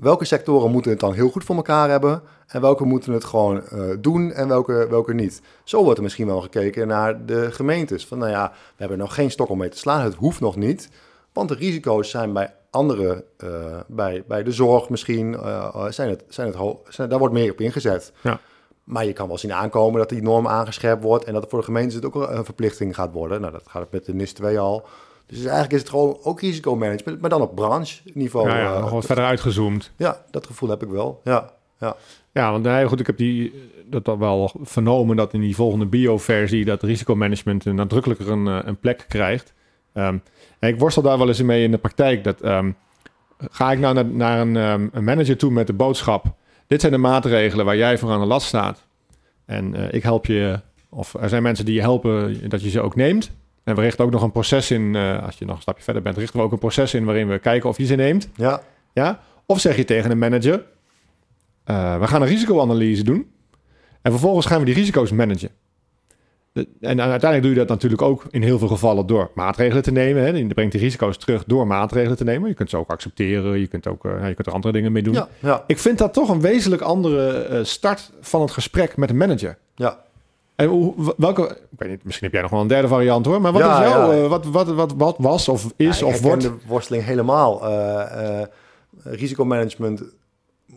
welke 0.00 0.24
sectoren 0.24 0.70
moeten 0.70 0.90
het 0.90 1.00
dan 1.00 1.12
heel 1.12 1.30
goed 1.30 1.44
voor 1.44 1.56
elkaar 1.56 1.90
hebben 1.90 2.22
en 2.46 2.60
welke 2.60 2.84
moeten 2.84 3.12
het 3.12 3.24
gewoon 3.24 3.62
uh, 3.72 3.82
doen 3.98 4.32
en 4.32 4.48
welke, 4.48 4.86
welke 4.90 5.14
niet. 5.14 5.42
Zo 5.64 5.82
wordt 5.82 5.98
er 5.98 6.02
misschien 6.02 6.26
wel 6.26 6.40
gekeken 6.40 6.88
naar 6.88 7.26
de 7.26 7.52
gemeentes. 7.52 8.06
Van 8.06 8.18
nou 8.18 8.30
ja, 8.30 8.50
we 8.50 8.76
hebben 8.76 8.98
nog 8.98 9.14
geen 9.14 9.30
stok 9.30 9.48
om 9.48 9.58
mee 9.58 9.68
te 9.68 9.78
slaan, 9.78 10.04
het 10.04 10.14
hoeft 10.14 10.40
nog 10.40 10.56
niet. 10.56 10.88
Want 11.32 11.48
de 11.48 11.54
risico's 11.54 12.10
zijn 12.10 12.32
bij 12.32 12.54
andere, 12.70 13.24
uh, 13.44 13.50
bij, 13.86 14.24
bij 14.28 14.42
de 14.42 14.52
zorg 14.52 14.88
misschien, 14.88 15.32
uh, 15.32 15.86
zijn 15.88 16.08
het, 16.08 16.24
zijn 16.28 16.46
het 16.46 16.76
zijn, 16.88 17.08
daar 17.08 17.18
wordt 17.18 17.34
meer 17.34 17.52
op 17.52 17.60
ingezet. 17.60 18.12
Ja. 18.20 18.40
Maar 18.84 19.04
je 19.04 19.12
kan 19.12 19.28
wel 19.28 19.38
zien 19.38 19.52
aankomen 19.52 20.00
dat 20.00 20.08
die 20.08 20.22
norm 20.22 20.48
aangescherpt 20.48 21.02
wordt 21.02 21.24
en 21.24 21.32
dat 21.32 21.46
voor 21.48 21.58
de 21.58 21.64
gemeentes 21.64 21.94
het 21.94 22.04
ook 22.04 22.14
een 22.14 22.44
verplichting 22.44 22.94
gaat 22.94 23.12
worden. 23.12 23.40
Nou, 23.40 23.52
dat 23.52 23.62
gaat 23.66 23.90
met 23.90 24.04
de 24.04 24.14
NIS 24.14 24.32
2 24.32 24.58
al. 24.58 24.86
Dus 25.30 25.38
eigenlijk 25.38 25.72
is 25.72 25.80
het 25.80 25.88
gewoon 25.88 26.18
ook 26.22 26.40
risicomanagement, 26.40 27.20
maar 27.20 27.30
dan 27.30 27.40
op 27.40 27.54
branche-niveau. 27.54 28.48
Ja, 28.48 28.58
ja, 28.58 28.80
nog 28.80 28.90
wat 28.90 29.06
verder 29.06 29.24
uitgezoomd. 29.24 29.92
Ja, 29.96 30.24
dat 30.30 30.46
gevoel 30.46 30.68
heb 30.68 30.82
ik 30.82 30.88
wel. 30.88 31.20
Ja, 31.24 31.50
ja. 31.80 31.96
ja 32.32 32.50
want 32.50 32.64
nee, 32.64 32.86
goed, 32.86 33.00
ik 33.00 33.06
heb 33.06 33.16
die, 33.16 33.52
dat 33.86 34.16
wel 34.18 34.52
vernomen 34.62 35.16
dat 35.16 35.32
in 35.32 35.40
die 35.40 35.54
volgende 35.54 35.86
bio-versie 35.86 36.64
dat 36.64 36.82
risicomanagement 36.82 37.64
nadrukkelijker 37.64 38.30
een, 38.30 38.46
een 38.46 38.78
plek 38.78 39.04
krijgt. 39.08 39.52
Um, 39.94 40.22
en 40.58 40.68
ik 40.68 40.78
worstel 40.78 41.02
daar 41.02 41.18
wel 41.18 41.28
eens 41.28 41.42
mee 41.42 41.62
in 41.62 41.70
de 41.70 41.78
praktijk. 41.78 42.24
Dat, 42.24 42.44
um, 42.44 42.76
ga 43.50 43.72
ik 43.72 43.78
nou 43.78 43.94
naar, 43.94 44.06
naar 44.06 44.40
een, 44.40 44.56
um, 44.56 44.90
een, 44.92 45.04
manager 45.04 45.36
toe 45.36 45.50
met 45.50 45.66
de 45.66 45.72
boodschap... 45.72 46.34
dit 46.66 46.80
zijn 46.80 46.92
de 46.92 46.98
maatregelen 46.98 47.64
waar 47.64 47.76
jij 47.76 47.98
voor 47.98 48.10
aan 48.10 48.20
de 48.20 48.26
last 48.26 48.46
staat. 48.46 48.86
En 49.44 49.74
uh, 49.74 49.92
ik 49.92 50.02
help 50.02 50.26
je, 50.26 50.60
of 50.88 51.14
er 51.14 51.28
zijn 51.28 51.42
mensen 51.42 51.64
die 51.64 51.74
je 51.74 51.80
helpen 51.80 52.48
dat 52.48 52.62
je 52.62 52.70
ze 52.70 52.80
ook 52.80 52.96
neemt. 52.96 53.30
En 53.64 53.74
we 53.74 53.80
richten 53.80 54.04
ook 54.04 54.10
nog 54.10 54.22
een 54.22 54.32
proces 54.32 54.70
in, 54.70 54.94
uh, 54.94 55.24
als 55.24 55.38
je 55.38 55.44
nog 55.44 55.56
een 55.56 55.62
stapje 55.62 55.82
verder 55.82 56.02
bent... 56.02 56.16
richten 56.16 56.38
we 56.38 56.44
ook 56.44 56.52
een 56.52 56.58
proces 56.58 56.94
in 56.94 57.04
waarin 57.04 57.28
we 57.28 57.38
kijken 57.38 57.68
of 57.68 57.78
je 57.78 57.84
ze 57.84 57.94
neemt. 57.94 58.28
Ja. 58.34 58.62
Ja? 58.92 59.20
Of 59.46 59.60
zeg 59.60 59.76
je 59.76 59.84
tegen 59.84 60.10
een 60.10 60.18
manager... 60.18 60.64
Uh, 61.66 61.98
we 61.98 62.06
gaan 62.06 62.22
een 62.22 62.28
risicoanalyse 62.28 63.02
doen... 63.02 63.30
en 64.02 64.10
vervolgens 64.10 64.46
gaan 64.46 64.58
we 64.58 64.64
die 64.64 64.74
risico's 64.74 65.10
managen 65.10 65.50
en 66.80 67.00
uiteindelijk 67.00 67.42
doe 67.42 67.50
je 67.50 67.58
dat 67.58 67.68
natuurlijk 67.68 68.02
ook 68.02 68.24
in 68.30 68.42
heel 68.42 68.58
veel 68.58 68.68
gevallen 68.68 69.06
door 69.06 69.30
maatregelen 69.34 69.82
te 69.82 69.92
nemen. 69.92 70.22
Hè. 70.22 70.28
Je 70.28 70.46
brengt 70.46 70.72
die 70.72 70.80
risico's 70.80 71.18
terug 71.18 71.44
door 71.44 71.66
maatregelen 71.66 72.16
te 72.16 72.24
nemen. 72.24 72.48
Je 72.48 72.54
kunt 72.54 72.70
ze 72.70 72.76
ook 72.76 72.90
accepteren, 72.90 73.58
je 73.58 73.66
kunt, 73.66 73.86
ook, 73.86 74.04
uh, 74.04 74.28
je 74.28 74.34
kunt 74.34 74.46
er 74.46 74.52
andere 74.52 74.72
dingen 74.72 74.92
mee 74.92 75.02
doen. 75.02 75.14
Ja, 75.14 75.28
ja. 75.38 75.64
Ik 75.66 75.78
vind 75.78 75.98
dat 75.98 76.12
toch 76.12 76.28
een 76.28 76.40
wezenlijk 76.40 76.82
andere 76.82 77.60
start 77.64 78.12
van 78.20 78.40
het 78.40 78.50
gesprek 78.50 78.96
met 78.96 79.10
een 79.10 79.16
manager. 79.16 79.58
Ja. 79.74 79.98
En 80.60 80.94
welke, 81.16 81.48
ik 81.70 81.78
weet 81.78 81.88
niet, 81.88 82.04
misschien 82.04 82.24
heb 82.24 82.34
jij 82.34 82.42
nog 82.42 82.50
wel 82.50 82.60
een 82.60 82.66
derde 82.66 82.88
variant 82.88 83.26
hoor, 83.26 83.40
maar 83.40 83.52
wat 83.52 83.62
ja, 83.62 83.82
is 83.82 83.90
jouw, 83.90 84.12
uh, 84.12 84.28
wat, 84.28 84.46
wat, 84.46 84.68
wat, 84.68 84.92
wat 84.96 85.16
was 85.18 85.48
of 85.48 85.72
is 85.76 85.98
ja, 85.98 86.06
of 86.06 86.20
wordt? 86.20 86.42
de 86.42 86.54
worsteling 86.66 87.04
helemaal. 87.04 87.62
risicomanagement 89.02 90.02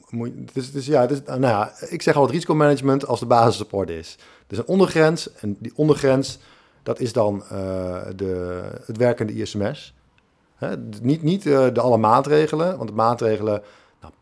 moet, 0.09 0.31
dus, 0.53 0.71
dus 0.71 0.85
ja, 0.85 1.05
dus, 1.05 1.21
nou 1.25 1.41
ja, 1.41 1.71
ik 1.89 2.01
zeg 2.01 2.15
al 2.15 2.21
het 2.21 2.31
risicomanagement 2.31 3.07
als 3.07 3.19
de 3.19 3.25
basissupport 3.25 3.89
is. 3.89 4.17
Dus 4.47 4.57
een 4.57 4.67
ondergrens. 4.67 5.33
En 5.33 5.57
die 5.59 5.71
ondergrens, 5.75 6.39
dat 6.83 6.99
is 6.99 7.13
dan 7.13 7.43
uh, 7.43 7.49
de, 8.15 8.61
het 8.85 8.97
werkende 8.97 9.33
ISMS. 9.33 9.93
Hè? 10.55 10.77
Niet, 11.01 11.23
niet 11.23 11.43
de 11.43 11.79
alle 11.79 11.97
maatregelen, 11.97 12.77
want 12.77 12.89
de 12.89 12.95
maatregelen... 12.95 13.61
Nou, 14.01 14.13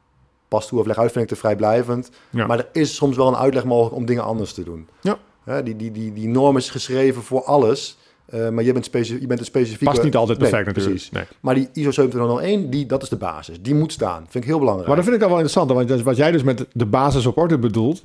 pas 0.47 0.67
toe 0.67 0.79
of 0.79 0.85
leg 0.85 0.97
uit 0.97 1.11
vind 1.11 1.23
ik 1.23 1.29
te 1.29 1.35
vrijblijvend. 1.35 2.09
Maar 2.29 2.59
er 2.59 2.69
is 2.71 2.95
soms 2.95 3.17
wel 3.17 3.27
een 3.27 3.35
uitleg 3.35 3.63
mogelijk 3.63 3.95
om 3.95 4.05
dingen 4.05 4.23
anders 4.23 4.53
te 4.53 4.63
doen. 4.63 4.87
Ja. 5.01 5.17
Die, 5.63 5.75
die, 5.75 5.91
die, 5.91 6.13
die 6.13 6.27
norm 6.27 6.57
is 6.57 6.69
geschreven 6.69 7.21
voor 7.21 7.43
alles... 7.43 7.97
Uh, 8.33 8.49
maar 8.49 8.63
je 8.63 8.73
bent, 8.73 8.89
je 8.91 9.27
bent 9.27 9.39
een 9.39 9.45
specifieke... 9.45 9.85
Past 9.85 10.03
niet 10.03 10.15
altijd 10.15 10.37
perfect 10.37 10.65
nee, 10.65 10.73
natuurlijk. 10.73 10.95
Precies. 10.95 11.11
Nee. 11.11 11.23
Maar 11.39 11.55
die 11.55 11.69
ISO 11.73 11.91
27001, 11.91 12.69
die, 12.69 12.85
dat 12.85 13.03
is 13.03 13.09
de 13.09 13.15
basis. 13.15 13.61
Die 13.61 13.75
moet 13.75 13.91
staan. 13.91 14.25
Vind 14.29 14.43
ik 14.43 14.49
heel 14.49 14.59
belangrijk. 14.59 14.87
Maar 14.87 14.95
dat 14.95 15.05
vind 15.05 15.17
ik 15.17 15.23
al 15.23 15.29
wel 15.29 15.39
interessant. 15.39 15.87
Want 15.87 16.03
wat 16.03 16.17
jij 16.17 16.31
dus 16.31 16.43
met 16.43 16.65
de 16.73 16.85
basis 16.85 17.25
op 17.25 17.37
orde 17.37 17.57
bedoelt... 17.57 18.01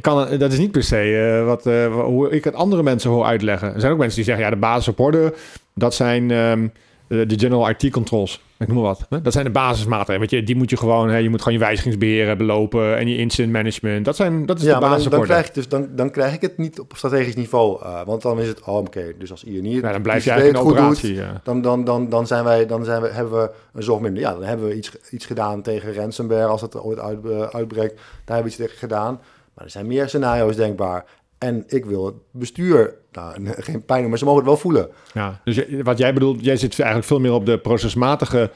Kan, 0.00 0.38
dat 0.38 0.52
is 0.52 0.58
niet 0.58 0.70
per 0.70 0.82
se 0.82 1.36
uh, 1.40 1.46
wat, 1.46 1.66
uh, 1.66 1.94
hoe 2.02 2.30
ik 2.30 2.44
het 2.44 2.54
andere 2.54 2.82
mensen 2.82 3.10
hoor 3.10 3.24
uitleggen. 3.24 3.74
Er 3.74 3.80
zijn 3.80 3.92
ook 3.92 3.98
mensen 3.98 4.16
die 4.16 4.24
zeggen, 4.24 4.44
ja, 4.44 4.50
de 4.50 4.56
basis 4.56 4.88
op 4.88 5.00
orde, 5.00 5.34
dat 5.74 5.94
zijn 5.94 6.30
um, 6.30 6.72
de 7.06 7.38
general 7.38 7.68
IT 7.68 7.90
controls. 7.90 8.40
Ik 8.58 8.66
noem 8.66 8.76
maar 8.76 8.96
wat. 9.08 9.22
Dat 9.22 9.32
zijn 9.32 9.44
de 9.44 9.50
basismaatregelen. 9.50 10.20
Weet 10.20 10.30
je, 10.30 10.42
die 10.42 10.56
moet 10.56 10.70
je 10.70 10.76
gewoon, 10.76 11.08
hè, 11.08 11.16
je 11.16 11.28
moet 11.28 11.42
gewoon 11.42 11.58
je 11.58 11.64
wijzigingsbeheer 11.64 12.36
belopen 12.36 12.96
en 12.96 13.08
je 13.08 13.16
incident 13.16 13.52
management. 13.52 14.04
Dat, 14.04 14.16
zijn, 14.16 14.46
dat 14.46 14.58
is 14.58 14.64
ja, 14.64 14.74
de 14.74 14.80
basis 14.80 15.02
dan, 15.02 15.12
dan 15.12 15.22
krijg 15.22 15.46
ik 15.46 15.54
dus, 15.54 15.68
dan, 15.68 15.88
dan 15.90 16.10
krijg 16.10 16.34
ik 16.34 16.40
het 16.40 16.58
niet 16.58 16.80
op 16.80 16.92
strategisch 16.96 17.34
niveau. 17.34 17.82
Uh, 17.82 18.02
want 18.04 18.22
dan 18.22 18.40
is 18.40 18.48
het, 18.48 18.60
oh, 18.60 18.76
oké, 18.76 18.86
okay, 18.86 19.14
dus 19.18 19.30
als 19.30 19.44
INI 19.44 19.80
ja, 19.80 19.92
dan 19.92 20.02
blijf 20.02 20.24
je 20.24 20.30
eigenlijk 20.30 20.64
in 20.64 20.70
operatie. 20.70 21.14
Doet, 21.14 21.24
ja. 21.24 21.40
dan, 21.44 21.62
dan, 21.62 21.84
dan, 21.84 22.08
dan, 22.08 22.26
zijn 22.26 22.44
wij, 22.44 22.66
dan 22.66 22.84
zijn 22.84 23.02
we, 23.02 23.08
hebben 23.08 23.40
we 23.40 23.50
een 23.72 23.82
zorg 23.82 24.00
minder. 24.00 24.22
Ja, 24.22 24.32
dan 24.32 24.42
hebben 24.42 24.66
we 24.68 24.76
iets, 24.76 24.92
iets 25.10 25.26
gedaan 25.26 25.62
tegen 25.62 25.94
ransomware 25.94 26.46
als 26.46 26.60
het 26.60 26.76
ooit 26.76 26.98
uit, 26.98 27.18
uh, 27.24 27.40
uitbreekt. 27.40 27.94
Daar 27.94 28.36
hebben 28.36 28.42
we 28.42 28.48
iets 28.48 28.56
tegen 28.56 28.78
gedaan. 28.78 29.20
Maar 29.54 29.64
er 29.64 29.70
zijn 29.70 29.86
meer 29.86 30.08
scenario's 30.08 30.56
denkbaar. 30.56 31.04
En 31.44 31.64
ik 31.66 31.84
wil 31.84 32.06
het 32.06 32.14
bestuur, 32.30 32.94
nou, 33.12 33.34
geen 33.68 33.84
pijn, 33.84 34.08
maar 34.08 34.18
ze 34.18 34.24
mogen 34.24 34.40
het 34.40 34.48
wel 34.48 34.58
voelen. 34.58 34.88
Ja, 35.12 35.40
dus 35.44 35.64
wat 35.82 35.98
jij 35.98 36.12
bedoelt, 36.12 36.44
jij 36.44 36.56
zit 36.56 36.78
eigenlijk 36.78 37.08
veel 37.08 37.20
meer 37.20 37.32
op 37.32 37.46
de 37.46 37.58
procesmatige 37.58 38.50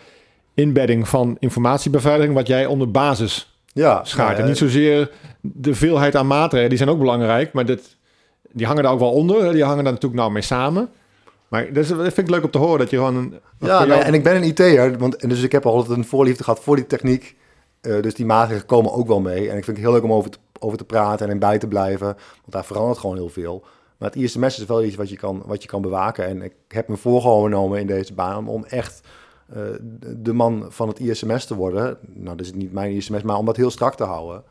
inbedding 0.54 1.08
van 1.08 1.36
informatiebeveiliging, 1.40 2.34
wat 2.34 2.46
jij 2.46 2.66
onder 2.66 2.90
basis 2.90 3.58
ja, 3.72 4.04
schaart. 4.04 4.28
Nou, 4.28 4.40
en 4.40 4.46
niet 4.48 4.56
zozeer 4.56 5.10
de 5.40 5.74
veelheid 5.74 6.16
aan 6.16 6.26
maatregelen, 6.26 6.68
die 6.68 6.78
zijn 6.78 6.90
ook 6.90 6.98
belangrijk, 6.98 7.52
maar 7.52 7.66
dit, 7.66 7.96
die 8.52 8.66
hangen 8.66 8.82
daar 8.82 8.92
ook 8.92 8.98
wel 8.98 9.12
onder. 9.12 9.52
Die 9.52 9.64
hangen 9.64 9.84
daar 9.84 9.92
natuurlijk 9.92 10.20
nou 10.20 10.32
mee 10.32 10.42
samen. 10.42 10.88
Maar 11.48 11.72
dat, 11.72 11.86
vind 11.86 12.18
ik 12.18 12.30
leuk 12.30 12.44
om 12.44 12.50
te 12.50 12.58
horen, 12.58 12.78
dat 12.78 12.90
je 12.90 12.96
gewoon... 12.96 13.16
Een, 13.16 13.34
ja, 13.58 13.86
jou... 13.86 14.00
en 14.00 14.14
ik 14.14 14.22
ben 14.22 14.36
een 14.36 14.42
IT'er, 14.42 14.98
want 14.98 15.20
dus 15.20 15.42
ik 15.42 15.52
heb 15.52 15.66
altijd 15.66 15.98
een 15.98 16.04
voorliefde 16.04 16.44
gehad 16.44 16.60
voor 16.60 16.76
die 16.76 16.86
techniek. 16.86 17.36
Uh, 17.82 18.02
dus 18.02 18.14
die 18.14 18.26
maatregelen 18.26 18.66
komen 18.66 18.92
ook 18.92 19.06
wel 19.06 19.20
mee. 19.20 19.50
En 19.50 19.56
ik 19.56 19.64
vind 19.64 19.76
het 19.76 19.86
heel 19.86 19.92
leuk 19.92 20.02
om 20.02 20.12
over 20.12 20.30
te, 20.30 20.38
over 20.58 20.78
te 20.78 20.84
praten 20.84 21.28
en 21.28 21.38
bij 21.38 21.58
te 21.58 21.68
blijven. 21.68 22.06
Want 22.06 22.52
daar 22.52 22.64
verandert 22.64 22.98
gewoon 22.98 23.16
heel 23.16 23.28
veel. 23.28 23.64
Maar 23.98 24.08
het 24.08 24.18
ISMS 24.18 24.58
is 24.58 24.64
wel 24.64 24.84
iets 24.84 24.96
wat 24.96 25.08
je 25.08 25.16
kan, 25.16 25.42
wat 25.46 25.62
je 25.62 25.68
kan 25.68 25.82
bewaken. 25.82 26.26
En 26.26 26.42
ik 26.42 26.54
heb 26.68 26.88
me 26.88 26.96
voorgenomen 26.96 27.80
in 27.80 27.86
deze 27.86 28.14
baan 28.14 28.48
om 28.48 28.64
echt 28.64 29.00
uh, 29.56 29.62
de 30.16 30.32
man 30.32 30.66
van 30.68 30.88
het 30.88 30.98
ISMS 30.98 31.46
te 31.46 31.54
worden. 31.54 31.98
Nou, 32.02 32.36
dat 32.36 32.46
is 32.46 32.52
niet 32.52 32.72
mijn 32.72 32.92
ISMS, 32.92 33.22
maar 33.22 33.36
om 33.36 33.46
dat 33.46 33.56
heel 33.56 33.70
strak 33.70 33.94
te 33.94 34.04
houden. 34.04 34.42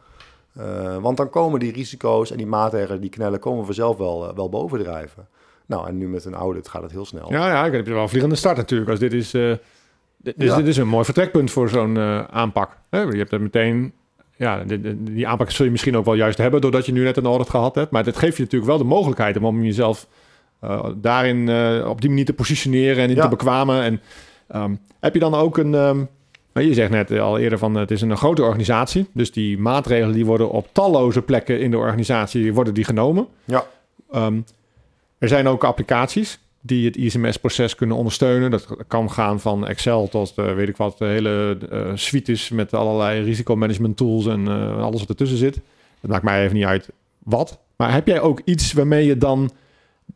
Uh, 0.58 0.98
want 0.98 1.18
dan 1.18 1.30
komen 1.30 1.60
die 1.60 1.72
risico's 1.72 2.32
en 2.32 2.38
die 2.38 2.46
maatregelen, 2.46 3.02
die 3.02 3.10
knellen, 3.10 3.40
komen 3.40 3.66
vanzelf 3.66 3.98
wel, 3.98 4.30
uh, 4.30 4.36
wel 4.36 4.50
bovendrijven. 4.50 5.28
Nou, 5.66 5.88
en 5.88 5.98
nu 5.98 6.08
met 6.08 6.26
een 6.26 6.34
audit 6.34 6.68
gaat 6.68 6.82
het 6.82 6.92
heel 6.92 7.06
snel. 7.06 7.32
Ja, 7.32 7.48
ja 7.48 7.66
ik 7.66 7.74
heb 7.74 7.88
wel 7.88 8.02
een 8.02 8.10
vliegende 8.10 8.36
start 8.36 8.58
natuurlijk. 8.58 8.90
Als 8.90 9.00
dit 9.00 9.14
is, 9.14 9.32
dit, 9.32 10.34
ja. 10.38 10.56
dit 10.56 10.68
is 10.68 10.78
een 10.78 10.88
mooi 10.88 11.06
vertrekpunt 11.06 11.52
voor 11.52 11.70
zo'n 11.70 11.98
aanpak. 12.30 12.78
Je 12.90 12.98
hebt 12.98 13.32
er 13.32 13.42
meteen 13.42 13.94
ja, 14.38 14.64
die, 14.64 15.04
die, 15.04 15.28
aanpak 15.28 15.52
zul 15.52 15.66
je 15.66 15.72
misschien 15.72 15.98
ook 15.98 16.06
wel 16.06 16.14
juist 16.14 16.38
hebben 16.38 16.62
doordat 16.62 16.86
je 16.86 16.92
nu 16.92 17.04
net 17.04 17.18
een 17.18 17.26
audit 17.26 17.50
gehad 17.50 17.76
hebt. 17.76 17.92
Maar 17.92 18.04
dit 18.04 18.18
geeft 18.18 18.38
je 18.38 18.44
natuurlijk 18.44 18.72
wel 18.72 18.80
de 18.80 18.84
mogelijkheid 18.84 19.38
om 19.38 19.64
jezelf 19.64 20.08
uh, 20.64 20.86
daarin 20.96 21.38
uh, 21.38 21.90
op 21.90 22.02
die 22.02 22.10
manier 22.10 22.26
te 22.26 22.34
positioneren 22.34 23.04
en 23.04 23.10
in 23.10 23.16
ja. 23.16 23.22
te 23.22 23.30
bekwamen. 23.30 23.82
En 23.82 24.02
um, 24.62 24.80
heb 25.00 25.14
je 25.14 25.20
dan 25.20 25.36
ook 25.36 25.58
een. 25.58 25.74
Um, 25.74 26.10
je 26.54 26.74
zegt 26.74 26.90
net 26.90 27.12
al 27.12 27.38
eerder 27.38 27.58
van 27.58 27.76
het 27.76 27.92
is 27.92 28.02
een 28.02 28.18
grote 28.18 28.44
organisatie. 28.44 29.08
Dus 29.14 29.32
die 29.32 29.58
maatregelen 29.58 30.14
die 30.14 30.26
worden 30.26 30.50
op 30.50 30.68
talloze 30.72 31.22
plekken 31.22 31.60
in 31.60 31.72
de 31.72 31.78
organisatie 31.78 32.54
worden 32.54 32.74
die 32.74 32.84
genomen. 32.84 33.28
Ja. 33.46 33.66
Um, 34.16 34.46
er 35.18 35.28
zijn 35.28 35.48
ook 35.48 35.64
applicaties 35.64 36.40
die 36.68 36.86
het 36.86 36.98
ISMS-proces 36.98 37.76
kunnen 37.76 37.98
ondersteunen. 37.98 38.52
Dat 38.52 38.68
kan 38.88 39.12
gaan 39.12 39.40
van 39.40 39.68
Excel 39.68 40.08
tot, 40.08 40.34
uh, 40.36 40.54
weet 40.54 40.70
ik 40.70 40.78
wat, 40.78 40.98
de 40.98 41.06
hele 41.06 41.58
uh, 41.72 41.92
suites 41.94 42.50
met 42.50 42.74
allerlei 42.74 43.24
risicomanagement 43.24 43.98
tools 43.98 44.26
en 44.26 44.46
uh, 44.46 44.84
alles 44.84 45.00
wat 45.00 45.10
ertussen 45.10 45.38
zit. 45.38 45.60
Dat 46.02 46.12
maakt 46.12 46.24
mij 46.24 46.44
even 46.44 46.56
niet 46.56 46.66
uit 46.66 46.90
wat. 47.20 47.60
Maar 47.76 47.94
heb 47.94 48.08
jij 48.08 48.22
ook 48.22 48.42
iets 48.46 48.74
waarmee 48.74 49.06
je 49.06 49.18
dan 49.18 49.52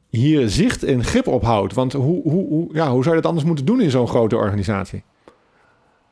hier 0.09 0.49
zicht 0.49 0.83
en 0.83 1.03
grip 1.03 1.27
op 1.27 1.43
houdt? 1.43 1.73
Want 1.73 1.93
hoe, 1.93 2.21
hoe, 2.23 2.47
hoe, 2.47 2.69
ja, 2.73 2.91
hoe 2.91 3.03
zou 3.03 3.15
je 3.15 3.21
dat 3.21 3.29
anders 3.29 3.47
moeten 3.47 3.65
doen 3.65 3.81
in 3.81 3.91
zo'n 3.91 4.07
grote 4.07 4.35
organisatie? 4.35 5.03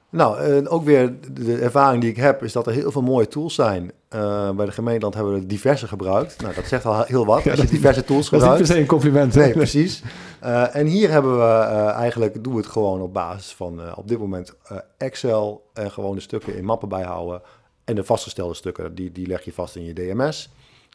Nou, 0.10 0.66
ook 0.68 0.84
weer 0.84 1.14
de 1.32 1.58
ervaring 1.58 2.02
die 2.02 2.10
ik 2.10 2.18
heb, 2.18 2.44
is 2.44 2.52
dat 2.52 2.68
er 2.68 2.74
heel 2.74 2.92
veel 2.92 3.02
mooie 3.02 3.28
tools 3.28 3.56
zijn. 3.56 3.92
Uh, 4.16 4.52
bij 4.52 4.66
de 4.66 4.72
gemeenteland 4.72 5.14
hebben 5.14 5.34
we 5.34 5.46
diverse 5.46 5.88
gebruikt. 5.88 6.42
Nou, 6.42 6.54
dat 6.54 6.66
zegt 6.66 6.86
al 6.86 7.04
heel 7.04 7.26
wat, 7.26 7.44
ja, 7.44 7.52
als 7.52 7.60
je 7.60 7.68
diverse 7.68 8.04
tools 8.04 8.30
gebruikt. 8.30 8.58
Dat 8.58 8.60
is 8.60 8.68
niet 8.68 8.68
per 8.68 8.76
se 8.76 8.82
een 8.82 9.00
compliment. 9.00 9.34
Nee, 9.36 9.52
precies. 9.52 10.04
Uh, 10.44 10.76
en 10.76 10.86
hier 10.86 11.10
hebben 11.10 11.38
we 11.38 11.66
eigenlijk, 11.90 12.44
doen 12.44 12.54
we 12.54 12.60
het 12.60 12.70
gewoon 12.70 13.02
op 13.02 13.14
basis 13.14 13.54
van 13.54 13.96
op 13.96 14.08
dit 14.08 14.20
moment 14.20 14.54
Excel 14.98 15.70
en 15.74 15.92
gewoon 15.92 16.16
de 16.16 16.22
stukken 16.22 16.56
in 16.56 16.66
mappen 16.66 16.90
bijhouden. 16.90 17.42
En 17.84 17.96
de 17.96 18.04
vastgestelde 18.04 18.54
stukken, 18.54 18.96
die, 18.96 19.12
die 19.12 19.28
leg 19.28 19.42
je 19.42 19.54
vast 19.54 19.76
in 19.76 19.84
je 19.84 19.94
DMS 19.94 20.50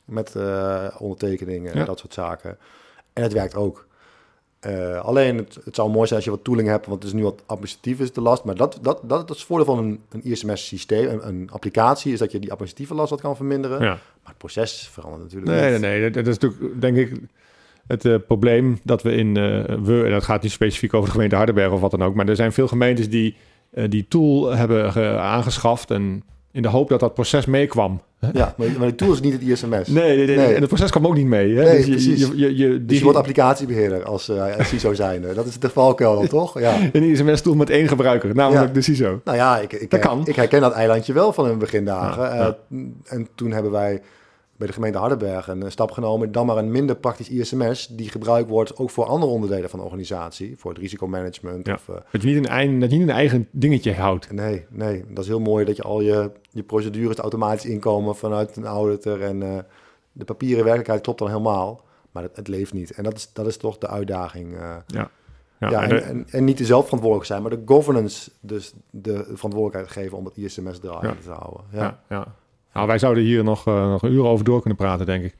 met 0.04 0.36
ondertekeningen 0.98 1.72
en 1.72 1.78
ja. 1.78 1.84
dat 1.84 1.98
soort 1.98 2.14
zaken. 2.14 2.58
En 3.12 3.22
het 3.22 3.32
werkt 3.32 3.54
ook. 3.54 3.86
Uh, 4.66 5.00
alleen, 5.00 5.36
het, 5.36 5.58
het, 5.64 5.74
zou 5.74 5.90
mooi 5.90 6.04
zijn 6.06 6.14
als 6.14 6.24
je 6.24 6.30
wat 6.30 6.44
tooling 6.44 6.68
hebt, 6.68 6.86
want 6.86 7.02
het 7.02 7.12
is 7.12 7.18
nu 7.18 7.22
wat 7.22 7.42
administratief 7.46 8.00
is 8.00 8.12
de 8.12 8.20
last. 8.20 8.44
Maar 8.44 8.54
dat, 8.54 8.78
dat, 8.82 9.00
dat, 9.02 9.08
dat 9.08 9.30
is 9.30 9.36
het 9.36 9.46
voordeel 9.46 9.74
van 9.74 9.78
een, 9.78 10.00
een 10.10 10.24
ISMS-systeem, 10.24 11.08
een, 11.08 11.28
een, 11.28 11.48
applicatie, 11.52 12.12
is 12.12 12.18
dat 12.18 12.32
je 12.32 12.38
die 12.38 12.50
administratieve 12.50 12.94
last 12.94 13.10
wat 13.10 13.20
kan 13.20 13.36
verminderen. 13.36 13.80
Ja. 13.80 13.88
Maar 13.88 13.98
het 14.32 14.38
proces 14.38 14.88
verandert 14.92 15.22
natuurlijk 15.22 15.50
nee, 15.50 15.70
niet. 15.70 15.80
Nee, 15.80 16.00
nee, 16.00 16.10
dat, 16.10 16.26
is 16.26 16.38
natuurlijk, 16.38 16.80
denk 16.80 16.96
ik, 16.96 17.20
het 17.86 18.04
uh, 18.04 18.16
probleem 18.26 18.78
dat 18.82 19.02
we 19.02 19.12
in, 19.12 19.26
uh, 19.26 19.64
we, 19.64 20.02
en 20.04 20.10
dat 20.10 20.24
gaat 20.24 20.42
niet 20.42 20.52
specifiek 20.52 20.94
over 20.94 21.06
de 21.06 21.14
gemeente 21.14 21.36
Hardenberg 21.36 21.72
of 21.72 21.80
wat 21.80 21.90
dan 21.90 22.02
ook, 22.02 22.14
maar 22.14 22.28
er 22.28 22.36
zijn 22.36 22.52
veel 22.52 22.68
gemeentes 22.68 23.08
die 23.08 23.36
eh, 23.74 23.84
die 23.88 24.08
tool 24.08 24.50
hebben 24.50 24.92
ge- 24.92 25.16
aangeschaft. 25.18 25.90
En 25.90 26.22
in 26.54 26.62
de 26.62 26.68
hoop 26.68 26.88
dat 26.88 27.00
dat 27.00 27.14
proces 27.14 27.46
meekwam. 27.46 28.00
Ja, 28.32 28.54
maar, 28.56 28.66
maar 28.78 28.88
de 28.88 28.94
tool 28.94 29.12
is 29.12 29.20
niet 29.20 29.32
het 29.32 29.42
ISMS. 29.42 29.88
Nee, 29.88 30.16
nee, 30.16 30.26
nee, 30.26 30.36
Nee. 30.36 30.54
en 30.54 30.60
het 30.60 30.68
proces 30.68 30.90
kwam 30.90 31.06
ook 31.06 31.14
niet 31.14 31.26
mee. 31.26 31.56
Hè? 31.56 31.64
Nee, 31.64 31.76
dus 31.76 31.84
je, 31.84 31.90
precies. 31.90 32.20
Je, 32.28 32.36
je, 32.36 32.56
je, 32.56 32.84
Dus 32.84 32.96
je 32.98 33.02
wordt 33.04 33.18
applicatiebeheerder 33.18 34.04
als, 34.04 34.28
uh, 34.28 34.56
als 34.58 34.68
CISO 34.68 34.94
zijnde. 34.94 35.34
Dat 35.34 35.46
is 35.46 35.58
de 35.58 35.68
valkuil 35.68 36.14
dan, 36.14 36.26
toch? 36.26 36.60
Ja. 36.60 36.76
een 36.92 37.02
ISMS-tool 37.02 37.54
met 37.54 37.70
één 37.70 37.88
gebruiker, 37.88 38.34
namelijk 38.34 38.66
Ja. 38.66 38.72
de 38.72 38.80
CISO. 38.80 39.20
Nou 39.24 39.36
ja, 39.36 39.58
ik, 39.58 39.72
ik, 39.72 39.90
Dat 39.90 40.00
kan. 40.00 40.20
ik 40.26 40.36
herken 40.36 40.60
dat 40.60 40.72
eilandje 40.72 41.12
wel 41.12 41.32
van 41.32 41.44
hun 41.46 41.58
begindagen. 41.58 42.22
Ja, 42.22 42.34
ja. 42.34 42.56
Eh, 42.70 42.78
en 43.04 43.28
toen 43.34 43.50
hebben 43.52 43.72
wij 43.72 44.00
bij 44.56 44.66
de 44.66 44.72
gemeente 44.72 44.98
Hardenberg 44.98 45.48
een 45.48 45.70
stap 45.70 45.90
genomen. 45.90 46.32
Dan 46.32 46.46
maar 46.46 46.56
een 46.56 46.70
minder 46.70 46.96
praktisch 46.96 47.28
ISMS 47.28 47.86
die 47.86 48.08
gebruikt 48.08 48.48
wordt 48.48 48.76
ook 48.76 48.90
voor 48.90 49.04
andere 49.04 49.32
onderdelen 49.32 49.70
van 49.70 49.78
de 49.78 49.84
organisatie. 49.84 50.54
Voor 50.58 50.70
het 50.70 50.80
risicomanagement. 50.80 51.66
Ja. 51.66 51.74
Of, 51.74 51.88
eh, 51.88 51.94
Dat 52.12 52.22
je 52.22 52.28
niet 52.28 52.36
een, 52.36 52.46
eigen, 52.46 52.78
dat 52.78 52.90
je 52.90 52.96
niet 52.98 53.08
een 53.08 53.14
eigen 53.14 53.48
dingetje 53.50 53.94
houdt. 53.94 54.32
nee, 54.32 54.66
nee, 54.70 55.04
dat 55.08 55.18
is 55.24 55.28
heel 55.30 55.40
mooi 55.40 55.64
dat 55.64 55.76
je 55.76 55.82
al 55.82 56.00
je, 56.00 56.30
je 56.50 56.62
procedures 56.62 57.16
automatisch 57.18 57.64
inkomen 57.66 58.16
vanuit 58.16 58.56
een 58.56 58.66
auditor. 58.66 59.22
En 59.22 59.42
eh, 59.42 59.58
de 60.12 60.24
papieren 60.24 60.58
werkelijkheid 60.64 61.00
klopt 61.02 61.18
dan 61.18 61.28
helemaal. 61.28 61.80
Maar 62.12 62.22
het, 62.22 62.36
het 62.36 62.48
leeft 62.48 62.72
niet. 62.72 62.90
En 62.90 63.04
dat 63.04 63.14
is, 63.16 63.30
dat 63.32 63.46
is 63.46 63.56
toch 63.56 63.78
de 63.78 63.88
uitdaging. 63.88 64.54
eh. 64.56 64.76
Ja. 64.86 65.10
Ja, 65.58 65.70
en 65.82 65.82
en, 65.82 65.88
de- 65.88 66.00
en, 66.02 66.26
en 66.30 66.44
niet 66.44 66.58
de 66.58 66.64
zelfverantwoordelijk 66.64 67.28
zijn, 67.30 67.42
maar 67.42 67.50
de 67.50 67.62
governance, 67.64 68.30
dus 68.40 68.74
de 68.90 69.14
verantwoordelijkheid 69.24 69.88
geven 69.88 70.18
om 70.18 70.24
het 70.24 70.36
ISMS 70.36 70.78
draaiende 70.78 71.16
Ja. 71.16 71.22
te 71.22 71.30
houden. 71.40 71.60
ja. 71.72 71.78
Ja, 71.80 72.00
Ja, 72.08 72.34
Nou, 72.74 72.86
wij 72.86 72.98
zouden 72.98 73.22
hier 73.24 73.44
nog, 73.44 73.66
eh, 73.66 73.90
nog 73.90 74.02
een 74.02 74.12
uur 74.12 74.24
over 74.24 74.44
door 74.44 74.60
kunnen 74.60 74.78
praten, 74.78 75.06
denk 75.06 75.24
ik. 75.24 75.34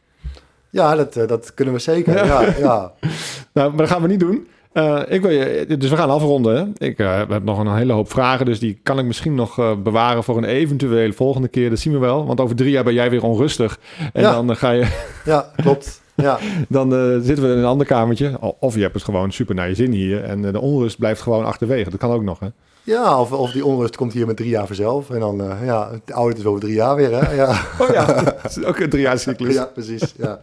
ja 0.70 0.94
dat, 0.96 1.16
eh, 1.16 1.26
dat 1.28 1.54
kunnen 1.54 1.74
we 1.74 1.80
zeker. 1.80 2.14
Ja. 2.14 2.40
Ja. 2.42 2.54
Ja, 2.58 2.92
Nou, 3.52 3.68
maar 3.68 3.78
dat 3.78 3.88
gaan 3.88 4.02
we 4.02 4.08
niet 4.08 4.20
doen. 4.20 4.46
Eh, 4.72 5.00
ik 5.08 5.20
wil 5.22 5.30
je, 5.30 5.66
dus 5.78 5.90
we 5.90 5.96
gaan 5.96 6.10
afronden. 6.10 6.56
Hè? 6.56 6.86
Ik 6.86 6.98
eh, 6.98 7.16
heb 7.28 7.44
nog 7.44 7.58
een 7.58 7.74
hele 7.76 7.92
hoop 7.92 8.10
vragen, 8.10 8.46
dus 8.46 8.58
die 8.58 8.78
kan 8.82 8.98
ik 8.98 9.04
misschien 9.04 9.34
nog 9.34 9.82
bewaren 9.82 10.24
voor 10.24 10.36
een 10.36 10.44
eventuele 10.44 11.12
volgende 11.12 11.48
keer. 11.48 11.70
Dat 11.70 11.78
zien 11.78 11.92
we 11.92 11.98
wel, 11.98 12.26
want 12.26 12.40
over 12.40 12.56
drie 12.56 12.70
jaar 12.70 12.84
ben 12.84 12.94
jij 12.94 13.10
weer 13.10 13.22
onrustig. 13.24 13.78
En 14.12 14.22
Ja. 14.22 14.32
dan, 14.32 14.56
ga 14.56 14.70
je, 14.70 14.86
ja 15.24 15.50
klopt. 15.56 16.02
Ja. 16.14 16.38
dan 16.68 16.90
zitten 17.22 17.44
we 17.44 17.52
in 17.52 17.58
een 17.58 17.64
ander 17.64 17.86
kamertje. 17.86 18.38
Of 18.58 18.74
je 18.74 18.80
hebt 18.80 18.94
het 18.94 19.04
gewoon 19.04 19.32
super 19.32 19.54
naar 19.54 19.68
je 19.68 19.74
zin 19.74 19.90
hier 19.92 20.22
en 20.24 20.42
de 20.42 20.60
onrust 20.60 20.98
blijft 20.98 21.20
gewoon 21.20 21.44
achterwege. 21.44 21.90
Dat 21.90 21.98
kan 22.00 22.10
ook 22.10 22.22
nog, 22.22 22.38
hè? 22.38 22.46
Ja 22.84 23.20
of, 23.20 23.32
of 23.32 23.50
die 23.50 23.64
onrust 23.64 23.96
komt 23.96 24.12
hier 24.12 24.26
met 24.26 24.36
drie 24.36 24.48
jaar 24.48 24.66
vanzelf. 24.66 25.10
En 25.10 25.20
dan, 25.20 25.40
eh, 25.50 25.66
ja, 25.66 25.90
de 26.04 26.12
audit 26.12 26.38
is 26.38 26.44
over 26.44 26.60
drie 26.60 26.74
jaar 26.74 26.96
weer, 26.96 27.10
hè? 27.24 27.34
Ja, 27.34 27.48
Oh 27.80 27.88
ja, 27.92 28.04
dat 28.22 28.56
is 28.56 28.64
ook 28.64 28.78
een 28.78 28.90
driejaarcyclus. 28.90 29.54
ja 29.54 29.64
precies. 29.64 30.14
Ja. 30.16 30.38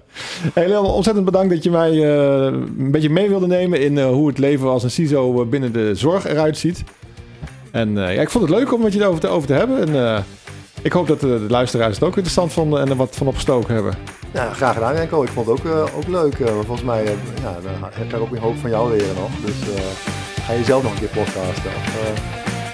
Hey 0.53 0.67
Leon, 0.67 0.85
ontzettend 0.85 1.25
bedankt 1.25 1.49
dat 1.53 1.63
je 1.63 1.71
mij 1.71 1.91
eh, 1.91 2.43
een 2.53 2.91
beetje 2.91 3.09
mee 3.09 3.29
wilde 3.29 3.47
nemen 3.47 3.81
in 3.81 3.97
eh, 3.97 4.05
hoe 4.07 4.27
het 4.27 4.37
leven 4.37 4.69
als 4.69 4.83
een 4.83 4.91
CISO 4.91 5.45
binnen 5.45 5.73
de 5.73 5.95
zorg 5.95 6.25
eruit 6.27 6.57
ziet. 6.57 6.83
En 7.71 8.07
eh, 8.07 8.15
ja, 8.15 8.21
ik 8.21 8.29
vond 8.29 8.49
het 8.49 8.57
leuk 8.59 8.73
om 8.73 8.81
met 8.81 8.93
je 8.93 8.99
erover 8.99 9.19
te, 9.19 9.27
over 9.27 9.47
te 9.47 9.53
hebben. 9.53 9.79
En 9.87 9.95
eh, 10.15 10.19
ik 10.81 10.91
hoop 10.91 11.07
dat 11.07 11.19
de, 11.19 11.27
de 11.27 11.49
luisteraars 11.49 11.95
het 11.95 12.03
ook 12.03 12.15
interessant 12.15 12.53
vonden 12.53 12.81
en 12.81 12.89
er 12.89 12.95
wat 12.95 13.15
van 13.15 13.27
opgestoken 13.27 13.73
hebben. 13.73 13.93
ja, 14.33 14.53
graag 14.53 14.73
gedaan, 14.73 14.93
Renko. 14.93 15.23
Ik 15.23 15.29
vond 15.29 15.47
het 15.47 15.59
ook, 15.59 15.65
eh, 15.65 15.97
ook 15.97 16.07
leuk. 16.07 16.39
maar 16.39 16.49
volgens 16.53 16.83
mij, 16.83 17.03
ja, 17.41 17.55
heb 17.91 18.13
ik 18.13 18.19
ook 18.19 18.29
weer 18.29 18.39
hoop 18.41 18.57
van 18.57 18.69
jou 18.69 18.91
leren 18.91 19.15
nog. 19.15 19.29
Dus 19.45 19.75
eh, 19.75 19.83
ga 20.45 20.53
je 20.53 20.63
zelf 20.63 20.83
nog 20.83 20.91
een 20.91 20.99
keer 20.99 21.07
podcasten? 21.07 21.71
Of, 21.77 21.85
eh, 21.87 22.05
dat 22.05 22.13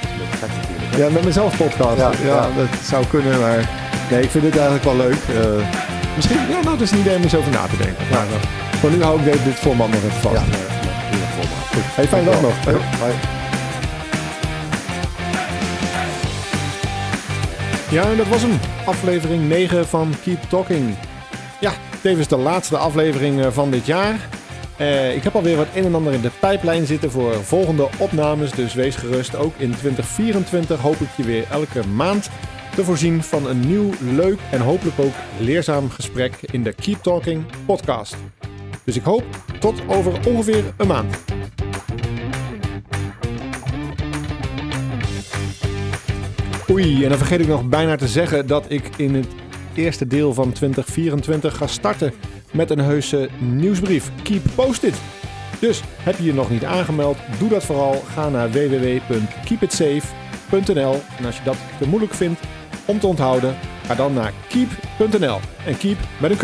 is 0.02 0.10
een 0.12 0.18
beetje 0.20 0.38
gek 0.38 0.50
natuurlijk. 0.62 0.92
hè? 0.96 0.98
Ja, 1.04 1.10
met 1.10 1.24
mezelf 1.24 1.58
podcast. 1.58 1.98
Ja, 1.98 2.12
Ja, 2.24 2.28
ja. 2.28 2.50
dat 2.58 2.68
zou 2.84 3.06
kunnen, 3.06 3.40
maar 3.40 3.70
nee, 4.12 4.22
ik 4.22 4.30
vind 4.32 4.44
dit 4.44 4.56
eigenlijk 4.56 4.84
wel 4.86 4.96
leuk. 4.96 5.22
Eh, 5.36 5.68
misschien, 6.16 6.40
ja, 6.50 6.60
nou, 6.64 6.70
het 6.72 6.82
is 6.82 6.92
een 6.92 7.00
idee 7.00 7.16
om 7.16 7.22
eens 7.24 7.36
over 7.36 7.52
na 7.52 7.66
te 7.66 7.78
denken. 7.78 8.06
Maar 8.12 8.26
eh, 8.26 8.80
voor 8.80 8.90
nu 8.92 9.04
hou 9.04 9.20
ik 9.20 9.26
dit, 9.32 9.44
dit 9.44 9.54
format 9.56 9.88
nog 9.88 9.98
even 10.04 10.12
vast. 10.22 10.36
Ja, 10.36 10.42
nee, 10.42 10.60
formaat. 11.36 11.68
Goed. 11.74 11.84
Hey, 11.96 12.08
fijne 12.08 12.30
dag 12.32 12.42
nog. 12.42 12.54
Ja, 17.90 18.04
en 18.04 18.18
dat 18.18 18.28
was 18.28 18.42
hem. 18.42 18.60
Aflevering 18.86 19.48
9 19.48 19.88
van 19.88 20.14
Keep 20.24 20.44
Talking. 20.50 20.96
Ja, 21.60 21.72
tevens 22.02 22.28
de 22.28 22.38
laatste 22.38 22.78
aflevering 22.78 23.42
eh, 23.42 23.48
van 23.52 23.72
dit 23.72 23.86
jaar. 23.86 24.16
Eh, 24.78 25.16
ik 25.16 25.24
heb 25.24 25.36
alweer 25.36 25.56
wat 25.56 25.68
een 25.76 25.86
en 25.86 25.96
ander 25.96 26.14
in 26.14 26.22
de 26.22 26.32
pijplijn 26.40 26.86
zitten 26.86 27.12
voor 27.12 27.34
volgende 27.34 27.88
opnames. 28.00 28.52
Dus 28.52 28.74
wees 28.74 28.96
gerust. 28.96 29.36
Ook 29.36 29.54
in 29.58 29.72
2024 29.72 30.80
hoop 30.80 30.96
ik 30.96 31.10
je 31.18 31.24
weer 31.24 31.46
elke 31.52 31.88
maand 31.88 32.30
te 32.76 32.84
voorzien 32.84 33.24
van 33.24 33.48
een 33.48 33.60
nieuw, 33.60 33.90
leuk 34.00 34.40
en 34.52 34.62
hopelijk 34.62 35.00
ook 35.00 35.14
leerzaam 35.40 35.90
gesprek 35.90 36.34
in 36.42 36.64
de 36.64 36.74
Keep 36.74 37.02
Talking 37.02 37.44
podcast. 37.66 38.16
Dus 38.84 38.96
ik 38.96 39.04
hoop 39.04 39.24
tot 39.60 39.82
over 39.88 40.28
ongeveer 40.28 40.64
een 40.78 40.88
maand. 40.88 41.24
Oei, 46.70 47.04
en 47.04 47.10
dan 47.10 47.18
vergeet 47.18 47.40
ik 47.40 47.48
nog 47.48 47.70
bijna 47.70 47.96
te 47.96 48.08
zeggen 48.08 48.48
dat 48.48 48.66
ik 48.68 48.90
in 48.98 49.16
het 49.16 49.28
eerste 49.74 50.08
deel 50.08 50.34
van 50.34 50.52
2024 50.52 51.58
ga 51.58 51.68
starten 51.68 52.14
met 52.58 52.70
een 52.70 52.80
heuse 52.80 53.30
nieuwsbrief. 53.40 54.12
Keep 54.24 54.44
posted. 54.56 55.02
Dus 55.60 55.82
heb 55.98 56.18
je 56.18 56.24
je 56.24 56.34
nog 56.34 56.50
niet 56.50 56.66
aangemeld, 56.66 57.18
doe 57.40 57.50
dat 57.50 57.64
vooral. 57.64 58.04
Ga 58.14 58.30
naar 58.30 58.52
www.keepitsafe.nl 58.52 61.02
en 61.18 61.26
als 61.26 61.38
je 61.38 61.44
dat 61.44 61.58
te 61.80 61.88
moeilijk 61.88 62.14
vindt 62.14 62.40
om 62.86 63.00
te 63.00 63.08
onthouden, 63.08 63.56
ga 63.86 63.96
dan 63.96 64.14
naar 64.14 64.34
keep.nl 64.50 65.40
en 65.66 65.78
keep 65.78 65.98
met 66.20 66.32
een 66.32 66.38
Q. 66.38 66.44